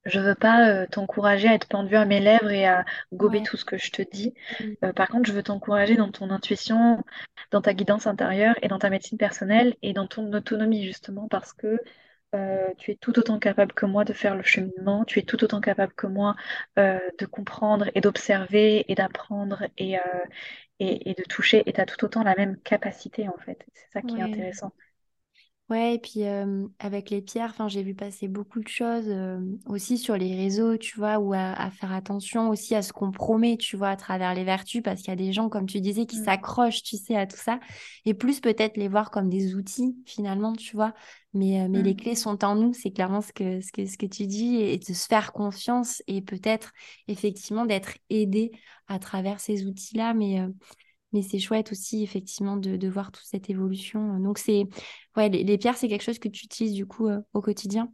je 0.05 0.19
veux 0.19 0.35
pas 0.35 0.69
euh, 0.69 0.85
t'encourager 0.87 1.47
à 1.47 1.53
être 1.55 1.67
pendu 1.67 1.95
à 1.95 2.05
mes 2.05 2.19
lèvres 2.19 2.51
et 2.51 2.65
à 2.65 2.85
gober 3.13 3.41
Ouais. 3.41 3.43
tout 3.43 3.57
ce 3.57 3.65
que 3.65 3.77
je 3.77 3.91
te 3.91 4.01
dis. 4.01 4.33
Mm. 4.59 4.73
Euh, 4.83 4.93
par 4.93 5.07
contre, 5.09 5.27
je 5.27 5.33
veux 5.33 5.43
t'encourager 5.43 5.95
dans 5.95 6.11
ton 6.11 6.29
intuition, 6.29 7.03
dans 7.51 7.61
ta 7.61 7.73
guidance 7.73 8.07
intérieure 8.07 8.55
et 8.61 8.67
dans 8.67 8.79
ta 8.79 8.89
médecine 8.89 9.17
personnelle 9.17 9.75
et 9.81 9.93
dans 9.93 10.07
ton 10.07 10.31
autonomie, 10.33 10.83
justement, 10.85 11.27
parce 11.29 11.53
que 11.53 11.79
euh, 12.35 12.67
tu 12.79 12.91
es 12.91 12.95
tout 12.95 13.17
autant 13.19 13.39
capable 13.39 13.73
que 13.73 13.85
moi 13.85 14.05
de 14.05 14.13
faire 14.13 14.35
le 14.35 14.43
cheminement, 14.43 15.05
tu 15.05 15.19
es 15.19 15.23
tout 15.23 15.43
autant 15.43 15.61
capable 15.61 15.93
que 15.93 16.07
moi 16.07 16.35
de 16.77 17.25
comprendre 17.25 17.89
et 17.95 18.01
d'observer 18.01 18.85
et 18.91 18.95
d'apprendre 18.95 19.63
et, 19.77 19.97
et, 20.79 21.11
et 21.11 21.13
de 21.13 21.23
toucher, 21.23 21.63
et 21.69 21.73
tu 21.73 21.81
as 21.81 21.85
tout 21.85 22.03
autant 22.05 22.23
la 22.23 22.35
même 22.35 22.57
capacité, 22.61 23.27
en 23.29 23.37
fait. 23.39 23.65
C'est 23.73 23.91
ça 23.91 24.01
qui 24.01 24.19
est 24.19 24.23
intéressant. 24.23 24.73
Ouais, 25.69 25.95
et 25.95 25.99
puis 25.99 26.25
euh, 26.25 26.67
avec 26.77 27.09
les 27.09 27.21
pierres, 27.21 27.49
enfin, 27.51 27.69
j'ai 27.69 27.83
vu 27.83 27.95
passer 27.95 28.27
beaucoup 28.27 28.59
de 28.59 28.67
choses 28.67 29.05
euh, 29.07 29.39
aussi 29.65 29.97
sur 29.97 30.17
les 30.17 30.35
réseaux, 30.35 30.77
tu 30.77 30.97
vois, 30.99 31.19
ou 31.19 31.33
à, 31.33 31.53
à 31.53 31.71
faire 31.71 31.93
attention 31.93 32.49
aussi 32.49 32.75
à 32.75 32.81
ce 32.81 32.91
qu'on 32.91 33.11
promet, 33.11 33.55
tu 33.57 33.77
vois, 33.77 33.87
à 33.89 33.95
travers 33.95 34.35
les 34.35 34.43
vertus, 34.43 34.83
parce 34.83 34.99
qu'il 35.01 35.09
y 35.09 35.13
a 35.13 35.15
des 35.15 35.31
gens, 35.31 35.47
comme 35.47 35.65
tu 35.65 35.79
disais, 35.79 36.05
qui 36.05 36.17
Mm, 36.17 36.23
s'accrochent, 36.25 36.83
tu 36.83 36.97
sais, 36.97 37.15
à 37.15 37.25
tout 37.25 37.37
ça, 37.37 37.59
et 38.05 38.13
plus 38.13 38.41
peut-être 38.41 38.75
les 38.75 38.89
voir 38.89 39.09
comme 39.09 39.29
des 39.29 39.55
outils, 39.55 39.95
finalement, 40.05 40.53
tu 40.53 40.75
vois. 40.75 40.93
Mais, 41.33 41.61
euh, 41.61 41.67
mais 41.69 41.81
les 41.81 41.93
mm. 41.93 41.95
clés 41.95 42.15
sont 42.15 42.43
en 42.43 42.55
nous, 42.55 42.73
c'est 42.73 42.91
clairement 42.91 43.21
ce 43.21 43.31
que, 43.31 43.61
ce 43.61 43.71
que, 43.71 43.85
ce 43.85 43.97
que 43.97 44.05
tu 44.05 44.27
dis, 44.27 44.57
et 44.57 44.77
de 44.77 44.83
se 44.83 45.07
faire 45.07 45.31
confiance 45.31 46.03
et 46.07 46.21
peut-être 46.21 46.71
effectivement 47.07 47.65
d'être 47.65 47.93
aidé 48.09 48.51
à 48.87 48.99
travers 48.99 49.39
ces 49.39 49.65
outils-là, 49.65 50.13
mais... 50.13 50.41
mais 51.13 51.21
c'est 51.21 51.39
chouette 51.39 51.71
aussi, 51.71 52.03
effectivement, 52.03 52.57
de, 52.57 52.77
de 52.77 52.87
voir 52.89 53.11
toute 53.11 53.25
cette 53.25 53.49
évolution. 53.49 54.19
Donc, 54.19 54.37
c'est, 54.39 54.65
ouais, 55.17 55.29
les, 55.29 55.43
les 55.43 55.57
pierres, 55.57 55.77
c'est 55.77 55.87
quelque 55.89 56.03
chose 56.03 56.19
que 56.19 56.29
tu 56.29 56.45
utilises, 56.45 56.73
du 56.73 56.85
coup, 56.87 57.07
euh, 57.07 57.21
au 57.33 57.41
quotidien? 57.41 57.91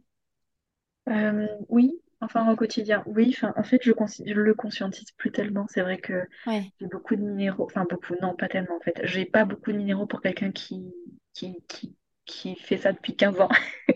Euh, 1.08 1.46
oui, 1.68 1.92
enfin 2.20 2.50
au 2.52 2.56
quotidien, 2.56 3.02
oui. 3.06 3.32
Enfin, 3.36 3.52
en 3.56 3.62
fait, 3.62 3.80
je, 3.82 3.92
je 4.26 4.32
le 4.34 4.54
conscientise 4.54 5.10
plus 5.16 5.32
tellement. 5.32 5.66
C'est 5.68 5.82
vrai 5.82 5.98
que 5.98 6.26
Ouais, 6.46 6.72
j'ai 6.80 6.86
beaucoup 6.86 7.16
de 7.16 7.22
minéraux, 7.22 7.64
enfin 7.66 7.86
beaucoup, 7.88 8.14
non, 8.22 8.34
pas 8.36 8.48
tellement 8.48 8.76
en 8.76 8.80
fait. 8.80 9.00
J'ai 9.04 9.24
pas 9.26 9.44
beaucoup 9.44 9.72
de 9.72 9.76
minéraux 9.78 10.06
pour 10.06 10.20
quelqu'un 10.20 10.52
qui, 10.52 10.94
qui, 11.34 11.56
qui, 11.68 11.96
qui 12.26 12.56
fait 12.56 12.78
ça 12.78 12.92
depuis 12.92 13.16
15 13.16 13.40
ans. 13.40 13.48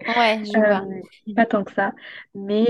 ouais, 0.07 0.45
je 0.55 0.59
vois. 0.61 0.89
Euh, 0.89 1.35
pas 1.37 1.47
tant 1.47 1.65
que 1.65 1.73
ça. 1.73 1.93
Mais 2.35 2.67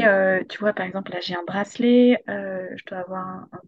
tu 0.49 0.59
vois, 0.59 0.73
par 0.73 0.87
exemple, 0.87 1.13
là 1.13 1.21
j'ai 1.21 1.35
un 1.37 1.45
bracelet, 1.47 2.23
je 2.29 2.85
dois 2.87 2.99
avoir 3.01 3.27
un, 3.27 3.49
un 3.53 3.61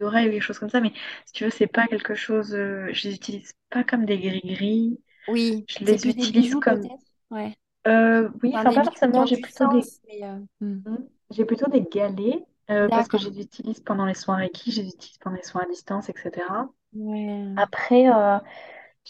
oreille 0.00 0.28
ou 0.28 0.32
quelque 0.32 0.42
chose 0.42 0.58
comme 0.58 0.70
ça. 0.70 0.80
Mais 0.80 0.92
si 1.26 1.32
tu 1.32 1.44
veux, 1.44 1.50
c'est 1.50 1.66
pas 1.66 1.86
quelque 1.86 2.14
chose, 2.14 2.54
euh, 2.54 2.88
je 2.92 3.08
les 3.08 3.14
utilise 3.14 3.52
pas 3.70 3.84
comme 3.84 4.04
des 4.04 4.18
gris-gris. 4.18 5.00
Oui, 5.28 5.64
Je 5.68 5.84
les 5.84 5.96
plus 5.96 6.02
des 6.02 6.08
utilise 6.08 6.42
bijoux, 6.42 6.60
comme. 6.60 6.82
Ouais. 7.30 7.54
Euh, 7.86 8.28
oui, 8.42 8.52
Enfin, 8.54 8.70
des 8.70 8.76
pas 8.76 8.84
forcément, 8.84 9.26
j'ai 9.26 9.36
plutôt 9.36 9.68
des. 9.68 9.82
sens, 9.82 10.00
euh, 10.22 10.38
hmm. 10.60 10.82
Hmm. 10.84 10.98
J'ai 11.30 11.44
plutôt 11.44 11.70
des 11.70 11.82
galets 11.82 12.44
euh, 12.70 12.88
parce 12.88 13.08
que 13.08 13.18
je 13.18 13.28
les 13.28 13.40
utilise 13.42 13.80
pendant 13.80 14.06
les 14.06 14.14
soins 14.14 14.36
Reiki, 14.36 14.72
je 14.72 14.82
les 14.82 14.88
utilise 14.88 15.18
pendant 15.18 15.36
les 15.36 15.42
soins 15.42 15.62
à 15.62 15.66
distance, 15.66 16.08
etc. 16.08 16.46
Ouais. 16.94 17.44
Après, 17.56 18.08
euh, 18.08 18.38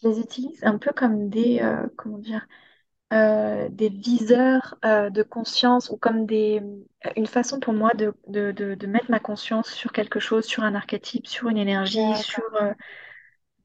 je 0.01 0.09
les 0.09 0.21
utilise 0.21 0.63
un 0.65 0.79
peu 0.79 0.93
comme 0.93 1.29
des, 1.29 1.61
comment 1.97 2.19
dire, 2.19 2.47
euh, 3.13 3.69
des 3.71 3.89
viseurs 3.89 4.77
euh, 4.85 5.11
de 5.11 5.23
conscience 5.23 5.91
ou 5.91 5.97
comme 5.97 6.27
des, 6.27 6.63
une 7.17 7.27
façon 7.27 7.61
pour 7.61 7.73
moi 7.75 7.93
de, 7.95 8.15
de, 8.29 8.53
de, 8.53 8.75
de 8.75 8.87
mettre 8.87 9.11
ma 9.11 9.21
conscience 9.21 9.71
sur 9.73 9.93
quelque 9.93 10.21
chose, 10.21 10.45
sur 10.47 10.63
un 10.65 10.75
archétype, 10.75 11.27
sur 11.27 11.49
une 11.49 11.59
énergie, 11.59 12.15
sur... 12.17 12.43
Euh, 12.63 12.75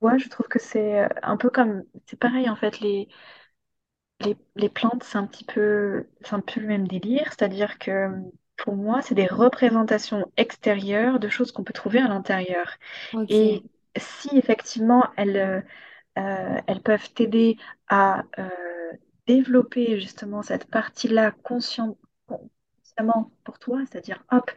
Ouais, 0.02 0.20
je 0.20 0.30
trouve 0.30 0.48
que 0.48 0.60
c'est 0.60 1.02
euh, 1.02 1.08
un 1.24 1.38
peu 1.38 1.50
comme... 1.50 1.84
C'est 2.08 2.20
pareil 2.20 2.50
en 2.50 2.56
fait, 2.58 2.80
les, 2.82 3.08
Les, 4.26 4.38
les 4.56 4.70
plantes, 4.70 5.04
c'est 5.04 5.18
un 5.18 5.26
petit 5.28 5.44
peu, 5.44 6.08
c'est 6.22 6.34
un 6.34 6.40
peu 6.40 6.62
le 6.62 6.68
même 6.68 6.88
délire, 6.88 7.26
c'est-à-dire 7.28 7.78
que 7.80 8.10
pour 8.58 8.76
moi, 8.76 9.02
c'est 9.02 9.16
des 9.16 9.26
représentations 9.28 10.26
extérieures 10.38 11.20
de 11.20 11.28
choses 11.28 11.52
qu'on 11.52 11.64
peut 11.66 11.74
trouver 11.74 12.00
à 12.00 12.08
l'intérieur. 12.08 12.78
Et 13.28 13.64
si 13.98 14.30
effectivement 14.38 15.06
elles, 15.18 15.66
elles 16.16 16.82
peuvent 16.84 17.10
t'aider 17.14 17.58
à 17.88 18.24
développer 19.28 20.00
justement 20.00 20.42
cette 20.44 20.66
partie-là 20.70 21.32
conscient- 21.44 21.98
consciemment 22.28 23.32
pour 23.44 23.60
toi, 23.60 23.82
c'est-à-dire, 23.90 24.24
hop, 24.32 24.52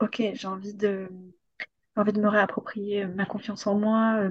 ok, 0.00 0.22
j'ai 0.34 0.46
envie 0.48 0.74
de, 0.74 1.08
j'ai 1.96 2.00
envie 2.02 2.12
de 2.12 2.20
me 2.20 2.28
réapproprier 2.28 3.06
ma 3.06 3.26
confiance 3.26 3.66
en 3.66 3.76
moi, 3.78 4.16
euh, 4.20 4.30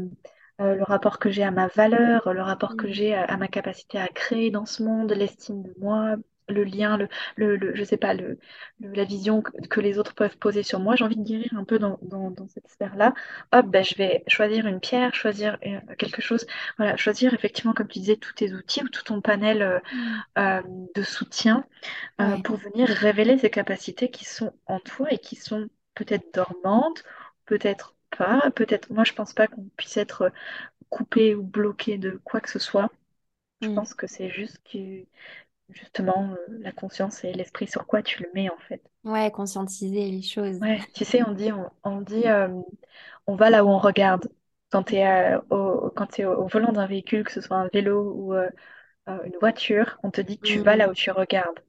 euh, 0.62 0.76
le 0.76 0.84
rapport 0.84 1.20
que 1.20 1.30
j'ai 1.30 1.44
à 1.44 1.52
ma 1.52 1.68
valeur, 1.68 2.34
le 2.34 2.42
rapport 2.42 2.76
que 2.78 2.88
Hmm. 2.88 2.92
j'ai 2.92 3.16
à, 3.16 3.24
à 3.26 3.38
ma 3.38 3.48
capacité 3.48 4.00
à 4.00 4.08
créer 4.08 4.52
dans 4.52 4.66
ce 4.66 4.84
monde, 4.84 5.12
l'estime 5.14 5.64
de 5.64 5.74
moi, 5.80 6.16
le 6.50 6.64
lien, 6.64 6.98
le, 6.98 7.08
le, 7.36 7.56
le- 7.58 7.76
je 7.76 7.84
sais 7.84 7.98
pas, 7.98 8.14
le, 8.14 8.40
la 8.80 9.04
vision 9.06 9.42
que, 9.42 9.52
que 9.68 9.80
les 9.82 10.00
autres 10.00 10.14
peuvent 10.16 10.38
poser 10.38 10.64
sur 10.64 10.80
moi. 10.80 10.96
J'ai 10.96 11.04
envie 11.06 11.16
de 11.18 11.24
guérir 11.24 11.54
un 11.58 11.64
peu 11.66 11.80
dans, 11.80 12.00
dans, 12.02 12.32
dans 12.32 12.48
cette 12.48 12.68
sphère-là. 12.70 13.14
Hop, 13.54 13.68
ben, 13.68 13.84
je 13.84 13.96
vais 13.96 14.24
choisir 14.28 14.68
une 14.68 14.80
pierre, 14.80 15.14
choisir 15.16 15.58
euh, 15.66 15.80
quelque 15.98 16.22
chose, 16.22 16.46
voilà, 16.78 16.98
choisir 16.98 17.34
effectivement, 17.34 17.74
comme 17.74 17.88
tu 17.88 18.00
disais, 18.00 18.18
tous 18.18 18.34
tes 18.34 18.54
outils 18.54 18.84
ou 18.84 18.90
tout 18.90 19.04
ton 19.04 19.22
panel 19.22 19.62
euh, 19.62 19.80
Hmm. 19.92 20.20
euh, 20.38 20.62
de 20.96 21.04
soutien 21.04 21.66
euh, 22.22 22.38
pour 22.38 22.58
venir 22.58 22.88
révéler 22.90 23.38
ces 23.38 23.50
capacités 23.50 24.12
qui 24.12 24.26
sont 24.26 24.54
en 24.68 24.80
toi 24.80 25.08
et 25.12 25.20
qui 25.20 25.36
sont 25.36 25.70
peut-être 25.96 26.34
dormantes, 26.34 27.04
peut-être 27.46 27.96
pas, 28.18 28.52
peut-être. 28.56 28.92
Moi, 28.92 29.04
je 29.04 29.14
pense 29.14 29.34
pas 29.34 29.48
qu'on 29.48 29.66
puisse 29.78 29.98
être 29.98 30.32
coupé 30.90 31.36
ou 31.36 31.44
bloqué 31.44 31.98
de 31.98 32.12
quoi 32.24 32.42
que 32.42 32.50
ce 32.52 32.60
soit. 32.60 32.92
Je 33.62 33.70
Hmm. 33.70 33.76
pense 33.76 33.94
que 33.94 34.08
c'est 34.08 34.30
juste 34.30 34.60
que 34.72 35.06
justement 35.72 36.34
euh, 36.34 36.60
la 36.62 36.72
conscience 36.72 37.24
et 37.24 37.34
l'esprit 37.34 37.68
sur 37.68 37.88
quoi 37.88 38.02
tu 38.04 38.24
le 38.24 38.30
mets 38.34 38.50
en 38.50 38.58
fait. 38.68 38.82
Ouais, 39.04 39.30
conscientiser 39.32 40.10
les 40.12 40.22
choses. 40.22 40.62
Ouais, 40.62 40.82
tu 40.94 41.06
sais, 41.06 41.24
on 41.24 41.32
dit, 41.34 41.52
on, 41.54 41.70
on 41.84 42.02
dit, 42.02 42.28
euh, 42.28 42.50
on 43.28 43.36
va 43.36 43.50
là 43.50 43.64
où 43.66 43.70
on 43.70 43.80
regarde. 43.80 44.28
Quand 44.72 44.84
tu 44.84 44.96
es, 44.96 45.36
au, 45.50 45.90
quand 45.96 46.08
t'es 46.08 46.26
au, 46.26 46.34
au 46.44 46.48
volant 46.48 46.74
d'un 46.74 46.86
véhicule, 46.88 47.24
que 47.24 47.32
ce 47.32 47.42
soit 47.42 47.58
un 47.58 47.70
vélo 47.74 48.12
ou 48.14 48.34
euh, 48.34 48.50
euh, 49.10 49.24
une 49.26 49.38
voiture, 49.40 50.00
on 50.04 50.12
te 50.12 50.22
dit 50.22 50.40
tu 50.40 50.60
vas 50.62 50.76
là 50.78 50.88
Hmm. 50.88 50.92
où 50.92 50.94
tu 50.96 51.12
regardes. 51.12 51.60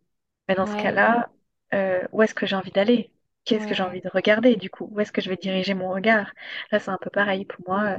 Mais 0.49 0.55
dans 0.57 0.67
ce 0.67 0.77
cas-là, 0.77 1.31
euh, 1.75 2.07
où 2.13 2.23
est-ce 2.23 2.35
que 2.35 2.47
j'ai 2.47 2.57
envie 2.57 2.73
d'aller? 2.73 3.13
Qu'est-ce 3.45 3.67
que 3.67 3.75
j'ai 3.75 3.83
envie 3.85 4.01
de 4.03 4.11
regarder 4.11 4.57
du 4.57 4.71
coup? 4.71 4.89
Où 4.93 5.01
est-ce 5.01 5.13
que 5.13 5.21
je 5.23 5.31
vais 5.31 5.37
diriger 5.39 5.75
mon 5.75 5.91
regard? 5.91 6.33
Là, 6.73 6.81
c'est 6.81 6.91
un 6.91 6.99
peu 6.99 7.11
pareil 7.11 7.45
pour 7.47 7.65
moi. 7.69 7.99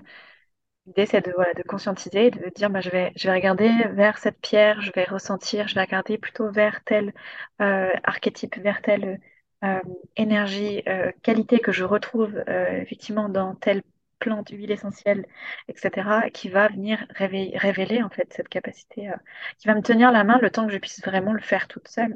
L'idée, 0.88 1.06
c'est 1.06 1.22
de, 1.22 1.32
voilà, 1.36 1.54
de 1.54 1.64
conscientiser, 1.64 2.32
de 2.32 2.50
dire 2.50 2.70
bah, 2.70 2.82
je 2.82 2.90
vais, 2.90 3.14
regarder 3.26 3.70
vers 3.92 4.18
cette 4.18 4.40
pierre, 4.42 4.82
je 4.82 4.92
vais 4.94 5.04
ressentir, 5.04 5.68
je 5.68 5.76
vais 5.76 5.82
regarder 5.82 6.18
plutôt 6.18 6.52
vers 6.52 6.84
tel 6.84 7.14
euh, 7.62 7.90
archétype, 8.04 8.58
vers 8.58 8.82
telle 8.82 9.20
euh, 9.64 9.80
énergie, 10.18 10.82
euh, 10.88 11.12
qualité 11.22 11.60
que 11.60 11.72
je 11.72 11.84
retrouve 11.84 12.44
effectivement 12.48 13.30
dans 13.30 13.56
telle 13.56 13.84
plante, 14.20 14.50
huile 14.50 14.72
essentielle, 14.72 15.26
etc., 15.68 16.30
qui 16.34 16.50
va 16.50 16.68
venir 16.68 17.06
révéler 17.12 18.02
en 18.04 18.10
fait 18.10 18.32
cette 18.34 18.50
capacité, 18.50 19.10
qui 19.58 19.68
va 19.68 19.76
me 19.76 19.82
tenir 19.82 20.12
la 20.12 20.24
main 20.24 20.40
le 20.42 20.50
temps 20.52 20.68
que 20.68 20.74
je 20.74 20.78
puisse 20.78 21.04
vraiment 21.04 21.34
le 21.34 21.42
faire 21.42 21.68
toute 21.68 21.88
seule. 21.88 22.16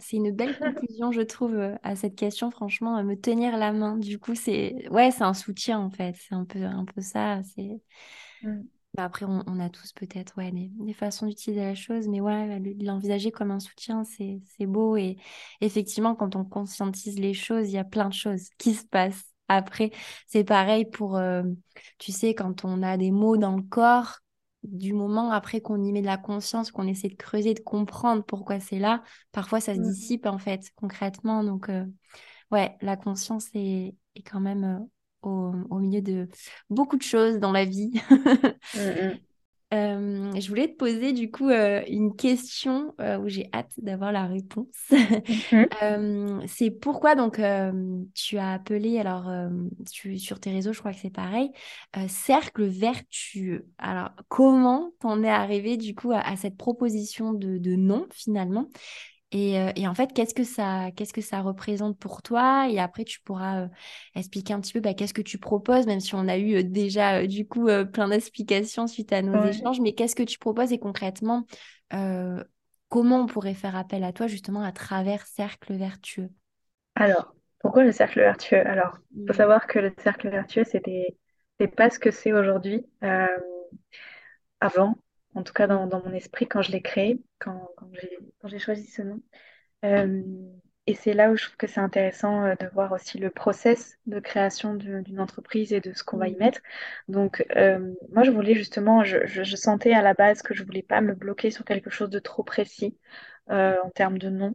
C'est 0.00 0.16
une 0.16 0.32
belle 0.32 0.56
conclusion, 0.56 1.12
je 1.12 1.20
trouve, 1.20 1.54
euh, 1.54 1.76
à 1.84 1.94
cette 1.94 2.16
question. 2.16 2.50
Franchement, 2.50 2.98
euh, 2.98 3.04
me 3.04 3.14
tenir 3.14 3.56
la 3.56 3.72
main, 3.72 3.96
du 3.96 4.18
coup, 4.18 4.34
c'est 4.34 4.88
ouais, 4.90 5.12
c'est 5.12 5.22
un 5.22 5.34
soutien 5.34 5.78
en 5.78 5.90
fait. 5.90 6.16
C'est 6.18 6.34
un 6.34 6.44
peu, 6.44 6.64
un 6.64 6.84
peu 6.84 7.00
ça. 7.00 7.42
C'est 7.54 7.80
Mm, 8.42 8.62
Bah, 8.94 9.04
Après, 9.04 9.24
on, 9.26 9.42
on 9.46 9.60
a 9.60 9.70
tous 9.70 9.92
peut-être 9.92 10.36
ouais, 10.38 10.50
des, 10.52 10.70
des 10.72 10.92
façons 10.94 11.26
d'utiliser 11.26 11.62
la 11.62 11.74
chose, 11.74 12.06
mais 12.08 12.20
ouais, 12.20 12.58
le- 12.60 12.74
l'envisager 12.84 13.30
comme 13.32 13.50
un 13.50 13.60
soutien, 13.60 14.04
c'est, 14.04 14.40
c'est 14.56 14.66
beau. 14.66 14.96
Et 14.96 15.16
effectivement, 15.60 16.14
quand 16.14 16.36
on 16.36 16.44
conscientise 16.44 17.18
les 17.18 17.34
choses, 17.34 17.68
il 17.68 17.72
y 17.74 17.78
a 17.78 17.84
plein 17.84 18.08
de 18.08 18.14
choses 18.14 18.48
qui 18.58 18.74
se 18.74 18.84
passent. 18.86 19.24
Après, 19.48 19.90
c'est 20.26 20.44
pareil 20.44 20.84
pour, 20.86 21.16
euh, 21.16 21.42
tu 21.98 22.12
sais, 22.12 22.34
quand 22.34 22.64
on 22.64 22.82
a 22.82 22.96
des 22.96 23.10
mots 23.10 23.36
dans 23.36 23.56
le 23.56 23.62
corps, 23.62 24.18
du 24.64 24.92
moment 24.92 25.30
après 25.30 25.60
qu'on 25.60 25.82
y 25.82 25.92
met 25.92 26.00
de 26.00 26.06
la 26.06 26.16
conscience, 26.18 26.70
qu'on 26.72 26.86
essaie 26.88 27.08
de 27.08 27.16
creuser, 27.16 27.54
de 27.54 27.60
comprendre 27.60 28.24
pourquoi 28.24 28.60
c'est 28.60 28.78
là, 28.78 29.02
parfois 29.32 29.60
ça 29.60 29.74
se 29.74 29.80
mm, 29.80 29.80
dissipe 29.80 30.26
en 30.26 30.38
fait, 30.38 30.70
concrètement. 30.76 31.44
Donc, 31.44 31.68
euh, 31.68 31.84
ouais, 32.50 32.76
la 32.82 32.96
conscience 32.96 33.48
est, 33.54 33.94
est 34.16 34.22
quand 34.22 34.40
même 34.40 34.64
euh, 34.64 34.80
au, 35.28 35.52
au 35.70 35.78
milieu 35.78 36.02
de 36.02 36.28
beaucoup 36.70 36.96
de 36.96 37.02
choses 37.02 37.38
dans 37.38 37.52
la 37.52 37.64
vie. 37.64 37.92
mm, 38.74 38.80
mm. 38.80 39.33
Euh, 39.74 40.30
je 40.38 40.48
voulais 40.48 40.68
te 40.68 40.76
poser 40.76 41.12
du 41.12 41.30
coup 41.30 41.48
euh, 41.48 41.82
une 41.88 42.14
question 42.14 42.94
euh, 43.00 43.18
où 43.18 43.28
j'ai 43.28 43.48
hâte 43.52 43.72
d'avoir 43.78 44.12
la 44.12 44.26
réponse. 44.26 44.66
Mhm. 44.92 46.42
c'est 46.46 46.70
pourquoi 46.70 47.14
donc 47.14 47.40
tu 48.14 48.38
as 48.38 48.52
appelé, 48.52 48.98
alors 48.98 49.30
sur 50.16 50.40
tes 50.40 50.50
réseaux, 50.50 50.72
je 50.72 50.78
crois 50.78 50.92
que 50.92 51.00
c'est 51.00 51.10
pareil, 51.10 51.50
cercle 52.08 52.64
vertueux. 52.64 53.66
Alors 53.78 54.10
comment 54.28 54.92
t'en 55.00 55.22
es 55.22 55.28
arrivé 55.28 55.76
du 55.76 55.94
coup 55.94 56.12
à, 56.12 56.36
cette 56.36 56.56
proposition 56.56 57.32
de, 57.32 57.58
de 57.58 57.74
nom 57.74 58.06
finalement? 58.12 58.68
Euh, 59.34 59.72
et, 59.76 59.88
en 59.88 59.94
fait, 59.94 60.12
qu'est-ce 60.12 60.34
que 60.34 60.44
ça, 60.44 60.90
qu'est-ce 60.96 61.12
que 61.12 61.20
ça 61.20 61.40
représente 61.40 61.98
pour 61.98 62.22
toi? 62.22 62.68
Et 62.70 62.78
après, 62.78 63.04
tu 63.04 63.20
pourras 63.20 63.62
euh, 63.64 63.68
expliquer 64.14 64.52
un 64.54 64.60
petit 64.60 64.72
peu 64.72 64.80
bah, 64.80 64.94
qu'est-ce 64.94 65.14
que 65.14 65.22
tu 65.22 65.38
proposes, 65.38 65.86
même 65.86 66.00
si 66.00 66.14
on 66.14 66.28
a 66.28 66.36
eu 66.38 66.56
euh, 66.56 66.62
déjà 66.62 67.26
du 67.26 67.46
coup 67.46 67.66
plein 67.92 68.08
d'explications 68.08 68.86
suite 68.86 69.12
à 69.12 69.22
nos 69.22 69.34
Ouais. 69.34 69.50
échanges. 69.50 69.80
Mais 69.80 69.92
qu'est-ce 69.94 70.14
que 70.16 70.22
tu 70.22 70.38
proposes 70.38 70.72
et 70.72 70.78
concrètement, 70.78 71.46
comment 72.88 73.20
on 73.20 73.26
pourrait 73.26 73.52
faire 73.54 73.76
appel 73.76 74.04
à 74.04 74.12
toi 74.14 74.26
justement 74.26 74.62
à 74.62 74.72
travers 74.72 75.26
Cercle 75.26 75.74
Vertueux? 75.74 76.30
Alors, 76.96 77.34
pourquoi 77.60 77.84
le 77.84 77.92
cercle 77.92 78.20
vertueux? 78.20 78.66
Alors, 78.66 78.98
il 78.98 79.22
faut 79.28 79.32
Mmh. 79.34 79.34
savoir 79.34 79.66
que 79.66 79.78
le 79.78 79.92
cercle 79.98 80.28
vertueux, 80.28 80.64
c'était, 80.64 81.16
c'est 81.60 81.68
pas 81.68 81.90
ce 81.90 81.98
que 81.98 82.10
c'est 82.10 82.32
aujourd'hui. 82.32 82.84
Avant, 84.60 84.96
en 85.34 85.42
tout 85.42 85.52
cas 85.52 85.66
dans, 85.66 85.86
dans 85.86 86.02
mon 86.04 86.12
esprit, 86.12 86.46
quand 86.48 86.62
je 86.62 86.72
l'ai 86.72 86.82
créé, 86.82 87.20
quand, 87.38 87.68
quand 87.76 87.88
j'ai, 88.48 88.58
choisi 88.58 88.86
ce 88.86 89.02
nom. 89.02 89.20
Euh, 89.84 90.22
et 90.86 90.94
c'est 90.94 91.14
là 91.14 91.30
où 91.30 91.36
je 91.36 91.44
trouve 91.44 91.56
que 91.56 91.66
c'est 91.66 91.80
intéressant 91.80 92.44
euh, 92.44 92.54
de 92.56 92.66
voir 92.74 92.92
aussi 92.92 93.18
le 93.18 93.30
process 93.30 93.98
de 94.06 94.20
création 94.20 94.74
d'une 94.74 95.20
entreprise 95.20 95.72
et 95.72 95.80
de 95.80 95.92
ce 95.94 96.04
qu'on 96.04 96.18
va 96.18 96.28
y 96.28 96.34
Mmh. 96.34 96.38
mettre. 96.38 96.60
Donc, 97.08 97.44
euh, 97.56 97.94
moi, 98.12 98.22
je 98.24 98.30
voulais 98.30 98.54
justement, 98.54 99.04
je, 99.04 99.26
je- 99.26 99.44
je 99.44 99.56
sentais 99.56 99.94
à 99.94 100.02
la 100.02 100.14
base 100.14 100.42
que 100.42 100.54
je 100.54 100.64
voulais 100.64 100.82
pas 100.82 101.00
me 101.00 101.14
bloquer 101.14 101.50
sur 101.50 101.64
quelque 101.64 101.90
chose 101.90 102.10
de 102.10 102.18
trop 102.18 102.42
précis 102.44 102.98
euh, 103.50 103.76
en 103.84 103.90
termes 103.90 104.18
de 104.18 104.30
nom. 104.30 104.54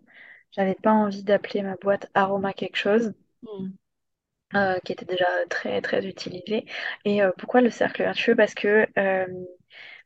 J'avais 0.51 0.75
pas 0.75 0.91
envie 0.91 1.23
d'appeler 1.23 1.63
ma 1.63 1.75
boîte 1.77 2.09
Aroma 2.15 2.53
quelque 2.53 2.77
chose. 2.77 3.13
Mmh. 3.43 3.73
euh, 4.55 4.79
qui 4.79 4.91
était 4.93 5.05
déjà 5.05 5.25
très 5.49 5.81
très 5.81 6.05
utilisé. 6.05 6.65
Et 7.05 7.21
euh, 7.23 7.31
pourquoi 7.37 7.61
le 7.61 7.69
cercle 7.69 8.03
vertueux? 8.03 8.35
Parce 8.35 8.53
que 8.55 8.87
euh, 8.97 9.27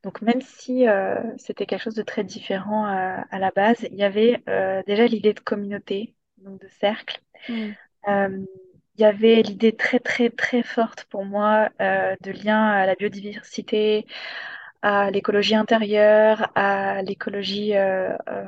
donc 0.04 0.22
même 0.22 0.42
si 0.42 0.88
euh, 0.88 1.16
c'était 1.38 1.66
quelque 1.66 1.82
chose 1.82 1.96
de 1.96 2.04
très 2.04 2.24
différent 2.24 2.86
à, 2.86 3.22
à 3.32 3.40
la 3.40 3.52
base, 3.52 3.80
il 3.92 3.96
y 3.98 4.04
avait 4.04 4.44
euh, 4.50 4.84
déjà 4.88 5.08
l'idée 5.08 5.34
de 5.34 5.40
communauté, 5.40 6.16
donc 6.40 6.62
de 6.62 6.68
cercle. 6.68 7.22
Euh, 8.08 8.46
il 8.98 9.02
y 9.02 9.06
avait 9.06 9.42
l'idée 9.42 9.76
très 9.76 10.00
très 10.00 10.30
très 10.30 10.64
forte 10.64 11.06
pour 11.06 11.26
moi 11.26 11.70
euh, 11.82 12.16
de 12.22 12.32
lien 12.32 12.64
à 12.72 12.86
la 12.86 12.96
biodiversité, 12.96 14.06
à 14.82 15.12
l'écologie 15.12 15.56
intérieure, 15.56 16.52
à 16.56 17.02
l'écologie 17.04 17.76
euh, 17.76 18.16
euh, 18.30 18.46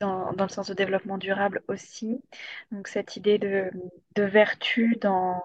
dans, 0.00 0.32
dans 0.34 0.44
le 0.44 0.50
sens 0.50 0.68
de 0.68 0.74
développement 0.74 1.18
durable 1.18 1.62
aussi. 1.68 2.20
Donc 2.72 2.88
cette 2.88 3.16
idée 3.16 3.38
de, 3.38 3.70
de 4.16 4.22
vertu 4.24 4.96
dans, 5.00 5.42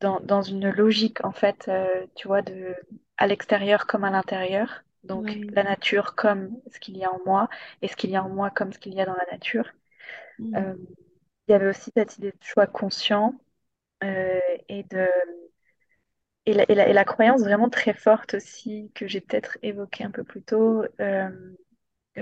dans, 0.00 0.20
dans 0.20 0.42
une 0.42 0.70
logique 0.70 1.24
en 1.24 1.32
fait, 1.32 1.66
euh, 1.68 2.06
tu 2.16 2.28
vois, 2.28 2.42
de, 2.42 2.74
à 3.16 3.26
l'extérieur 3.26 3.86
comme 3.86 4.04
à 4.04 4.10
l'intérieur. 4.10 4.82
Donc 5.04 5.38
la 5.54 5.62
nature 5.62 6.14
comme 6.16 6.50
ce 6.72 6.80
qu'il 6.80 6.96
y 6.96 7.04
a 7.04 7.12
en 7.12 7.20
moi 7.24 7.48
et 7.82 7.88
ce 7.88 7.96
qu'il 7.96 8.10
y 8.10 8.16
a 8.16 8.24
en 8.24 8.28
moi 8.28 8.50
comme 8.50 8.72
ce 8.72 8.78
qu'il 8.78 8.94
y 8.94 9.00
a 9.00 9.06
dans 9.06 9.14
la 9.14 9.26
nature. 9.32 9.66
Mmh. 10.38 10.56
Euh, 10.56 10.74
il 11.48 11.52
y 11.52 11.54
avait 11.54 11.68
aussi 11.68 11.92
cette 11.96 12.18
idée 12.18 12.32
de 12.32 12.38
choix 12.44 12.66
conscient 12.68 13.34
euh, 14.04 14.40
et 14.68 14.84
de 14.84 15.08
et 16.46 16.52
la, 16.54 16.64
et 16.70 16.74
la- 16.74 16.88
et 16.88 16.92
la 16.94 17.04
croyance 17.04 17.42
vraiment 17.42 17.68
très 17.68 17.92
forte 17.94 18.34
aussi 18.34 18.90
que 18.94 19.06
j'ai 19.08 19.20
peut-être 19.20 19.58
évoquée 19.62 20.04
un 20.04 20.10
peu 20.10 20.24
plus 20.24 20.42
tôt. 20.42 20.84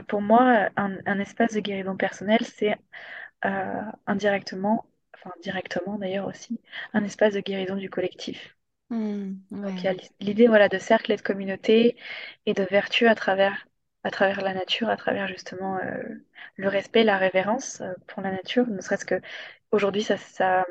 pour 0.08 0.22
moi, 0.22 0.68
un, 0.76 0.96
un 1.06 1.18
espace 1.20 1.52
de 1.54 1.60
guérison 1.60 1.96
personnelle, 1.96 2.44
c'est 2.44 2.76
indirectement, 4.06 4.86
enfin 5.24 5.34
directement 5.42 5.98
d'ailleurs 5.98 6.26
aussi, 6.26 6.60
un 6.92 7.04
espace 7.04 7.34
de 7.34 7.40
guérison 7.40 7.76
du 7.76 7.90
collectif. 7.90 8.56
Mmh. 8.90 9.34
Donc 9.50 9.72
il 9.78 9.84
y 9.84 9.88
a 9.88 9.94
l'idée 10.20 10.46
voilà, 10.46 10.68
de 10.68 10.78
cercle 10.78 11.12
et 11.12 11.16
de 11.16 11.22
communauté 11.22 11.96
et 12.46 12.52
de 12.54 12.62
vertu 12.64 13.06
à 13.08 13.14
travers, 13.14 13.66
à 14.02 14.10
travers 14.10 14.42
la 14.42 14.54
nature, 14.54 14.88
à 14.88 14.96
travers 14.96 15.26
justement 15.28 15.78
euh, 15.78 16.02
le 16.56 16.68
respect, 16.68 17.04
la 17.04 17.16
révérence 17.16 17.80
euh, 17.80 17.92
pour 18.06 18.22
la 18.22 18.30
nature, 18.30 18.66
ne 18.66 18.80
serait-ce 18.80 19.06
que 19.06 19.20
aujourd'hui 19.70 20.02
ça, 20.02 20.16
ça, 20.18 20.66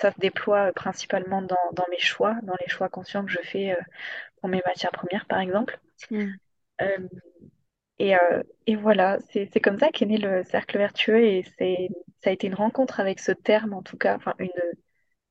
ça 0.00 0.12
se 0.12 0.20
déploie 0.20 0.68
euh, 0.68 0.72
principalement 0.72 1.42
dans, 1.42 1.56
dans 1.72 1.86
mes 1.90 1.98
choix, 1.98 2.36
dans 2.42 2.56
les 2.60 2.68
choix 2.68 2.88
conscients 2.88 3.24
que 3.24 3.32
je 3.32 3.40
fais 3.42 3.72
euh, 3.72 3.82
pour 4.40 4.48
mes 4.48 4.62
matières 4.66 4.92
premières 4.92 5.26
par 5.26 5.40
exemple. 5.40 5.80
Mmh. 6.10 6.26
Euh, 6.80 7.08
et, 7.98 8.16
euh, 8.16 8.42
et 8.66 8.76
voilà, 8.76 9.18
c'est 9.30 9.48
c'est 9.52 9.60
comme 9.60 9.78
ça 9.78 9.90
qu'est 9.90 10.06
né 10.06 10.18
le 10.18 10.44
cercle 10.44 10.78
vertueux 10.78 11.22
et 11.24 11.44
c'est 11.58 11.88
ça 12.22 12.30
a 12.30 12.32
été 12.32 12.46
une 12.46 12.54
rencontre 12.54 13.00
avec 13.00 13.20
ce 13.20 13.32
terme 13.32 13.74
en 13.74 13.82
tout 13.82 13.96
cas, 13.98 14.16
enfin 14.16 14.34
une, 14.38 14.48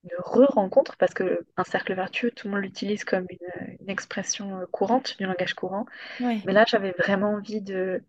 une 0.05 0.11
re-rencontre 0.19 0.97
parce 0.97 1.13
que 1.15 1.45
un 1.57 1.63
cercle 1.65 1.95
vertueux, 1.95 2.31
tout 2.31 2.47
le 2.47 2.53
monde 2.55 2.63
l'utilise 2.63 3.03
comme 3.05 3.25
une, 3.29 3.77
une 3.81 3.89
expression 3.89 4.59
euh, 4.59 4.65
courante 4.67 5.17
du 5.19 5.25
langage 5.25 5.53
courant. 5.55 5.85
Mais 6.45 6.53
là, 6.53 6.65
j'avais 6.67 6.91
vraiment 6.93 7.31
envie 7.33 7.61
de, 7.61 8.03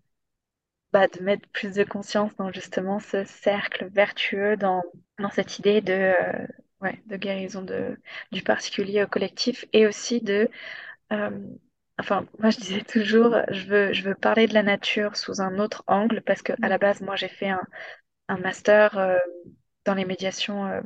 bah, 0.93 1.09
de 1.09 1.21
mettre 1.23 1.49
plus 1.51 1.75
de 1.75 1.85
conscience 1.85 2.35
dans 2.37 2.53
justement 2.53 3.01
ce 3.01 3.25
cercle 3.25 3.87
vertueux, 3.89 4.57
dans, 4.57 4.83
dans 5.19 5.31
cette 5.31 5.59
idée 5.59 5.81
de, 5.81 5.93
euh, 5.93 6.47
ouais, 6.81 7.03
de 7.07 7.17
guérison 7.17 7.63
de, 7.63 7.97
du 8.33 8.43
particulier 8.43 9.03
au 9.05 9.07
collectif 9.07 9.65
et 9.73 9.87
aussi 9.87 10.21
de 10.21 10.51
euh, 11.13 11.31
enfin, 11.99 12.27
moi 12.39 12.51
je 12.51 12.59
disais 12.59 12.83
toujours, 12.83 13.37
je 13.51 13.67
veux, 13.67 13.93
je 13.93 14.03
veux 14.03 14.15
parler 14.15 14.47
de 14.47 14.55
la 14.55 14.63
nature 14.63 15.17
sous 15.17 15.41
un 15.41 15.59
autre 15.59 15.85
angle 15.87 16.23
parce 16.23 16.43
que 16.43 16.53
à 16.63 16.69
la 16.69 16.79
base, 16.79 17.01
moi 17.01 17.17
j'ai 17.17 17.29
fait 17.29 17.49
un, 17.51 17.61
un 18.29 18.39
master 18.39 18.99
euh, 18.99 19.17
dans 19.87 19.95
les 19.95 20.05
médiations 20.07 20.67
euh, 20.67 20.81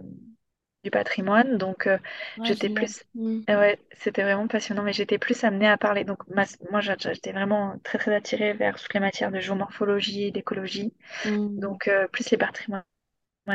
du 0.84 0.90
patrimoine, 0.90 1.58
donc 1.58 1.86
euh, 1.86 1.98
Ouais, 2.36 2.54
j'étais 2.54 2.68
plus, 2.70 3.04
Mmh. 3.14 3.42
eh 3.48 3.56
ouais, 3.56 3.80
c'était 3.92 4.22
vraiment 4.22 4.48
passionnant, 4.48 4.82
mais 4.82 4.92
j'étais 4.92 5.18
plus 5.18 5.44
amenée 5.44 5.68
à 5.68 5.78
parler. 5.78 6.04
Donc 6.04 6.26
ma- 6.28 6.44
moi 6.70 6.80
j'étais 6.80 7.32
vraiment 7.32 7.78
très 7.84 7.98
très 7.98 8.14
attirée 8.14 8.52
vers 8.54 8.80
toutes 8.80 8.94
les 8.94 9.00
matières 9.00 9.32
de 9.32 9.40
géomorphologie, 9.40 10.32
d'écologie, 10.32 10.94
Mmh. 11.24 11.58
donc 11.58 11.90
plus 12.12 12.30
les 12.30 12.38
patrimoines 12.38 12.84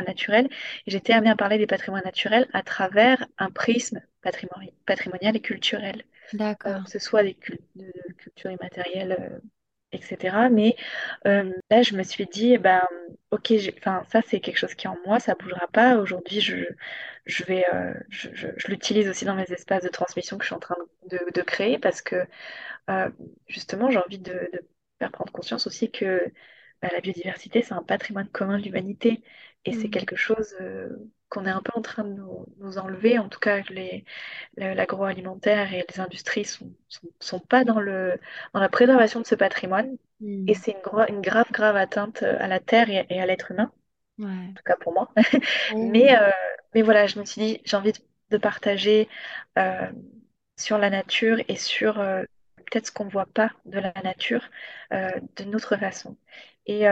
naturels. 0.00 0.48
J'étais 0.86 1.12
amenée 1.12 1.30
à 1.30 1.36
parler 1.36 1.58
des 1.58 1.66
patrimoines 1.66 2.04
naturels 2.04 2.48
à 2.52 2.62
travers 2.62 3.26
un 3.38 3.50
prisme 3.50 4.00
patrimoni- 4.22 4.72
patrimonial 4.86 5.36
et 5.36 5.40
culturel 5.40 6.04
euh, 6.66 6.74
D'accord. 6.74 6.84
que 6.84 6.90
ce 6.90 6.98
soit 6.98 7.22
des 7.22 7.34
cul- 7.34 7.60
de, 7.76 7.86
de 8.08 8.12
culture 8.14 8.50
immatérielle, 8.50 9.16
euh, 9.20 9.38
etc. 9.92 10.48
Mais 10.50 10.76
euh, 11.26 11.52
là, 11.70 11.82
je 11.82 11.94
me 11.96 12.02
suis 12.02 12.26
dit, 12.26 12.54
eh 12.54 12.58
ben, 12.58 12.82
ok, 13.30 13.52
enfin, 13.78 14.04
ça 14.12 14.22
c'est 14.26 14.40
quelque 14.40 14.58
chose 14.58 14.74
qui 14.74 14.86
est 14.86 14.90
en 14.90 14.98
moi, 15.06 15.20
ça 15.20 15.34
bougera 15.34 15.68
pas. 15.68 15.96
Aujourd'hui, 15.98 16.40
je, 16.40 16.56
je 17.26 17.44
vais, 17.44 17.64
je, 18.10 18.28
je- 18.34 18.48
je 18.56 18.68
l'utilise 18.68 19.08
aussi 19.08 19.24
dans 19.24 19.34
mes 19.34 19.50
espaces 19.52 19.82
de 19.84 19.88
transmission 19.88 20.38
que 20.38 20.44
je 20.44 20.48
suis 20.48 20.54
en 20.56 20.60
train 20.60 20.76
de, 21.10 21.18
de 21.34 21.42
créer 21.42 21.78
parce 21.78 22.02
que 22.02 22.26
justement, 23.48 23.90
j'ai 23.90 23.98
envie 23.98 24.18
de, 24.18 24.32
de 24.32 24.68
faire 24.98 25.10
prendre 25.12 25.32
conscience 25.32 25.66
aussi 25.66 25.90
que 25.90 26.20
bah, 26.82 26.88
la 26.92 27.00
biodiversité, 27.00 27.62
c'est 27.62 27.74
un 27.74 27.82
patrimoine 27.82 28.28
commun 28.28 28.58
de 28.58 28.64
l'humanité 28.64 29.22
et 29.64 29.72
c'est 29.72 29.88
Mmh. 29.88 29.90
quelque 29.90 30.16
chose 30.16 30.54
euh, 30.60 30.88
qu'on 31.28 31.46
est 31.46 31.50
un 31.50 31.62
peu 31.62 31.72
en 31.76 31.82
train 31.82 32.04
de 32.04 32.12
nous, 32.14 32.46
nous 32.58 32.78
enlever, 32.78 33.18
en 33.18 33.28
tout 33.28 33.40
cas 33.40 33.62
l'agroalimentaire 34.56 35.72
et 35.74 35.84
les 35.88 36.00
industries 36.00 36.44
sont, 36.44 36.72
sont, 36.88 37.08
sont 37.20 37.40
pas 37.40 37.64
dans 37.64 37.80
le, 37.80 38.18
dans 38.54 38.60
la 38.60 38.68
préservation 38.68 39.20
de 39.20 39.26
ce 39.26 39.34
patrimoine. 39.34 39.96
Et 40.46 40.54
Mmh. 40.54 40.54
c'est 40.54 40.72
une, 41.08 41.20
grave, 41.20 41.50
grave 41.52 41.76
atteinte 41.76 42.22
euh, 42.22 42.36
à 42.40 42.48
la 42.48 42.60
terre 42.60 42.90
et, 42.90 43.06
et 43.10 43.20
à 43.20 43.26
l'être 43.26 43.50
humain, 43.52 43.64
en 43.64 44.54
tout 44.56 44.64
cas 44.64 44.76
pour 44.80 44.92
moi. 44.94 45.12
Mais, 45.78 46.16
euh, 46.18 46.30
mais 46.74 46.82
voilà, 46.82 47.06
je 47.06 47.18
me 47.20 47.24
suis 47.24 47.40
dit, 47.42 47.60
j'ai 47.64 47.76
envie 47.76 47.92
de, 47.92 47.98
de 48.30 48.38
partager 48.38 49.08
euh, 49.58 49.90
sur 50.58 50.78
la 50.78 50.90
nature 50.90 51.38
et 51.48 51.56
sur 51.56 51.94
peut-être 51.96 52.86
ce 52.88 52.92
qu'on 52.92 53.06
ne 53.06 53.10
voit 53.10 53.26
pas 53.26 53.50
de 53.66 53.78
la 53.80 53.92
nature 54.04 54.44
d'une 55.36 55.54
autre 55.56 55.76
façon. 55.76 56.16
Et, 56.66 56.86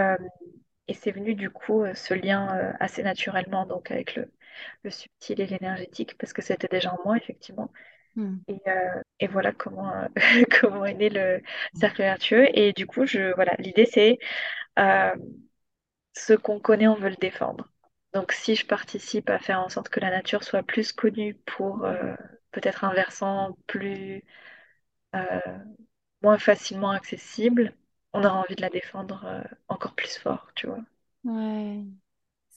et 0.91 0.95
c'est 0.95 1.12
venu 1.12 1.34
du 1.34 1.51
coup 1.51 1.82
euh, 1.84 1.95
ce 1.95 2.14
lien 2.14 2.49
euh, 2.57 2.72
assez 2.80 3.03
naturellement 3.03 3.66
donc 3.66 3.91
avec 3.91 4.16
le, 4.16 4.32
le 4.84 4.91
subtil 4.91 5.41
et 5.41 5.47
l'énergétique, 5.47 6.16
parce 6.18 6.32
que 6.32 6.43
c'était 6.43 6.68
déjà 6.68 6.93
en 6.95 6.99
moi, 7.05 7.16
effectivement. 7.16 7.72
Mmh. 8.16 8.38
Et, 8.49 8.61
euh, 8.68 9.03
et 9.20 9.28
voilà 9.28 9.53
comment, 9.53 9.93
comment 10.61 10.84
est 10.86 10.95
né 10.95 11.11
le 11.11 11.43
cercle 11.74 12.03
vertueux. 12.03 12.49
Et 12.59 12.72
du 12.72 12.86
coup, 12.86 13.07
je, 13.07 13.34
voilà, 13.36 13.55
l'idée 13.59 13.86
c'est 13.86 14.18
euh, 14.78 15.12
ce 16.14 16.32
qu'on 16.34 16.61
connaît, 16.61 16.88
on 16.88 16.95
veut 16.95 17.11
le 17.11 17.16
défendre. 17.16 17.68
Donc 18.14 18.32
si 18.32 18.57
je 18.57 18.66
participe 18.66 19.30
à 19.30 19.38
faire 19.38 19.61
en 19.61 19.68
sorte 19.68 19.88
que 19.88 20.01
la 20.01 20.11
nature 20.11 20.43
soit 20.45 20.62
plus 20.62 20.93
connue 20.93 21.34
pour 21.47 21.84
euh, 21.84 22.14
peut-être 22.53 22.84
un 22.84 22.93
versant 22.95 23.57
plus 23.66 24.24
moins 26.22 26.38
facilement 26.38 26.91
accessible, 26.93 27.74
on 28.12 28.24
aura 28.24 28.40
envie 28.40 28.56
de 28.56 28.62
la 28.62 28.70
défendre 28.70 29.22
euh, 29.24 29.42
encore 29.68 29.94
plus 29.94 30.16
fort, 30.18 30.48
tu 30.54 30.66
vois. 30.66 30.80
Ouais. 31.24 31.84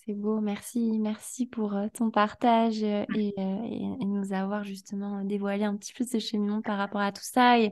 C'est 0.06 0.14
beau, 0.14 0.41
merci, 0.41 0.99
merci 0.99 1.45
pour 1.45 1.76
euh, 1.76 1.88
ton 1.93 2.12
partage 2.12 2.84
euh, 2.84 3.06
et, 3.16 3.30
et- 3.38 3.93
et 4.01 4.06
nous 4.06 4.34
avoir 4.34 4.64
justement 4.66 5.24
dévoilé 5.24 5.64
un 5.64 5.78
petit 5.78 5.93
peu 5.93 6.04
ce 6.04 6.20
cheminement 6.20 6.62
par 6.62 6.78
rapport 6.78 6.99
à 6.99 7.14
tout 7.14 7.24
ça. 7.24 7.58
Et 7.60 7.72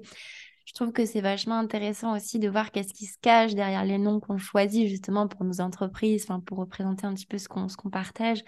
je 0.65 0.73
trouve 0.73 0.93
que 0.93 1.05
c'est 1.05 1.19
vachement 1.19 1.57
intéressant 1.57 2.15
aussi 2.15 2.39
de 2.39 2.47
voir 2.47 2.71
qu'est-ce 2.71 2.93
qui 2.93 3.05
se 3.05 3.17
cache 3.19 3.53
derrière 3.55 3.83
les 3.83 3.97
noms 3.97 4.21
qu'on 4.21 4.37
choisit 4.37 4.87
justement 4.87 5.27
pour 5.27 5.43
nos 5.43 5.59
entreprises, 5.59 6.23
enfin 6.23 6.39
pour 6.39 6.59
représenter 6.59 7.05
un 7.05 7.13
petit 7.13 7.25
peu 7.25 7.37
ce 7.37 7.49
qu'on 7.49 7.67
ce 7.67 7.75
qu'on 7.75 7.89
partage. 7.89 8.43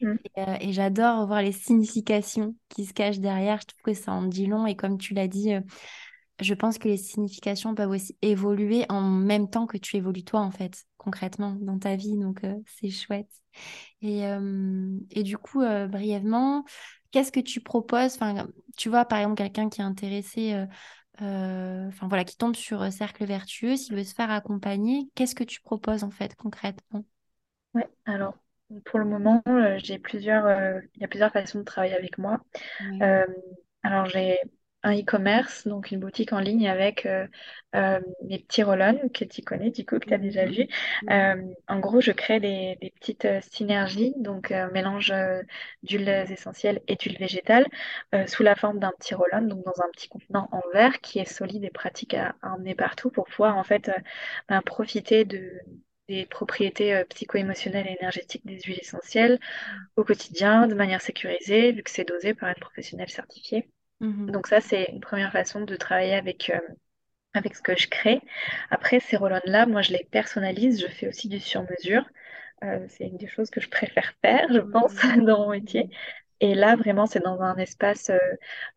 Mm. 0.00 0.14
Euh, 0.38 0.56
et, 0.60 0.72
j'adore 0.72 1.26
voir 1.26 1.42
les 1.42 1.52
significations 1.52 2.54
qui 2.70 2.86
se 2.86 2.94
cachent 2.94 3.18
derrière. 3.18 3.60
Je 3.60 3.66
trouve 3.66 3.82
que 3.82 4.00
ça 4.00 4.12
en 4.12 4.22
dit 4.22 4.46
long. 4.46 4.66
Et 4.66 4.76
comme 4.76 4.96
tu 4.96 5.12
l'as 5.12 5.28
dit, 5.28 5.52
je 6.40 6.54
pense 6.54 6.78
que 6.78 6.88
les 6.88 6.96
significations 6.96 7.74
peuvent 7.74 7.90
aussi 7.90 8.16
évoluer 8.22 8.84
en 8.88 9.02
même 9.02 9.48
temps 9.50 9.66
que 9.66 9.78
tu 9.78 9.96
évolues 9.96 10.24
toi, 10.24 10.40
en 10.40 10.50
fait, 10.50 10.84
concrètement, 10.98 11.56
dans 11.60 11.78
ta 11.78 11.96
vie. 11.96 12.16
Donc, 12.18 12.44
euh, 12.44 12.54
c'est 12.66 12.90
chouette. 12.90 13.30
Et, 14.02 14.22
et, 15.10 15.22
du 15.22 15.38
coup, 15.38 15.60
brièvement, 15.88 16.64
qu'est-ce 17.10 17.32
que 17.32 17.40
tu 17.40 17.60
proposes? 17.60 18.14
Enfin, 18.16 18.48
Tu 18.76 18.88
vois, 18.88 19.04
par 19.04 19.18
exemple, 19.20 19.36
quelqu'un 19.38 19.68
qui 19.68 19.80
est 19.80 19.84
intéressé 19.84 20.66
enfin 21.18 22.08
voilà, 22.08 22.24
qui 22.24 22.36
tombe 22.36 22.56
sur 22.56 22.92
Cercle 22.92 23.24
Vertueux, 23.24 23.76
s'il 23.76 23.94
veut 23.96 24.04
se 24.04 24.14
faire 24.14 24.30
accompagner, 24.30 25.08
qu'est-ce 25.14 25.34
que 25.34 25.44
tu 25.44 25.60
proposes 25.62 26.04
en 26.04 26.10
fait 26.10 26.34
concrètement? 26.36 27.04
Ouais, 27.74 27.88
alors 28.06 28.34
pour 28.86 28.98
le 28.98 29.04
moment, 29.04 29.42
j'ai 29.78 29.98
plusieurs, 29.98 30.80
il 30.94 31.00
y 31.02 31.04
a 31.04 31.08
plusieurs 31.08 31.32
façons 31.32 31.58
de 31.60 31.64
travailler 31.64 31.94
avec 31.96 32.18
moi. 32.18 32.40
alors 33.82 34.06
j'ai 34.06 34.38
un 34.86 34.96
e-commerce, 34.96 35.66
donc 35.66 35.90
une 35.90 35.98
boutique 35.98 36.32
en 36.32 36.38
ligne 36.38 36.68
avec 36.68 37.06
euh, 37.06 37.26
euh, 37.74 38.00
mes 38.22 38.38
petits 38.38 38.62
roll 38.62 39.10
que 39.12 39.24
tu 39.24 39.42
connais, 39.42 39.70
du 39.70 39.84
coup, 39.84 39.98
que 39.98 40.06
tu 40.06 40.14
as 40.14 40.18
déjà 40.18 40.46
vu. 40.46 40.68
Euh, 41.10 41.34
en 41.68 41.80
gros, 41.80 42.00
je 42.00 42.12
crée 42.12 42.38
des, 42.38 42.78
petites 43.00 43.26
synergies, 43.52 44.14
donc 44.18 44.50
mélange 44.72 45.12
d'huiles 45.82 46.08
essentielles 46.30 46.80
et 46.88 46.96
d'huile 46.96 47.18
végétale 47.18 47.66
sous 48.26 48.42
la 48.42 48.54
forme 48.54 48.78
d'un 48.78 48.92
petit 48.98 49.14
roll 49.14 49.48
donc 49.48 49.64
dans 49.64 49.82
un 49.82 49.90
petit 49.92 50.08
contenant 50.08 50.48
en 50.52 50.62
verre 50.72 51.00
qui 51.00 51.18
est 51.18 51.24
solide 51.24 51.64
et 51.64 51.70
pratique 51.70 52.14
à, 52.14 52.34
emmener 52.42 52.74
partout 52.74 53.10
pour 53.10 53.24
pouvoir 53.26 53.56
en 53.56 53.64
fait 53.64 53.90
ben, 54.48 54.62
profiter 54.62 55.24
de, 55.24 55.52
des 56.08 56.26
propriétés 56.26 57.04
psycho-émotionnelles 57.10 57.88
et 57.88 57.96
énergétiques 58.00 58.46
des 58.46 58.60
huiles 58.60 58.80
essentielles 58.80 59.38
au 59.96 60.04
quotidien 60.04 60.66
de 60.68 60.74
manière 60.74 61.00
sécurisée, 61.00 61.72
vu 61.72 61.82
que 61.82 61.90
c'est 61.90 62.08
dosé 62.08 62.34
par 62.34 62.48
une 62.48 62.54
professionnelle 62.54 63.10
certifiée. 63.10 63.68
Mhm. 64.00 64.30
Donc 64.32 64.46
ça, 64.46 64.60
c'est 64.60 64.84
une 64.92 65.00
première 65.00 65.32
façon 65.32 65.60
de 65.62 65.76
travailler 65.76 66.14
avec, 66.14 66.50
euh, 66.50 66.58
avec 67.34 67.56
ce 67.56 67.62
que 67.62 67.76
je 67.78 67.88
crée. 67.88 68.22
Après, 68.70 69.00
ces 69.00 69.16
roll-on-là, 69.18 69.66
moi, 69.66 69.82
je 69.82 69.92
les 69.92 70.04
personnalise. 70.10 70.80
Je 70.82 70.88
fais 70.88 71.08
aussi 71.08 71.28
du 71.28 71.40
sur-mesure. 71.40 72.04
Euh, 72.64 72.86
c'est 72.90 73.06
une 73.06 73.18
des 73.18 73.28
choses 73.28 73.50
que 73.50 73.60
je 73.60 73.70
préfère 73.70 74.14
faire, 74.24 74.48
je 74.52 74.60
pense, 74.60 74.94
dans 75.26 75.46
mon 75.46 75.50
métier. 75.52 75.90
Et 76.40 76.54
là, 76.54 76.76
vraiment, 76.76 77.06
c'est 77.06 77.20
dans 77.20 77.40
un 77.42 77.56
espace 77.58 78.10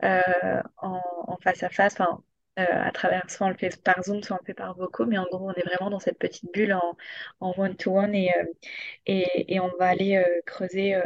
euh, 0.03 0.61
en, 0.78 1.01
en, 1.28 1.38
face 1.38 1.63
à 1.63 1.70
face, 1.70 1.93
enfin, 1.99 2.24
à 2.60 2.91
travers, 2.91 3.30
soit 3.30 3.47
on 3.47 3.49
le 3.49 3.55
fait 3.57 3.82
par 3.84 4.03
Zoom, 4.03 4.24
soit 4.24 4.36
on 4.38 4.39
le 4.41 4.45
fait 4.45 4.53
par 4.53 4.76
vocaux, 4.76 5.05
mais 5.05 5.18
en 5.18 5.26
gros, 5.26 5.49
on 5.49 5.53
est 5.53 5.64
vraiment 5.64 5.89
dans 5.89 5.99
cette 5.99 6.18
petite 6.20 6.51
bulle 6.53 6.74
en, 6.74 7.53
one-to-one 7.57 8.16
et, 8.16 8.32
et, 9.05 9.53
et, 9.55 9.60
on 9.60 9.72
va 9.80 9.88
aller 9.89 10.24
creuser 10.45 10.99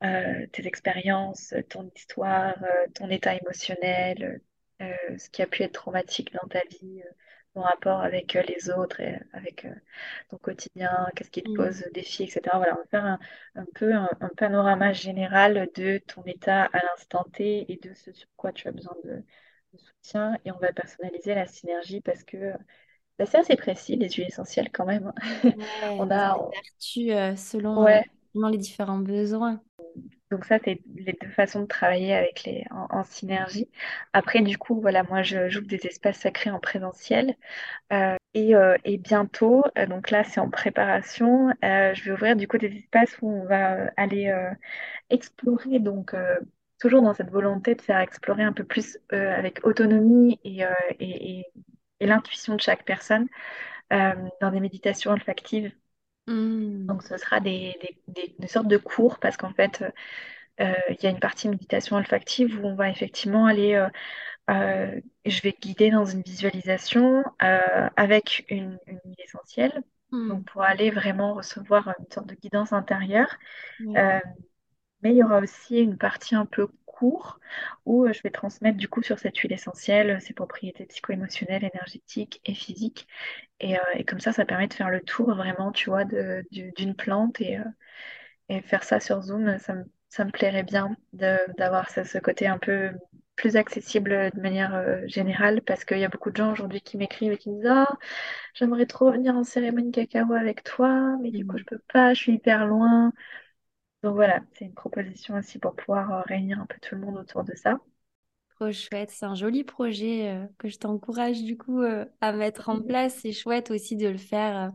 tes 0.00 0.66
expériences, 0.66 1.54
ton 1.68 1.90
histoire, 1.94 2.54
ton 2.94 3.10
état 3.10 3.34
émotionnel, 3.34 4.40
ce 4.80 5.28
qui 5.30 5.42
a 5.42 5.46
pu 5.46 5.62
être 5.62 5.72
traumatique 5.72 6.32
dans 6.32 6.48
ta 6.48 6.60
vie, 6.70 7.02
ton 7.56 7.62
rapport 7.62 8.00
avec 8.00 8.34
les 8.34 8.70
autres 8.70 9.00
et 9.00 9.18
avec 9.32 9.66
ton 10.28 10.36
quotidien, 10.38 11.08
qu'est-ce 11.14 11.30
qui 11.30 11.42
te 11.42 11.50
mmh. 11.50 11.56
pose 11.56 11.84
défi, 11.94 12.24
etc. 12.24 12.40
Voilà, 12.54 12.74
on 12.74 12.80
va 12.80 12.86
faire 12.90 13.04
un, 13.06 13.18
un 13.54 13.64
peu 13.74 13.94
un, 13.94 14.08
un, 14.20 14.28
panorama 14.36 14.92
général 14.92 15.68
de 15.74 15.98
ton 16.06 16.22
état 16.24 16.64
à 16.64 16.78
l'instant 16.84 17.24
T 17.32 17.72
et 17.72 17.76
de 17.78 17.94
ce 17.94 18.12
sur 18.12 18.28
quoi 18.36 18.52
tu 18.52 18.68
as 18.68 18.72
besoin 18.72 18.94
de 19.04 19.24
soutien 19.76 20.36
et 20.44 20.52
on 20.52 20.58
va 20.58 20.72
personnaliser 20.72 21.34
la 21.34 21.46
synergie 21.46 22.00
parce 22.00 22.24
que 22.24 22.52
bah, 23.18 23.24
c'est 23.24 23.38
assez 23.38 23.56
précis, 23.56 23.96
les 23.96 24.10
huiles 24.10 24.26
essentielles 24.28 24.70
quand 24.70 24.84
même. 24.84 25.12
on 25.98 26.10
a 26.10 26.36
des 26.94 27.12
euh, 27.12 27.36
selon, 27.36 27.86
euh, 27.86 28.00
selon, 28.34 28.48
les 28.48 28.58
différents 28.58 28.98
besoins. 28.98 29.62
Donc 30.30 30.44
ça, 30.44 30.58
c'est 30.62 30.80
les 30.96 31.14
deux 31.14 31.30
façons 31.30 31.62
de 31.62 31.66
travailler 31.66 32.12
avec 32.14 32.44
les, 32.44 32.64
en, 32.70 33.04
synergie. 33.04 33.70
Après, 34.12 34.42
du 34.42 34.58
coup, 34.58 34.80
voilà, 34.80 35.02
moi, 35.04 35.22
je 35.22 35.48
joue 35.48 35.62
des 35.62 35.86
espaces 35.86 36.18
sacrés 36.18 36.50
en 36.50 36.58
présentiel. 36.58 37.36
Euh, 37.92 38.16
et, 38.34 38.52
et, 38.84 38.98
bientôt, 38.98 39.64
donc 39.88 40.10
là, 40.10 40.24
c'est 40.24 40.40
en 40.40 40.50
préparation, 40.50 41.54
je 41.62 42.04
vais 42.04 42.10
ouvrir 42.10 42.36
du 42.36 42.48
coup 42.48 42.58
des 42.58 42.76
espaces 42.76 43.16
où 43.22 43.30
on 43.30 43.46
va 43.46 43.90
aller 43.96 44.34
explorer 45.08 45.78
donc 45.78 46.14
toujours 46.78 47.02
dans 47.02 47.14
cette 47.14 47.30
volonté 47.30 47.74
de 47.74 47.80
faire 47.80 47.98
explorer 47.98 48.42
un 48.42 48.52
peu 48.52 48.64
plus 48.64 48.98
euh, 49.12 49.34
avec 49.34 49.64
autonomie 49.64 50.38
euh, 50.46 50.72
et, 51.00 51.40
et, 52.00 52.06
l'intuition 52.06 52.54
de 52.56 52.60
chaque 52.60 52.84
personne 52.84 53.26
euh, 53.92 54.12
dans 54.40 54.50
des 54.50 54.60
méditations 54.60 55.12
olfactives. 55.12 55.72
Mmh. 56.26 56.86
Donc 56.86 57.02
ce 57.02 57.16
sera 57.16 57.40
des, 57.40 57.76
des, 58.08 58.34
des, 58.38 58.48
sortes 58.48 58.68
de 58.68 58.76
cours 58.76 59.18
parce 59.18 59.36
qu'en 59.36 59.52
fait, 59.52 59.82
il 60.58 60.96
y 61.02 61.06
a 61.06 61.10
une 61.10 61.20
partie 61.20 61.48
méditation 61.48 61.96
olfactive 61.96 62.58
où 62.60 62.66
on 62.66 62.74
va 62.74 62.90
effectivement 62.90 63.46
aller, 63.46 63.82
je 64.48 65.42
vais 65.42 65.56
guider 65.58 65.90
dans 65.90 66.04
une 66.04 66.22
visualisation 66.22 67.24
avec 67.38 68.44
une, 68.50 68.78
une 68.86 69.00
huile 69.04 69.20
essentielle. 69.24 69.82
Mmh. 70.10 70.28
Donc 70.28 70.44
pour 70.46 70.62
aller 70.62 70.90
vraiment 70.90 71.34
recevoir 71.34 71.94
une 71.98 72.10
sorte 72.10 72.26
de 72.26 72.34
guidance 72.34 72.72
intérieure. 72.72 73.38
Mais 75.06 75.12
il 75.12 75.18
y 75.18 75.22
aura 75.22 75.38
aussi 75.38 75.78
une 75.78 75.96
partie 75.96 76.34
un 76.34 76.46
peu 76.46 76.66
court 76.84 77.38
où 77.84 78.06
euh, 78.06 78.12
je 78.12 78.22
vais 78.22 78.30
transmettre 78.30 78.76
du 78.76 78.88
coup 78.88 79.04
sur 79.04 79.20
cette 79.20 79.36
huile 79.38 79.52
essentielle 79.52 80.20
ses 80.20 80.34
propriétés 80.34 80.84
psycho-émotionnelles, 80.84 81.62
énergétiques 81.62 82.40
et 82.44 82.54
physiques. 82.54 83.06
Et, 83.60 83.76
euh, 83.76 84.02
comme 84.08 84.18
ça, 84.18 84.32
ça 84.32 84.44
permet 84.44 84.66
de 84.66 84.74
faire 84.74 84.90
le 84.90 85.00
tour 85.00 85.32
vraiment, 85.32 85.70
tu 85.70 85.90
vois, 85.90 86.02
d'une 86.04 86.96
plante 86.96 87.40
et, 87.40 87.58
euh, 87.58 87.64
et, 88.48 88.62
faire 88.62 88.82
ça 88.82 88.98
sur 88.98 89.22
Zoom, 89.22 89.60
ça 89.60 89.74
me, 89.74 89.84
ça 90.08 90.24
me 90.24 90.32
plairait 90.32 90.64
bien 90.64 90.96
d'avoir 91.12 91.88
ce, 91.88 92.02
ce, 92.02 92.18
côté 92.18 92.48
un 92.48 92.58
peu 92.58 92.90
plus 93.36 93.56
accessible 93.56 94.32
de 94.34 94.40
manière 94.40 95.06
générale 95.08 95.62
parce 95.62 95.84
qu'il 95.84 95.98
y 96.00 96.04
a 96.04 96.08
beaucoup 96.08 96.32
de 96.32 96.36
gens 96.36 96.50
aujourd'hui 96.50 96.80
qui 96.80 96.96
m'écrivent 96.96 97.32
et 97.32 97.38
qui 97.38 97.50
me 97.50 97.56
disent 97.58 97.70
Ah, 97.70 97.96
j'aimerais 98.54 98.86
trop 98.86 99.12
venir 99.12 99.36
en 99.36 99.44
cérémonie 99.44 99.92
cacao 99.92 100.32
avec 100.32 100.64
toi, 100.64 101.16
mais 101.22 101.30
du 101.30 101.46
coup, 101.46 101.54
mmh. 101.56 101.58
je 101.60 101.64
peux 101.64 101.80
pas, 101.92 102.12
je 102.14 102.22
suis 102.22 102.32
hyper 102.34 102.66
loin. 102.66 103.12
Donc 104.06 104.14
voilà, 104.14 104.38
c'est 104.52 104.66
une 104.66 104.72
proposition 104.72 105.34
aussi 105.34 105.58
pour 105.58 105.74
pouvoir 105.74 106.12
euh, 106.12 106.22
réunir 106.26 106.60
un 106.60 106.66
peu 106.66 106.76
tout 106.80 106.94
le 106.94 107.00
monde 107.00 107.16
autour 107.16 107.42
de 107.42 107.56
ça. 107.56 107.80
Trop 108.54 108.70
chouette, 108.70 109.10
c'est 109.10 109.26
un 109.26 109.34
joli 109.34 109.64
projet 109.64 110.28
euh, 110.28 110.46
que 110.58 110.68
je 110.68 110.78
t'encourage 110.78 111.42
du 111.42 111.58
coup 111.58 111.82
euh, 111.82 112.04
à 112.20 112.30
mettre 112.30 112.68
en 112.68 112.80
place. 112.80 113.16
C'est 113.16 113.32
chouette 113.32 113.72
aussi 113.72 113.96
de 113.96 114.06
le 114.06 114.16
faire, 114.16 114.70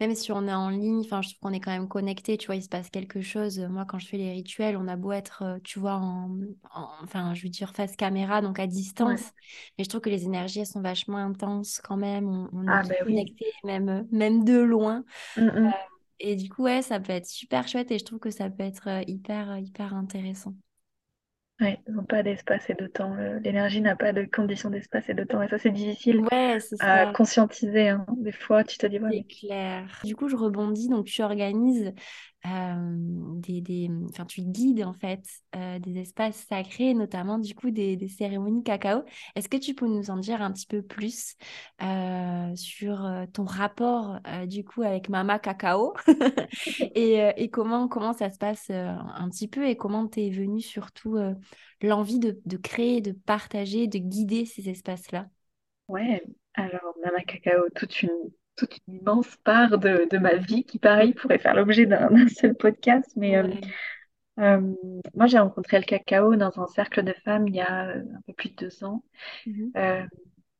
même 0.00 0.16
si 0.16 0.32
on 0.32 0.48
est 0.48 0.52
en 0.52 0.68
ligne, 0.70 0.98
enfin 0.98 1.22
je 1.22 1.28
trouve 1.28 1.38
qu'on 1.42 1.52
est 1.52 1.60
quand 1.60 1.70
même 1.70 1.86
connecté, 1.86 2.36
tu 2.36 2.46
vois, 2.46 2.56
il 2.56 2.62
se 2.64 2.68
passe 2.68 2.90
quelque 2.90 3.20
chose. 3.20 3.60
Moi 3.70 3.84
quand 3.86 4.00
je 4.00 4.08
fais 4.08 4.16
les 4.16 4.32
rituels, 4.32 4.76
on 4.76 4.88
a 4.88 4.96
beau 4.96 5.12
être, 5.12 5.60
tu 5.62 5.78
vois, 5.78 5.94
en, 5.94 6.36
enfin 7.04 7.34
je 7.34 7.44
veux 7.44 7.50
dire 7.50 7.70
face 7.76 7.94
caméra, 7.94 8.42
donc 8.42 8.58
à 8.58 8.66
distance, 8.66 9.30
mais 9.78 9.84
je 9.84 9.88
trouve 9.88 10.00
que 10.00 10.10
les 10.10 10.24
énergies 10.24 10.58
elles 10.58 10.66
sont 10.66 10.82
vachement 10.82 11.18
intenses 11.18 11.80
quand 11.80 11.96
même, 11.96 12.48
on, 12.52 12.64
est 12.64 12.68
ah, 12.68 12.82
bah 12.82 12.96
connecté 13.04 13.46
même, 13.62 14.08
même 14.10 14.42
de 14.42 14.58
loin. 14.58 15.04
Mmh, 15.36 15.42
mmh. 15.42 15.72
Et 16.20 16.36
du 16.36 16.48
coup, 16.48 16.64
ouais, 16.64 16.82
ça 16.82 17.00
peut 17.00 17.12
être 17.12 17.26
super 17.26 17.66
chouette 17.66 17.90
et 17.90 17.98
je 17.98 18.04
trouve 18.04 18.18
que 18.18 18.30
ça 18.30 18.50
peut 18.50 18.62
être 18.62 18.88
euh, 18.88 19.02
hyper, 19.06 19.50
euh, 19.50 19.58
hyper 19.58 19.94
intéressant. 19.94 20.54
Oui, 21.60 21.76
ils 21.86 21.94
n'ont 21.94 22.04
pas 22.04 22.22
d'espace 22.22 22.68
et 22.70 22.74
de 22.74 22.86
temps. 22.86 23.14
L'énergie 23.42 23.80
n'a 23.80 23.94
pas 23.94 24.12
de 24.12 24.24
conditions 24.24 24.70
d'espace 24.70 25.08
et 25.08 25.14
de 25.14 25.22
temps. 25.22 25.42
Et 25.42 25.48
ça, 25.48 25.58
c'est 25.58 25.70
difficile 25.70 26.20
ouais, 26.32 26.58
à 26.80 27.12
conscientiser. 27.12 27.90
Hein. 27.90 28.04
Des 28.16 28.32
fois, 28.32 28.64
tu 28.64 28.78
te 28.78 28.86
dis, 28.86 28.98
ouais. 28.98 29.24
C'est 29.28 29.46
clair. 29.46 30.00
Du 30.02 30.16
coup, 30.16 30.28
je 30.28 30.34
rebondis. 30.34 30.88
Donc, 30.88 31.06
tu 31.06 31.22
organises 31.22 31.92
des, 32.44 33.60
des, 33.60 33.90
enfin, 34.10 34.24
tu 34.24 34.42
guides 34.42 34.82
en 34.84 34.92
fait 34.92 35.24
euh, 35.56 35.78
des 35.78 35.98
espaces 35.98 36.36
sacrés, 36.48 36.94
notamment 36.94 37.38
du 37.38 37.54
coup 37.54 37.70
des, 37.70 37.96
des 37.96 38.08
cérémonies 38.08 38.62
cacao. 38.62 39.04
Est-ce 39.36 39.48
que 39.48 39.56
tu 39.56 39.74
peux 39.74 39.86
nous 39.86 40.10
en 40.10 40.16
dire 40.16 40.42
un 40.42 40.52
petit 40.52 40.66
peu 40.66 40.82
plus 40.82 41.36
euh, 41.82 42.54
sur 42.56 43.08
ton 43.32 43.44
rapport 43.44 44.18
du 44.46 44.64
coup 44.64 44.82
avec 44.82 45.08
Mama 45.08 45.38
Cacao 45.38 45.94
et, 46.94 47.32
et, 47.36 47.50
comment, 47.50 47.88
comment 47.88 48.12
ça 48.12 48.30
se 48.30 48.38
passe 48.38 48.70
un 48.70 49.28
petit 49.30 49.48
peu 49.48 49.66
et 49.68 49.76
comment 49.76 50.06
t'es 50.08 50.30
venue 50.30 50.60
surtout 50.60 51.16
l'envie 51.80 52.18
de, 52.18 52.40
de 52.44 52.56
créer, 52.56 53.00
de 53.00 53.12
partager, 53.12 53.86
de 53.86 53.98
guider 53.98 54.46
ces 54.46 54.68
espaces-là? 54.68 55.28
Ouais, 55.88 56.22
alors 56.54 56.94
Mama 57.04 57.22
Cacao, 57.24 57.68
toute 57.74 58.02
une 58.02 58.10
toute 58.56 58.78
une 58.86 58.94
immense 58.96 59.36
part 59.44 59.78
de, 59.78 60.06
de 60.10 60.18
ma 60.18 60.34
vie 60.34 60.64
qui, 60.64 60.78
pareil, 60.78 61.14
pourrait 61.14 61.38
faire 61.38 61.54
l'objet 61.54 61.86
d'un 61.86 62.28
seul 62.28 62.54
podcast. 62.54 63.10
Mais 63.16 63.36
euh, 63.36 63.48
euh, 64.40 64.60
moi, 65.14 65.26
j'ai 65.26 65.38
rencontré 65.38 65.78
le 65.78 65.84
cacao 65.84 66.36
dans 66.36 66.60
un 66.60 66.66
cercle 66.66 67.02
de 67.02 67.14
femmes 67.24 67.48
il 67.48 67.56
y 67.56 67.60
a 67.60 67.88
euh, 67.88 68.00
un 68.00 68.20
peu 68.26 68.32
plus 68.32 68.50
de 68.50 68.56
deux 68.56 68.84
ans. 68.84 69.02
Mm-hmm. 69.46 70.06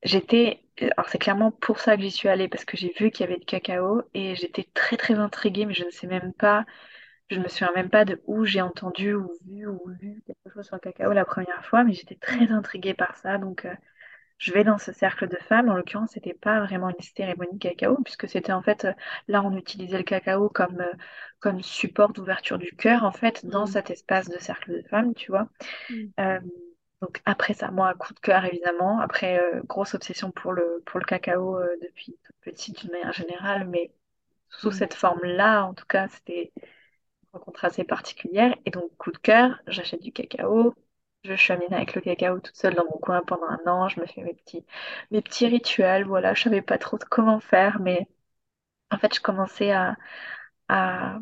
j'étais, 0.02 0.64
alors 0.96 1.08
c'est 1.08 1.18
clairement 1.18 1.52
pour 1.52 1.78
ça 1.78 1.96
que 1.96 2.02
j'y 2.02 2.10
suis 2.10 2.28
allée, 2.28 2.48
parce 2.48 2.64
que 2.64 2.76
j'ai 2.76 2.92
vu 2.98 3.10
qu'il 3.10 3.26
y 3.26 3.28
avait 3.28 3.38
du 3.38 3.46
cacao 3.46 4.02
et 4.14 4.34
j'étais 4.34 4.68
très 4.74 4.96
très 4.96 5.14
intriguée, 5.14 5.66
mais 5.66 5.74
je 5.74 5.84
ne 5.84 5.90
sais 5.90 6.06
même 6.06 6.32
pas, 6.32 6.64
je 7.30 7.38
me 7.38 7.48
souviens 7.48 7.72
même 7.74 7.90
pas 7.90 8.04
de 8.04 8.20
où 8.26 8.44
j'ai 8.44 8.62
entendu 8.62 9.14
ou 9.14 9.30
vu 9.46 9.66
ou 9.66 9.80
lu 10.00 10.22
quelque 10.26 10.54
chose 10.54 10.66
sur 10.66 10.76
le 10.76 10.80
cacao 10.80 11.12
la 11.12 11.24
première 11.24 11.64
fois, 11.64 11.84
mais 11.84 11.92
j'étais 11.92 12.16
très 12.16 12.50
intriguée 12.50 12.94
par 12.94 13.16
ça. 13.16 13.38
Donc, 13.38 13.66
je 14.38 14.52
vais 14.52 14.64
dans 14.64 14.78
ce 14.78 14.92
cercle 14.92 15.28
de 15.28 15.36
femmes. 15.48 15.68
En 15.70 15.74
l'occurrence, 15.74 16.10
c'était 16.12 16.34
pas 16.34 16.60
vraiment 16.60 16.88
une 16.90 17.00
cérémonie 17.16 17.58
cacao, 17.58 17.96
puisque 18.04 18.28
c'était 18.28 18.52
en 18.52 18.62
fait, 18.62 18.86
là, 19.28 19.42
on 19.44 19.56
utilisait 19.56 19.98
le 19.98 20.04
cacao 20.04 20.48
comme, 20.48 20.80
euh, 20.80 20.92
comme 21.40 21.62
support 21.62 22.12
d'ouverture 22.12 22.58
du 22.58 22.72
cœur, 22.76 23.04
en 23.04 23.12
fait, 23.12 23.46
dans 23.46 23.66
Mm. 23.66 23.66
cet 23.66 23.90
espace 23.90 24.28
de 24.28 24.38
cercle 24.38 24.72
de 24.82 24.88
femmes, 24.88 25.14
tu 25.14 25.30
vois. 25.30 25.48
Mm. 25.90 26.12
Euh, 26.20 26.40
donc 27.00 27.20
après 27.24 27.54
ça, 27.54 27.70
moi, 27.70 27.94
coup 27.94 28.14
de 28.14 28.20
cœur, 28.20 28.44
évidemment. 28.44 29.00
Après, 29.00 29.40
euh, 29.40 29.62
grosse 29.64 29.94
obsession 29.94 30.30
pour 30.30 30.52
le, 30.52 30.82
pour 30.86 31.00
le 31.00 31.04
cacao 31.06 31.58
euh, 31.58 31.68
depuis 31.82 32.18
toute 32.24 32.36
petite, 32.42 32.80
d'une 32.82 32.92
manière 32.92 33.12
générale, 33.12 33.68
mais 33.68 33.92
sous 34.50 34.70
Mm. 34.70 34.72
cette 34.72 34.94
forme-là, 34.94 35.64
en 35.66 35.74
tout 35.74 35.86
cas, 35.86 36.08
c'était 36.08 36.52
une 36.56 37.30
rencontre 37.40 37.64
assez 37.66 37.84
particulière. 37.84 38.56
Et 38.66 38.70
donc, 38.70 38.96
coup 38.98 39.12
de 39.12 39.18
cœur, 39.18 39.60
j'achète 39.66 40.02
du 40.02 40.12
cacao. 40.12 40.74
Je 41.24 41.36
chemine 41.36 41.72
avec 41.72 41.94
le 41.94 42.00
cacao 42.00 42.40
toute 42.40 42.56
seule 42.56 42.74
dans 42.74 42.84
mon 42.84 42.98
coin 42.98 43.22
pendant 43.22 43.46
un 43.48 43.60
an. 43.66 43.88
Je 43.88 44.00
me 44.00 44.06
fais 44.06 44.22
mes 44.22 44.34
petits, 44.34 44.64
mes 45.10 45.22
petits 45.22 45.46
rituels. 45.46 46.04
Voilà, 46.04 46.34
je 46.34 46.42
savais 46.42 46.62
pas 46.62 46.78
trop 46.78 46.98
comment 47.10 47.38
faire, 47.40 47.78
mais 47.80 48.08
en 48.90 48.98
fait, 48.98 49.14
je 49.14 49.20
commençais 49.20 49.72
à, 49.72 49.96
à, 50.68 51.20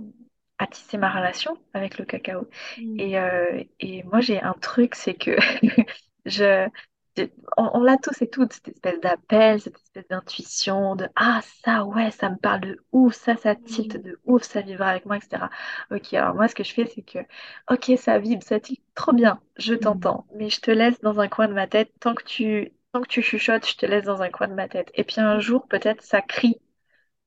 à 0.58 0.66
tisser 0.68 0.98
ma 0.98 1.10
relation 1.10 1.58
avec 1.74 1.98
le 1.98 2.04
cacao. 2.06 2.48
Mm. 2.76 3.00
Et, 3.00 3.18
euh, 3.18 3.64
et 3.80 4.02
moi, 4.04 4.20
j'ai 4.20 4.40
un 4.42 4.54
truc, 4.54 4.94
c'est 4.96 5.14
que 5.14 5.36
je- 6.26 6.68
on, 7.56 7.70
on 7.74 7.82
l'a 7.82 7.96
tous 7.98 8.22
et 8.22 8.30
toutes, 8.30 8.52
cette 8.52 8.68
espèce 8.68 9.00
d'appel, 9.00 9.60
cette 9.60 9.76
espèce 9.76 10.06
d'intuition 10.08 10.96
de 10.96 11.08
Ah, 11.16 11.40
ça, 11.64 11.84
ouais, 11.84 12.10
ça 12.10 12.30
me 12.30 12.36
parle 12.36 12.60
de 12.60 12.78
ouf, 12.92 13.14
ça, 13.14 13.36
ça 13.36 13.54
tilte 13.56 13.96
Mm. 13.96 14.00
de 14.02 14.20
ouf, 14.24 14.42
ça 14.42 14.60
vivra 14.62 14.88
avec 14.90 15.06
moi, 15.06 15.16
etc. 15.18 15.50
Ok, 15.90 16.14
alors 16.14 16.34
moi, 16.34 16.48
ce 16.48 16.54
que 16.54 16.64
je 16.64 16.72
fais, 16.74 16.86
c'est 16.86 17.02
que 17.02 17.18
Ok, 17.70 17.92
ça 17.98 18.18
vibre, 18.18 18.42
ça 18.42 18.60
tilte 18.60 18.82
trop 18.94 19.12
bien, 19.12 19.40
je 19.56 19.74
Mm. 19.74 19.74
t'entends, 19.74 20.26
mais 20.36 20.50
je 20.50 20.60
te 20.60 20.70
laisse 20.70 21.00
dans 21.00 21.20
un 21.20 21.28
coin 21.28 21.48
de 21.48 21.54
ma 21.54 21.66
tête 21.66 21.92
tant 22.00 22.14
que 22.14 22.24
tu. 22.24 22.72
Tant 22.92 23.02
que 23.02 23.08
tu 23.08 23.22
chuchotes, 23.22 23.68
je 23.68 23.76
te 23.76 23.86
laisse 23.86 24.04
dans 24.04 24.20
un 24.22 24.30
coin 24.30 24.48
de 24.48 24.54
ma 24.54 24.68
tête. 24.68 24.90
Et 24.94 25.04
puis 25.04 25.20
un 25.20 25.38
jour, 25.38 25.68
peut-être, 25.68 26.02
ça 26.02 26.22
crie 26.22 26.60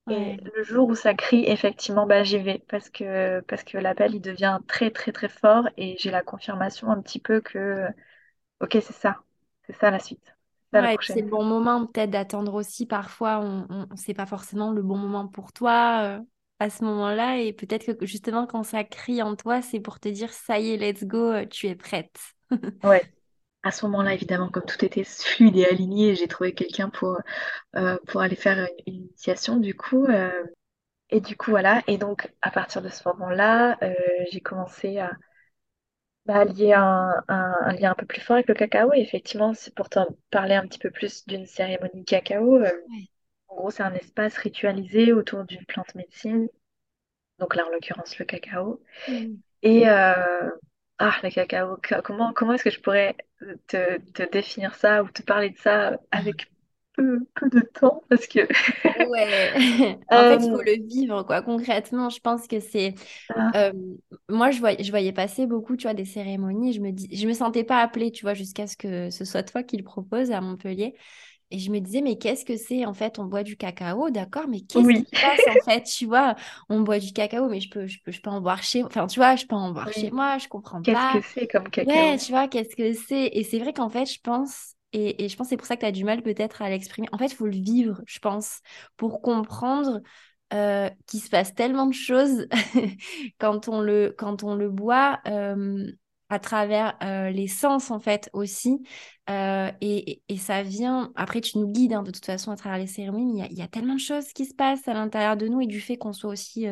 et 0.10 0.36
Ouais. 0.36 0.44
le 0.56 0.64
jour 0.64 0.88
où 0.90 0.96
ça 0.96 1.14
crie, 1.14 1.46
effectivement, 1.48 2.06
bah, 2.06 2.24
j'y 2.24 2.38
vais 2.40 2.64
parce 2.70 2.90
que, 2.90 3.40
parce 3.42 3.64
que 3.64 3.78
l'appel, 3.78 4.16
il 4.16 4.22
devient 4.22 4.60
très, 4.68 4.92
très, 4.92 5.12
très 5.12 5.30
fort 5.30 5.68
et 5.78 5.96
j'ai 5.98 6.12
la 6.12 6.24
confirmation 6.24 6.90
un 6.92 7.02
petit 7.02 7.20
peu 7.20 7.42
que, 7.42 7.88
ok, 8.62 8.72
c'est 8.82 8.94
ça, 8.94 9.24
c'est 9.68 9.76
ça 9.76 9.92
la 9.92 10.00
suite, 10.00 10.36
c'est 10.72 10.82
Ouais, 10.82 10.98
le 11.22 11.30
bon 11.30 11.44
moment 11.44 11.86
peut-être 11.86 12.10
d'attendre 12.10 12.56
aussi. 12.56 12.86
Parfois, 12.86 13.40
on 13.40 13.68
on 13.92 13.96
sait 13.96 14.14
pas 14.14 14.26
forcément 14.26 14.72
le 14.72 14.82
bon 14.82 14.98
moment 14.98 15.28
pour 15.28 15.54
toi 15.54 16.02
euh, 16.04 16.20
à 16.60 16.70
ce 16.70 16.84
moment-là. 16.84 17.38
Et 17.38 17.54
peut-être 17.54 17.94
que 17.94 18.06
justement, 18.06 18.48
quand 18.48 18.64
ça 18.64 18.84
crie 18.84 19.22
en 19.22 19.36
toi, 19.36 19.62
c'est 19.62 19.80
pour 19.80 20.00
te 20.00 20.10
dire, 20.10 20.32
ça 20.34 20.60
y 20.60 20.72
est, 20.72 20.78
let's 20.78 21.04
go, 21.04 21.32
euh, 21.32 21.46
tu 21.46 21.68
es 21.68 21.76
prête. 21.76 22.20
Ouais. 22.84 23.04
À 23.66 23.72
ce 23.72 23.86
moment-là, 23.86 24.14
évidemment, 24.14 24.50
comme 24.50 24.66
tout 24.66 24.84
était 24.84 25.04
fluide 25.06 25.56
et 25.58 25.66
aligné, 25.66 26.16
j'ai 26.16 26.28
trouvé 26.28 26.54
quelqu'un 26.54 26.90
pour, 26.90 27.18
euh, 27.76 27.98
pour 28.08 28.22
aller 28.22 28.36
faire 28.36 28.68
une, 28.88 28.96
initiation, 28.96 29.58
du 29.58 29.74
coup. 29.76 30.06
euh, 30.06 30.44
et 31.10 31.22
du 31.22 31.38
coup, 31.38 31.52
voilà. 31.52 31.82
Et 31.88 31.98
donc, 31.98 32.30
à 32.42 32.50
partir 32.52 32.82
de 32.82 32.90
ce 32.90 33.08
moment-là, 33.10 33.78
j'ai 34.32 34.42
commencé 34.42 34.98
à 34.98 35.12
bah, 36.26 36.46
lier 36.46 36.74
un, 36.74 37.14
un, 37.28 37.56
un 37.62 37.74
lien 37.74 37.92
un 37.92 37.96
peu 37.96 38.06
plus 38.06 38.22
fort 38.22 38.36
avec 38.36 38.48
le 38.48 38.56
cacao. 38.56 38.94
Et 38.94 39.00
effectivement, 39.02 39.54
c'est 39.54 39.74
pour 39.76 39.90
t'en 39.90 40.08
parler 40.32 40.56
un 40.56 40.68
petit 40.68 40.80
peu 40.80 40.92
plus 40.92 41.26
d'une 41.28 41.46
cérémonie 41.46 42.06
cacao. 42.06 42.58
euh, 42.58 42.72
Ouais. 42.90 43.10
En 43.50 43.56
gros, 43.58 43.72
c'est 43.72 43.84
un 43.84 43.94
espace 43.96 44.38
ritualisé 44.38 45.14
autour 45.14 45.46
d'une 45.46 45.66
plante 45.66 45.96
médecine, 45.96 46.50
donc 47.40 47.56
là 47.56 47.66
en 47.68 47.72
l'occurrence 47.72 48.18
le 48.20 48.26
cacao. 48.26 48.82
Mm. 49.08 49.44
Et 49.64 49.90
euh, 49.90 50.52
ah, 51.00 51.16
le 51.24 51.32
cacao, 51.32 51.78
co- 51.78 52.02
comment, 52.04 52.34
comment 52.34 52.54
est-ce 52.54 52.64
que 52.66 52.70
je 52.72 52.82
pourrais 52.82 53.18
te, 53.68 54.00
te 54.14 54.24
définir 54.32 54.76
ça 54.76 55.04
ou 55.04 55.10
te 55.10 55.24
parler 55.24 55.52
de 55.52 55.58
ça 55.60 56.00
avec 56.12 56.52
peu, 56.96 57.20
peu 57.36 57.50
de 57.50 57.60
temps? 57.62 58.04
Parce 58.10 58.28
que 58.28 58.40
Ouais, 58.96 59.54
en 60.12 60.26
fait, 60.26 60.44
il 60.46 60.50
faut 60.50 60.58
euh, 60.58 60.66
le 60.66 60.74
vivre, 60.88 61.24
quoi. 61.24 61.42
Concrètement, 61.42 62.10
je 62.10 62.20
pense 62.20 62.48
que 62.48 62.60
c'est 62.60 62.96
ah, 63.30 63.54
Euh, 63.56 63.74
moi, 64.30 64.52
je 64.52 64.60
voyais, 64.60 64.84
je 64.84 64.92
voyais 64.92 65.14
passer 65.14 65.48
beaucoup, 65.48 65.78
tu 65.78 65.84
vois, 65.84 65.94
des 65.96 66.06
cérémonies. 66.06 66.74
Je 66.74 66.82
me 66.82 66.92
dis, 66.92 67.10
je 67.16 67.28
me 67.28 67.34
sentais 67.34 67.64
pas 67.66 67.82
appelée, 67.82 68.12
tu 68.12 68.24
vois, 68.24 68.34
jusqu'à 68.36 68.68
ce 68.68 68.78
que 68.78 69.10
ce 69.12 69.26
soit 69.26 69.44
toi 69.44 69.64
qui 69.64 69.78
le 69.78 69.84
propose 69.86 70.32
à 70.32 70.42
Montpellier. 70.42 70.96
Et 71.52 71.60
je 71.60 71.72
me 71.72 71.80
disais, 71.82 72.02
mais 72.02 72.18
qu'est-ce 72.18 72.46
que 72.46 72.58
c'est? 72.58 72.86
En 72.86 72.94
fait, 72.94 73.20
on 73.20 73.26
boit 73.26 73.44
du 73.44 73.58
cacao, 73.58 74.10
d'accord, 74.12 74.48
mais 74.50 74.62
qu'est-ce 74.62 74.94
qui 74.94 74.96
oui, 74.96 75.06
se 75.06 75.18
passe 75.20 75.48
en 75.48 75.60
fait? 75.60 75.84
Tu 75.84 76.06
vois, 76.08 76.36
on 76.70 76.82
boit 76.82 77.00
du 77.00 77.14
cacao, 77.14 77.50
mais 77.50 77.62
je 77.62 77.70
peux, 77.72 77.88
je 77.88 78.00
peux, 78.04 78.12
je 78.12 78.22
peux 78.22 78.30
en 78.32 78.42
boire 78.42 78.64
chez, 78.64 78.84
enfin, 78.84 79.08
tu 79.08 79.20
vois, 79.20 79.36
je 79.38 79.46
peux 79.48 79.56
en 79.56 79.72
boire 79.74 79.94
chez 79.94 80.12
moi, 80.12 80.38
je 80.40 80.48
comprends 80.50 80.84
Qu'est-ce 80.84 81.08
que 81.08 81.20
pas. 81.20 81.22
c'est 81.22 81.48
comme 81.48 81.70
Ouais, 81.82 82.18
cacao? 82.18 82.20
tu 82.20 82.32
vois, 82.32 82.48
qu'est-ce 82.48 82.76
que 82.76 82.94
c'est? 82.94 83.28
Et 83.34 83.44
c'est 83.44 83.60
vrai 83.60 83.74
qu'en 83.74 83.90
fait, 83.90 84.06
je 84.06 84.20
pense, 84.22 84.73
et, 84.94 85.28
je 85.28 85.36
pense 85.36 85.48
que 85.48 85.50
c'est 85.50 85.58
pour 85.58 85.66
ça 85.66 85.76
que 85.76 85.82
tu 85.82 85.86
as 85.88 85.92
du 85.92 86.04
mal 86.04 86.22
peut-être 86.22 86.62
à 86.62 86.70
l'exprimer. 86.70 87.08
En 87.12 87.18
fait, 87.18 87.26
il 87.28 87.36
faut 87.36 87.48
le 87.48 87.52
vivre, 87.52 88.02
je 88.06 88.20
pense, 88.20 88.62
pour 88.98 89.22
comprendre 89.22 90.02
euh, 90.54 90.90
qu'il 91.08 91.20
se 91.22 91.30
passe 91.30 91.56
tellement 91.56 91.88
de 91.88 91.94
choses 91.94 92.48
quand 93.40 93.68
on 93.68 93.82
le, 93.82 94.14
quand 94.18 94.44
on 94.44 94.56
le 94.56 94.70
boit 94.70 95.20
euh, 95.28 95.92
à 96.30 96.40
travers 96.40 96.98
euh, 97.04 97.30
les 97.30 97.48
sens, 97.48 97.92
en 97.92 98.00
fait, 98.00 98.30
aussi. 98.34 98.84
Euh, 99.30 99.72
et, 99.82 100.22
ça 100.38 100.64
vient, 100.64 101.12
après, 101.16 101.42
tu 101.42 101.58
nous 101.58 101.68
guides 101.72 101.94
hein, 101.94 102.04
de 102.04 102.12
toute 102.12 102.26
façon 102.26 102.52
à 102.52 102.56
travers 102.56 102.78
les 102.80 102.88
cérémonies, 102.88 103.42
mais 103.42 103.48
il 103.52 103.58
y 103.58 103.62
a, 103.62 103.68
tellement 103.68 103.96
de 103.96 104.00
choses 104.00 104.34
qui 104.34 104.46
se 104.46 104.54
passent 104.54 104.88
à 104.88 104.94
l'intérieur 104.94 105.38
de 105.38 105.48
nous 105.48 105.62
et 105.62 105.68
du 105.68 105.80
fait 105.82 105.98
qu'on 105.98 106.14
soit 106.14 106.32
aussi 106.32 106.68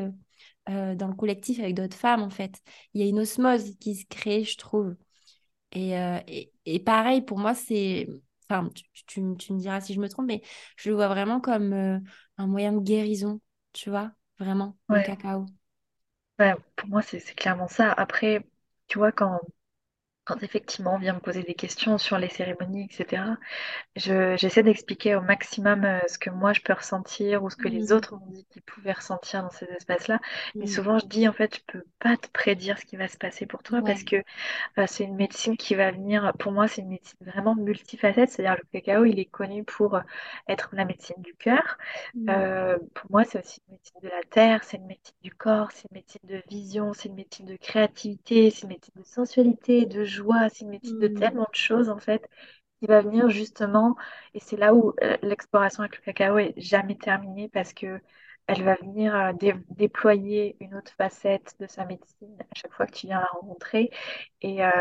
euh, 0.70 0.96
dans 0.96 1.08
le 1.08 1.16
collectif 1.16 1.60
avec 1.60 1.76
d'autres 1.76 1.98
femmes, 1.98 2.22
en 2.22 2.30
fait. 2.30 2.62
Il 2.94 3.02
y 3.02 3.04
a 3.04 3.08
une 3.08 3.20
osmose 3.20 3.76
qui 3.80 3.96
se 3.96 4.06
crée, 4.08 4.44
je 4.44 4.58
trouve. 4.58 4.96
Et, 5.72 5.98
euh, 5.98 6.20
et, 6.28 6.52
et 6.66 6.80
pareil, 6.80 7.22
pour 7.22 7.40
moi, 7.40 7.54
c'est... 7.56 8.08
Enfin, 8.50 8.70
tu, 8.76 8.84
tu, 9.06 9.22
me 9.22 9.36
tu 9.38 9.54
me 9.54 9.60
diras 9.60 9.80
si 9.82 9.94
je 9.94 10.00
me 10.02 10.10
trompe, 10.10 10.28
mais 10.28 10.42
je 10.78 10.90
le 10.90 10.96
vois 10.96 11.08
vraiment 11.08 11.40
comme 11.40 11.72
euh, 11.74 12.00
un 12.38 12.48
moyen 12.48 12.74
de 12.74 12.80
guérison, 12.82 13.40
tu 13.74 13.90
vois, 13.90 14.12
vraiment, 14.40 14.78
le 14.90 15.00
cacao. 15.00 15.50
ouais, 16.40 16.54
pour 16.76 16.90
moi 16.90 17.02
c'est 17.02 17.20
clairement 17.36 17.68
ça. 17.68 17.92
Après, 17.92 18.46
tu 18.88 18.98
vois, 18.98 19.12
quand, 19.12 19.40
quand 20.24 20.44
effectivement 20.44 20.96
on 20.96 21.00
vient 21.00 21.14
me 21.14 21.20
poser 21.20 21.44
des 21.44 21.56
questions 21.56 21.98
sur 21.98 22.18
les 22.20 22.30
cérémonies, 22.30 22.86
etc., 22.92 23.38
Je, 23.96 24.36
j'essaie 24.38 24.64
d'expliquer 24.64 25.16
au 25.16 25.22
maximum 25.22 25.84
euh, 25.86 26.00
ce 26.08 26.18
que 26.20 26.30
moi 26.30 26.54
je 26.54 26.62
peux 26.62 26.74
ressentir 26.74 27.44
ou 27.44 27.50
ce 27.50 27.56
que 27.58 27.68
les 27.68 27.92
Mm, 27.92 27.94
autres 27.94 28.16
m'ont 28.16 28.28
dit 28.32 28.46
qu'ils 28.52 28.62
pouvaient 28.64 28.94
ressentir 28.94 29.44
dans 29.44 29.50
ces 29.50 29.66
espaces-là. 29.66 30.20
Mais 30.60 30.66
mm. 30.66 30.68
souvent 30.68 31.00
je 31.00 31.06
dis 31.08 31.28
en 31.28 31.34
fait, 31.34 31.56
je 31.58 31.62
peux 31.80 31.86
pas 32.00 32.18
te 32.18 32.28
prédire 32.30 32.78
ce 32.80 32.86
qui 32.86 32.98
va 32.98 33.08
se 33.08 33.18
passer 33.18 33.46
pour 33.48 33.64
toi 33.64 33.82
parce 33.84 34.04
que 34.04 34.18
euh, 34.78 34.86
c'est 34.88 35.04
une 35.04 35.16
médecine 35.16 35.58
qui 35.58 35.76
va 35.76 35.92
venir, 35.92 36.34
pour 36.40 36.52
moi 36.52 36.68
c'est 36.68 36.82
une 36.82 36.90
médecine 36.90 37.18
vraiment 37.22 37.56
multifacette, 37.56 38.30
c'est-à-dire 38.32 38.58
le 38.62 38.80
cacao 38.80 39.06
il 39.06 39.20
est 39.20 39.26
connu 39.26 39.64
pour 39.64 39.96
euh, 39.96 40.02
être 40.48 40.70
la 40.74 40.86
médecine 40.86 41.16
du 41.22 41.34
cœur. 41.36 41.78
Mm, 42.14 42.28
Euh, 42.30 42.78
pour 42.94 43.10
moi 43.12 43.24
c'est 43.24 43.40
aussi 43.40 43.62
une 43.68 43.74
médecine 43.76 44.00
de 44.04 44.10
la 44.10 44.22
terre, 44.30 44.64
c'est 44.64 44.78
une 44.78 44.86
médecine 44.88 45.16
du 45.24 45.32
corps, 45.34 45.72
c'est 45.72 45.88
une 45.92 45.96
médecine 45.98 46.22
de 46.26 46.42
vision, 46.50 46.94
c'est 46.94 47.10
une 47.10 47.16
médecine 47.16 47.46
de 47.46 47.56
créativité, 47.56 48.52
c'est 48.52 48.64
une 48.64 48.70
médecine 48.70 48.94
de 48.96 49.04
sensualité, 49.04 49.86
de 49.86 50.04
joie, 50.06 50.21
c'est 50.52 50.62
une 50.66 50.70
médecine 50.72 50.98
de 51.00 51.08
mm, 51.08 51.08
tellement 51.08 51.48
de 51.52 51.56
choses 51.56 51.90
en 51.90 52.00
fait 52.00 52.28
qui 52.80 52.88
va 52.88 53.02
venir 53.02 53.30
justement, 53.30 53.96
et 54.34 54.40
c'est 54.40 54.58
là 54.58 54.74
où 54.74 54.94
euh, 55.04 55.18
l'exploration 55.22 55.84
avec 55.84 55.98
le 55.98 56.04
cacao 56.04 56.38
est 56.40 56.54
jamais 56.58 56.98
terminée 56.98 57.50
parce 57.50 57.74
que 57.74 58.02
elle 58.48 58.64
va 58.64 58.76
venir 58.76 59.16
euh, 59.16 59.34
dé- 59.34 59.54
déployer 59.70 60.58
une 60.60 60.76
autre 60.76 60.92
facette 60.98 61.56
de 61.60 61.68
sa 61.68 61.86
médecine 61.86 62.36
à 62.42 62.56
chaque 62.56 62.74
fois 62.74 62.88
que 62.88 62.94
tu 62.94 63.08
viens 63.08 63.20
la 63.20 63.28
rencontrer. 63.28 63.92
Et 64.42 64.64
euh, 64.66 64.72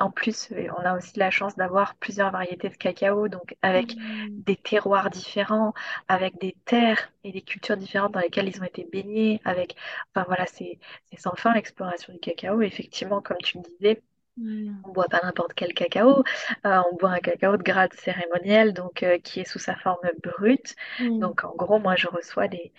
en 0.00 0.10
plus, 0.10 0.52
on 0.78 0.82
a 0.84 0.96
aussi 0.96 1.18
la 1.18 1.30
chance 1.30 1.54
d'avoir 1.56 1.94
plusieurs 1.96 2.30
variétés 2.32 2.68
de 2.68 2.74
cacao, 2.76 3.28
donc 3.28 3.54
avec 3.62 3.96
mm, 3.96 4.42
des 4.46 4.56
terroirs 4.56 5.10
différents, 5.10 5.74
avec 6.08 6.38
des 6.40 6.56
terres 6.64 7.12
et 7.24 7.32
des 7.32 7.42
cultures 7.42 7.76
différentes 7.76 8.12
dans 8.12 8.20
lesquelles 8.20 8.48
ils 8.48 8.60
ont 8.60 8.64
été 8.64 8.84
baignés, 8.90 9.40
avec, 9.44 9.76
enfin 10.14 10.24
voilà, 10.26 10.46
c'est 10.46 10.78
c'est 11.10 11.20
sans 11.20 11.34
fin 11.36 11.54
l'exploration 11.54 12.12
du 12.12 12.18
cacao. 12.20 12.60
Et 12.62 12.66
effectivement, 12.66 13.20
comme 13.22 13.36
tu 13.38 13.58
me 13.58 13.62
disais, 13.64 14.02
mm, 14.36 14.84
on 14.84 14.90
boit 14.92 15.06
pas 15.08 15.20
n'importe 15.22 15.54
quel 15.54 15.74
cacao, 15.74 16.24
euh, 16.66 16.82
on 16.92 16.96
boit 16.96 17.10
un 17.10 17.18
cacao 17.20 17.56
de 17.56 17.62
grade 17.62 17.92
cérémoniel, 17.94 18.72
donc 18.74 19.02
euh, 19.02 19.18
qui 19.18 19.40
est 19.40 19.44
sous 19.44 19.58
sa 19.60 19.76
forme 19.76 20.00
brute. 20.22 20.74
mm, 20.98 21.20
Donc 21.20 21.44
en 21.44 21.54
gros, 21.54 21.78
moi 21.78 21.94
je 21.96 22.08
reçois 22.08 22.48
des, 22.48 22.72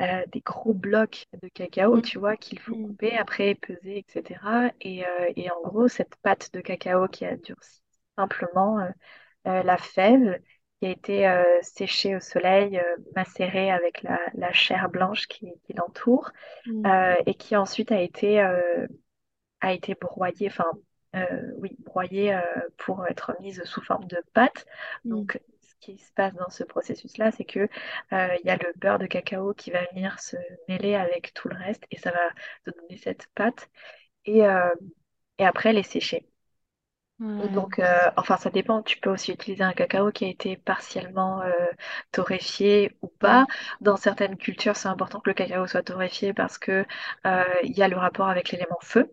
euh, 0.00 0.22
des 0.32 0.40
gros 0.40 0.74
blocs 0.74 1.26
de 1.42 1.48
cacao, 1.48 1.98
mm, 1.98 2.02
tu 2.02 2.18
vois, 2.18 2.36
qu'il 2.36 2.58
faut 2.60 2.76
couper, 2.76 3.16
après 3.16 3.54
peser, 3.56 3.98
etc. 3.98 4.70
Et, 4.80 5.04
et 5.36 5.50
en 5.50 5.60
gros, 5.62 5.88
cette 5.88 6.16
pâte 6.22 6.52
de 6.54 6.60
cacao 6.60 7.08
qui 7.08 7.24
a 7.26 7.36
durci, 7.36 7.82
simplement 8.18 8.78
la 9.44 9.76
fève 9.78 10.40
qui 10.80 10.86
a 10.88 10.90
été 10.90 11.44
séchée 11.62 12.16
au 12.16 12.20
soleil, 12.20 12.80
macérée 13.16 13.70
avec 13.70 14.02
la, 14.02 14.18
la 14.34 14.52
chair 14.52 14.88
blanche 14.90 15.26
qui, 15.28 15.52
qui 15.64 15.74
l'entoure, 15.74 16.32
et 17.26 17.34
qui 17.34 17.56
ensuite 17.56 17.92
a 17.92 18.00
été 18.00 18.40
a 19.60 19.72
été 19.72 19.94
broyée, 19.94 20.48
enfin, 20.48 20.70
euh, 21.16 21.52
oui, 21.58 21.76
broyée 21.80 22.34
euh, 22.34 22.40
pour 22.78 23.06
être 23.06 23.36
mise 23.40 23.62
sous 23.64 23.82
forme 23.82 24.06
de 24.06 24.18
pâte. 24.34 24.66
mm, 25.04 25.28
Donc, 25.28 25.40
ce 25.62 25.74
qui 25.80 25.98
se 25.98 26.12
passe 26.12 26.34
dans 26.34 26.50
ce 26.50 26.64
processus-là, 26.64 27.30
c'est 27.32 27.44
que 27.44 27.60
euh, 28.12 28.28
il 28.42 28.46
y 28.46 28.50
a 28.50 28.56
le 28.56 28.72
beurre 28.76 28.98
de 28.98 29.06
cacao 29.06 29.54
qui 29.54 29.70
va 29.70 29.84
venir 29.92 30.20
se 30.20 30.36
mêler 30.68 30.94
avec 30.94 31.32
tout 31.34 31.48
le 31.48 31.56
reste 31.56 31.84
et 31.90 31.98
ça 31.98 32.10
va 32.12 32.72
donner 32.72 32.96
cette 32.98 33.28
pâte 33.34 33.68
et, 34.26 34.46
euh, 34.46 34.70
et 35.38 35.46
après 35.46 35.72
les 35.74 35.82
sécher. 35.84 36.28
Donc, 37.38 37.78
euh, 37.78 38.10
enfin, 38.18 38.36
ça 38.36 38.50
dépend. 38.50 38.82
Tu 38.82 38.98
peux 39.00 39.08
aussi 39.10 39.32
utiliser 39.32 39.62
un 39.64 39.72
cacao 39.72 40.10
qui 40.12 40.26
a 40.26 40.28
été 40.28 40.56
partiellement 40.58 41.40
euh, 41.42 41.52
torréfié 42.12 42.96
ou 43.02 43.08
pas. 43.08 43.46
Ouais, 43.80 43.80
Dans 43.80 43.96
certaines 43.96 44.36
cultures, 44.36 44.76
c'est 44.76 44.88
important 44.88 45.20
que 45.20 45.30
le 45.30 45.34
cacao 45.34 45.66
soit 45.66 45.82
torréfié 45.82 46.34
parce 46.34 46.58
que 46.58 46.84
euh, 47.26 47.44
il 47.62 47.72
y 47.76 47.82
a 47.82 47.88
le 47.88 47.96
rapport 47.96 48.28
avec 48.28 48.50
l'élément 48.50 48.78
feu 48.82 49.10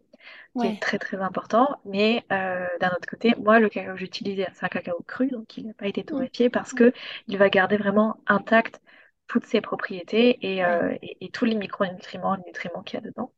qui 0.57 0.67
est 0.67 0.79
très 0.79 0.99
très 0.99 1.17
important. 1.21 1.79
Mais 1.85 2.25
euh, 2.31 2.65
d'un 2.81 2.89
autre 2.89 3.07
côté, 3.09 3.33
moi, 3.37 3.59
le 3.59 3.69
cacao 3.69 3.93
que 3.93 3.99
j'utilisais, 3.99 4.47
c'est 4.53 4.65
un 4.65 4.69
cacao 4.69 5.01
cru, 5.07 5.29
donc 5.29 5.57
il 5.57 5.67
n'a 5.67 5.73
pas 5.73 5.87
été 5.87 6.03
Mm. 6.11 6.27
torréfié 6.27 6.49
parce 6.49 6.73
que 6.73 6.93
il 7.27 7.37
va 7.37 7.49
garder 7.49 7.77
vraiment 7.77 8.17
intact 8.27 8.81
toutes 9.27 9.45
ses 9.45 9.61
propriétés 9.61 10.37
et, 10.55 10.63
euh, 10.65 10.95
et, 11.01 11.25
et 11.25 11.29
tous 11.31 11.45
les 11.45 11.55
micronutriments, 11.55 12.35
les 12.35 12.43
nutriments 12.45 12.83
qu'il 12.83 12.99
y 12.99 13.03
a 13.03 13.05
dedans. 13.05 13.33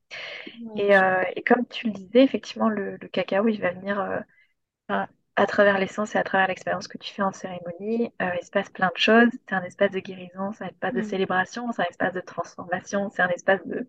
ouais, 0.61 0.83
Et, 0.83 0.95
je- 0.95 1.03
euh, 1.03 1.23
et 1.35 1.43
comme 1.43 1.65
tu 1.67 1.87
le 1.87 1.93
disais, 1.93 2.23
effectivement, 2.23 2.69
le, 2.69 2.97
le 2.97 3.07
cacao, 3.09 3.47
il 3.49 3.61
va 3.61 3.71
venir 3.73 3.99
à 5.35 5.45
travers 5.47 5.79
l'essence 5.79 6.15
et 6.15 6.17
à 6.17 6.23
travers 6.23 6.47
l'expérience 6.47 6.87
que 6.87 6.97
tu 6.97 7.13
fais 7.13 7.21
en 7.21 7.31
cérémonie, 7.31 8.11
il 8.19 8.45
se 8.45 8.51
passe 8.51 8.69
plein 8.69 8.89
de 8.93 8.97
choses. 8.99 9.29
C'est 9.47 9.55
un 9.55 9.63
espace 9.63 9.91
de 9.91 9.99
guérison, 9.99 10.51
c'est 10.53 10.65
un 10.65 10.67
espace 10.67 10.93
de 10.93 11.01
Mm. 11.01 11.01
célébration, 11.01 11.71
c'est 11.71 11.81
un 11.83 11.85
espace 11.89 12.13
de 12.13 12.19
transformation, 12.21 13.09
c'est 13.09 13.21
un 13.21 13.29
espace 13.29 13.65
de, 13.65 13.87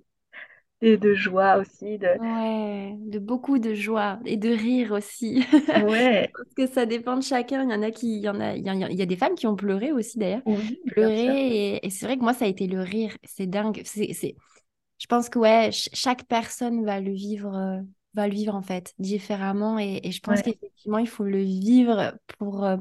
et 0.83 0.97
de 0.99 1.15
joie 1.15 1.57
aussi. 1.59 1.99
De... 1.99 2.09
Ouais, 2.13 2.95
de 2.99 3.19
beaucoup 3.21 3.59
de 3.61 3.73
joie 3.75 4.19
et 4.25 4.37
de 4.37 4.49
rire 4.51 4.93
aussi. 4.93 5.45
Ouais, 5.75 6.33
Parce 6.37 6.55
que 6.57 6.67
ça 6.67 6.85
dépend 6.85 7.17
de 7.17 7.23
chacun. 7.23 7.63
Il 7.63 7.71
y 7.71 7.75
en 7.75 7.83
a 7.83 7.91
qui, 7.93 8.17
il 8.19 8.23
y 8.23 8.29
en 8.29 8.41
a, 8.41 8.55
il 8.57 8.65
y 8.65 8.69
a, 8.69 8.75
il 8.75 8.99
y 8.99 9.03
a 9.03 9.07
des 9.07 9.17
femmes 9.17 9.37
qui 9.37 9.47
ont 9.47 9.55
pleuré 9.57 9.93
aussi 9.93 10.19
d'ailleurs. 10.19 10.43
oui. 10.45 10.81
Pleuré 10.89 11.77
et, 11.77 11.87
et 11.87 11.91
c'est 11.91 12.07
vrai 12.07 12.17
que 12.19 12.23
moi 12.23 12.35
ça 12.35 12.47
a 12.47 12.49
été 12.49 12.67
le 12.67 12.81
rire. 12.81 13.17
C'est 13.25 13.47
dingue. 13.47 13.83
C'est, 13.85 14.13
c'est, 14.13 14.35
je 14.99 15.07
pense 15.07 15.29
que 15.31 15.39
ouais, 15.39 15.65
ch- 15.73 15.91
chaque 15.95 16.25
personne 16.27 16.85
va 16.85 17.01
le 17.01 17.13
vivre, 17.13 17.55
euh, 17.57 17.81
va 18.15 18.29
le 18.29 18.35
vivre 18.35 18.55
en 18.55 18.63
fait 18.63 18.95
différemment 18.99 19.79
et, 19.79 20.01
et 20.05 20.13
je 20.13 20.21
pense 20.23 20.43
Ouais. 20.43 20.43
qu'effectivement 20.43 20.99
il 20.99 21.09
faut 21.09 21.25
le 21.25 21.41
vivre 21.43 22.15
pour, 22.39 22.65
euh, 22.65 22.77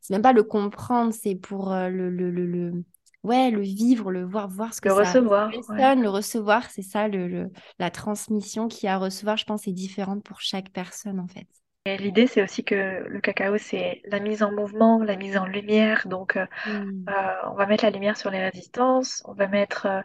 c'est 0.00 0.14
même 0.14 0.22
pas 0.22 0.32
le 0.32 0.42
comprendre, 0.44 1.12
c'est 1.14 1.34
pour 1.36 1.72
euh, 1.72 1.88
le, 1.90 2.10
le, 2.10 2.30
le, 2.30 2.46
le- 2.46 2.84
ouais, 3.24 3.50
le 3.50 3.62
vivre, 3.62 4.10
le 4.12 4.24
voir, 4.24 4.48
voir 4.48 4.74
ce 4.74 4.80
que 4.80 4.88
Le 4.88 4.92
ça 4.92 5.16
recevoir, 5.16 5.64
ouais. 5.68 5.88
personne, 5.88 6.02
le 6.02 6.10
recevoir, 6.10 6.70
c'est 6.70 6.82
ça, 6.82 7.08
le, 7.08 7.28
le- 7.28 7.50
la 7.78 7.90
transmission 7.90 8.68
qu'il 8.68 8.86
y 8.86 8.88
a 8.88 8.94
à 8.94 8.98
recevoir, 8.98 9.36
je 9.36 9.44
pense, 9.44 9.66
est 9.68 9.72
différente 9.72 10.24
pour 10.24 10.40
chaque 10.40 10.70
personne 10.70 11.20
en 11.20 11.28
fait. 11.28 11.48
Et 11.86 11.98
l'idée, 11.98 12.26
c'est 12.26 12.42
aussi 12.42 12.64
que 12.64 12.74
le 13.06 13.20
cacao, 13.20 13.58
c'est 13.58 14.00
la 14.06 14.18
mise 14.20 14.42
en 14.42 14.50
mouvement, 14.52 15.02
la 15.04 15.16
mise 15.16 15.36
en 15.36 15.44
lumière. 15.46 16.06
Donc, 16.08 16.36
euh, 16.36 16.46
Mm. 16.64 17.08
euh, 17.10 17.12
on 17.50 17.54
va 17.54 17.66
mettre 17.66 17.84
la 17.84 17.90
lumière 17.90 18.16
sur 18.16 18.30
les 18.30 18.40
résistances, 18.42 19.22
on 19.26 19.34
va 19.34 19.48
mettre, 19.48 19.86
euh, 19.86 20.00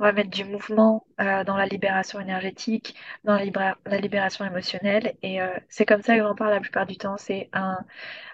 on 0.00 0.04
va 0.04 0.12
mettre 0.12 0.30
du 0.30 0.44
mouvement 0.44 1.06
dans 1.18 1.56
la 1.56 1.66
libération 1.66 2.20
énergétique, 2.20 2.96
dans 3.24 3.36
la, 3.36 3.76
la 3.86 3.98
libération 3.98 4.44
émotionnelle. 4.44 5.16
Et 5.22 5.38
c'est 5.68 5.86
comme 5.86 6.02
ça 6.02 6.16
que 6.16 6.22
j'en 6.22 6.34
parle 6.36 6.52
la 6.52 6.60
plupart 6.60 6.86
du 6.86 6.96
temps. 6.98 7.16
C'est 7.18 7.48
un, 7.52 7.78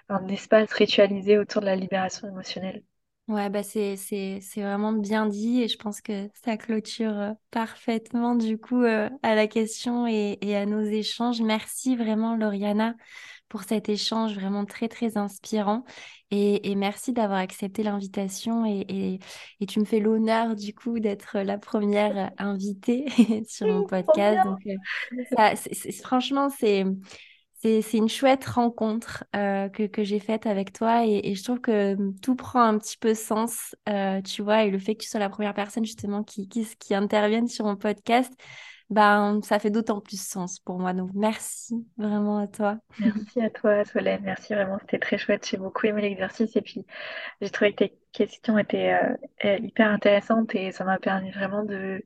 un 0.09 0.27
espace 0.29 0.73
ritualisé 0.73 1.37
autour 1.39 1.61
de 1.61 1.67
la 1.67 1.75
libération 1.77 2.27
émotionnelle. 2.29 2.83
Ouais, 3.31 3.49
bah 3.49 3.63
c'est, 3.63 3.95
c'est, 3.95 4.39
c'est 4.41 4.61
vraiment 4.61 4.91
bien 4.91 5.25
dit 5.25 5.61
et 5.61 5.69
je 5.69 5.77
pense 5.77 6.01
que 6.01 6.27
ça 6.43 6.57
clôture 6.57 7.17
euh, 7.17 7.31
parfaitement 7.49 8.35
du 8.35 8.57
coup 8.57 8.83
euh, 8.83 9.09
à 9.23 9.35
la 9.35 9.47
question 9.47 10.05
et, 10.05 10.37
et 10.41 10.57
à 10.57 10.65
nos 10.65 10.81
échanges. 10.81 11.41
Merci 11.41 11.95
vraiment 11.95 12.35
Lauriana 12.35 12.93
pour 13.47 13.63
cet 13.63 13.87
échange 13.87 14.33
vraiment 14.35 14.65
très 14.65 14.89
très 14.89 15.15
inspirant 15.17 15.85
et, 16.29 16.71
et 16.71 16.75
merci 16.75 17.13
d'avoir 17.13 17.39
accepté 17.39 17.83
l'invitation 17.83 18.65
et, 18.65 19.19
et, 19.61 19.65
tu 19.65 19.79
me 19.79 19.85
fais 19.85 19.99
l'honneur 20.01 20.57
du 20.57 20.73
coup 20.73 20.99
d'être 20.99 21.39
la 21.39 21.57
première 21.57 22.31
invitée 22.37 23.05
sur 23.47 23.67
mon 23.67 23.83
podcast. 23.87 24.39
Donc 24.43 24.59
euh, 24.67 24.75
ça, 25.37 25.55
c'est, 25.55 25.73
c'est- 25.73 26.03
franchement, 26.03 26.49
c'est... 26.49 26.83
C'est, 27.63 27.93
une 27.93 28.09
chouette 28.09 28.43
rencontre 28.45 29.23
euh, 29.35 29.69
que, 29.69 29.83
que 29.83 30.03
j'ai 30.03 30.19
faite 30.19 30.47
avec 30.47 30.73
toi 30.73 31.05
et, 31.05 31.35
je 31.35 31.43
trouve 31.43 31.61
que 31.61 31.93
hum, 31.93 32.19
tout 32.19 32.35
prend 32.35 32.63
un 32.63 32.79
petit 32.79 32.97
peu 32.97 33.13
sens, 33.13 33.75
euh, 33.87 34.19
tu 34.23 34.41
vois, 34.41 34.63
et 34.63 34.71
le 34.71 34.79
fait 34.79 34.95
que 34.95 35.03
tu 35.03 35.09
sois 35.09 35.19
la 35.19 35.29
première 35.29 35.53
personne 35.53 35.85
justement 35.85 36.23
qui, 36.23 36.49
qui, 36.49 36.95
intervienne 36.95 37.47
sur 37.47 37.65
mon 37.65 37.75
podcast, 37.75 38.33
ben, 38.89 39.41
ça 39.43 39.59
fait 39.59 39.69
d'autant 39.69 40.01
plus 40.01 40.19
sens 40.19 40.59
pour 40.59 40.79
moi. 40.79 40.93
Donc 40.93 41.11
merci 41.13 41.85
vraiment 41.97 42.39
à 42.39 42.47
toi. 42.47 42.79
Merci 42.99 43.41
à 43.41 43.51
toi, 43.51 43.85
Solène. 43.85 44.23
Merci 44.23 44.55
vraiment, 44.55 44.79
c'était 44.79 44.99
très 44.99 45.19
chouette. 45.19 45.47
J'ai 45.47 45.57
beaucoup 45.57 45.85
aimé 45.85 46.01
l'exercice 46.01 46.55
et 46.55 46.61
puis 46.61 46.83
j'ai 47.41 47.49
trouvé 47.51 47.73
que 47.73 47.85
tes 47.85 47.97
questions 48.11 48.57
étaient 48.57 48.99
euh, 49.43 49.57
hyper 49.59 49.87
intéressantes 49.87 50.55
et 50.55 50.71
ça 50.71 50.83
m'a 50.83 50.97
permis 50.97 51.29
vraiment 51.29 51.63
de, 51.63 52.03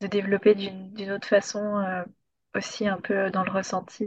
de 0.00 0.06
développer 0.06 0.54
d'une 0.54 1.10
autre 1.10 1.28
façon 1.28 1.84
aussi 2.54 2.88
un 2.88 2.96
peu 2.96 3.30
dans 3.30 3.44
le 3.44 3.50
ressenti 3.50 4.06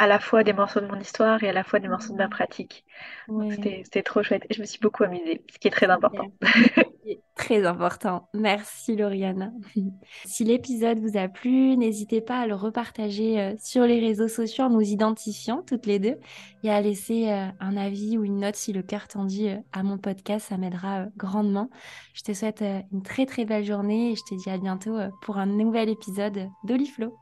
à 0.00 0.06
la 0.06 0.18
fois 0.18 0.44
des 0.44 0.54
morceaux 0.54 0.80
de 0.80 0.86
mon 0.86 0.98
histoire 0.98 1.44
et 1.44 1.50
à 1.50 1.52
la 1.52 1.62
fois 1.62 1.78
des 1.78 1.88
morceaux 1.88 2.14
de 2.14 2.18
ma 2.18 2.28
pratique. 2.28 2.86
Ouais, 3.28 3.54
c'était 3.84 4.02
trop 4.02 4.22
chouette 4.22 4.46
et 4.48 4.54
je 4.54 4.60
me 4.62 4.64
suis 4.64 4.78
beaucoup 4.80 5.04
amusée, 5.04 5.44
ce 5.52 5.58
qui 5.58 5.68
est 5.68 5.70
très 5.70 5.90
important. 5.90 6.32
Très 7.34 7.66
important. 7.66 8.28
Merci 8.34 8.96
Lauriana. 8.96 9.50
Si 10.24 10.44
l'épisode 10.44 11.00
vous 11.00 11.18
a 11.18 11.28
plu, 11.28 11.76
n'hésitez 11.76 12.20
pas 12.20 12.40
à 12.40 12.46
le 12.46 12.54
repartager 12.54 13.40
euh, 13.40 13.54
sur 13.58 13.84
les 13.84 13.98
réseaux 13.98 14.28
sociaux 14.28 14.64
en 14.64 14.70
nous 14.70 14.82
identifiant 14.82 15.62
toutes 15.62 15.86
les 15.86 15.98
deux 15.98 16.16
et 16.62 16.70
à 16.70 16.80
laisser 16.80 17.30
euh, 17.30 17.46
un 17.58 17.76
avis 17.76 18.16
ou 18.16 18.24
une 18.24 18.40
note 18.40 18.56
si 18.56 18.72
le 18.72 18.82
cœur 18.82 19.08
t'en 19.08 19.24
dit 19.24 19.48
euh, 19.48 19.56
à 19.72 19.82
mon 19.82 19.98
podcast. 19.98 20.48
Ça 20.48 20.56
m'aidera 20.56 21.06
grandement. 21.16 21.68
Je 22.14 22.22
te 22.22 22.32
souhaite 22.32 22.62
une 22.92 23.02
très 23.02 23.26
très 23.26 23.44
belle 23.44 23.64
journée 23.64 24.12
et 24.12 24.16
je 24.16 24.22
te 24.28 24.34
dis 24.34 24.50
à 24.50 24.58
bientôt 24.58 24.96
pour 25.22 25.38
un 25.38 25.46
nouvel 25.46 25.88
épisode 25.88 26.48
d'Oliflo. 26.64 27.18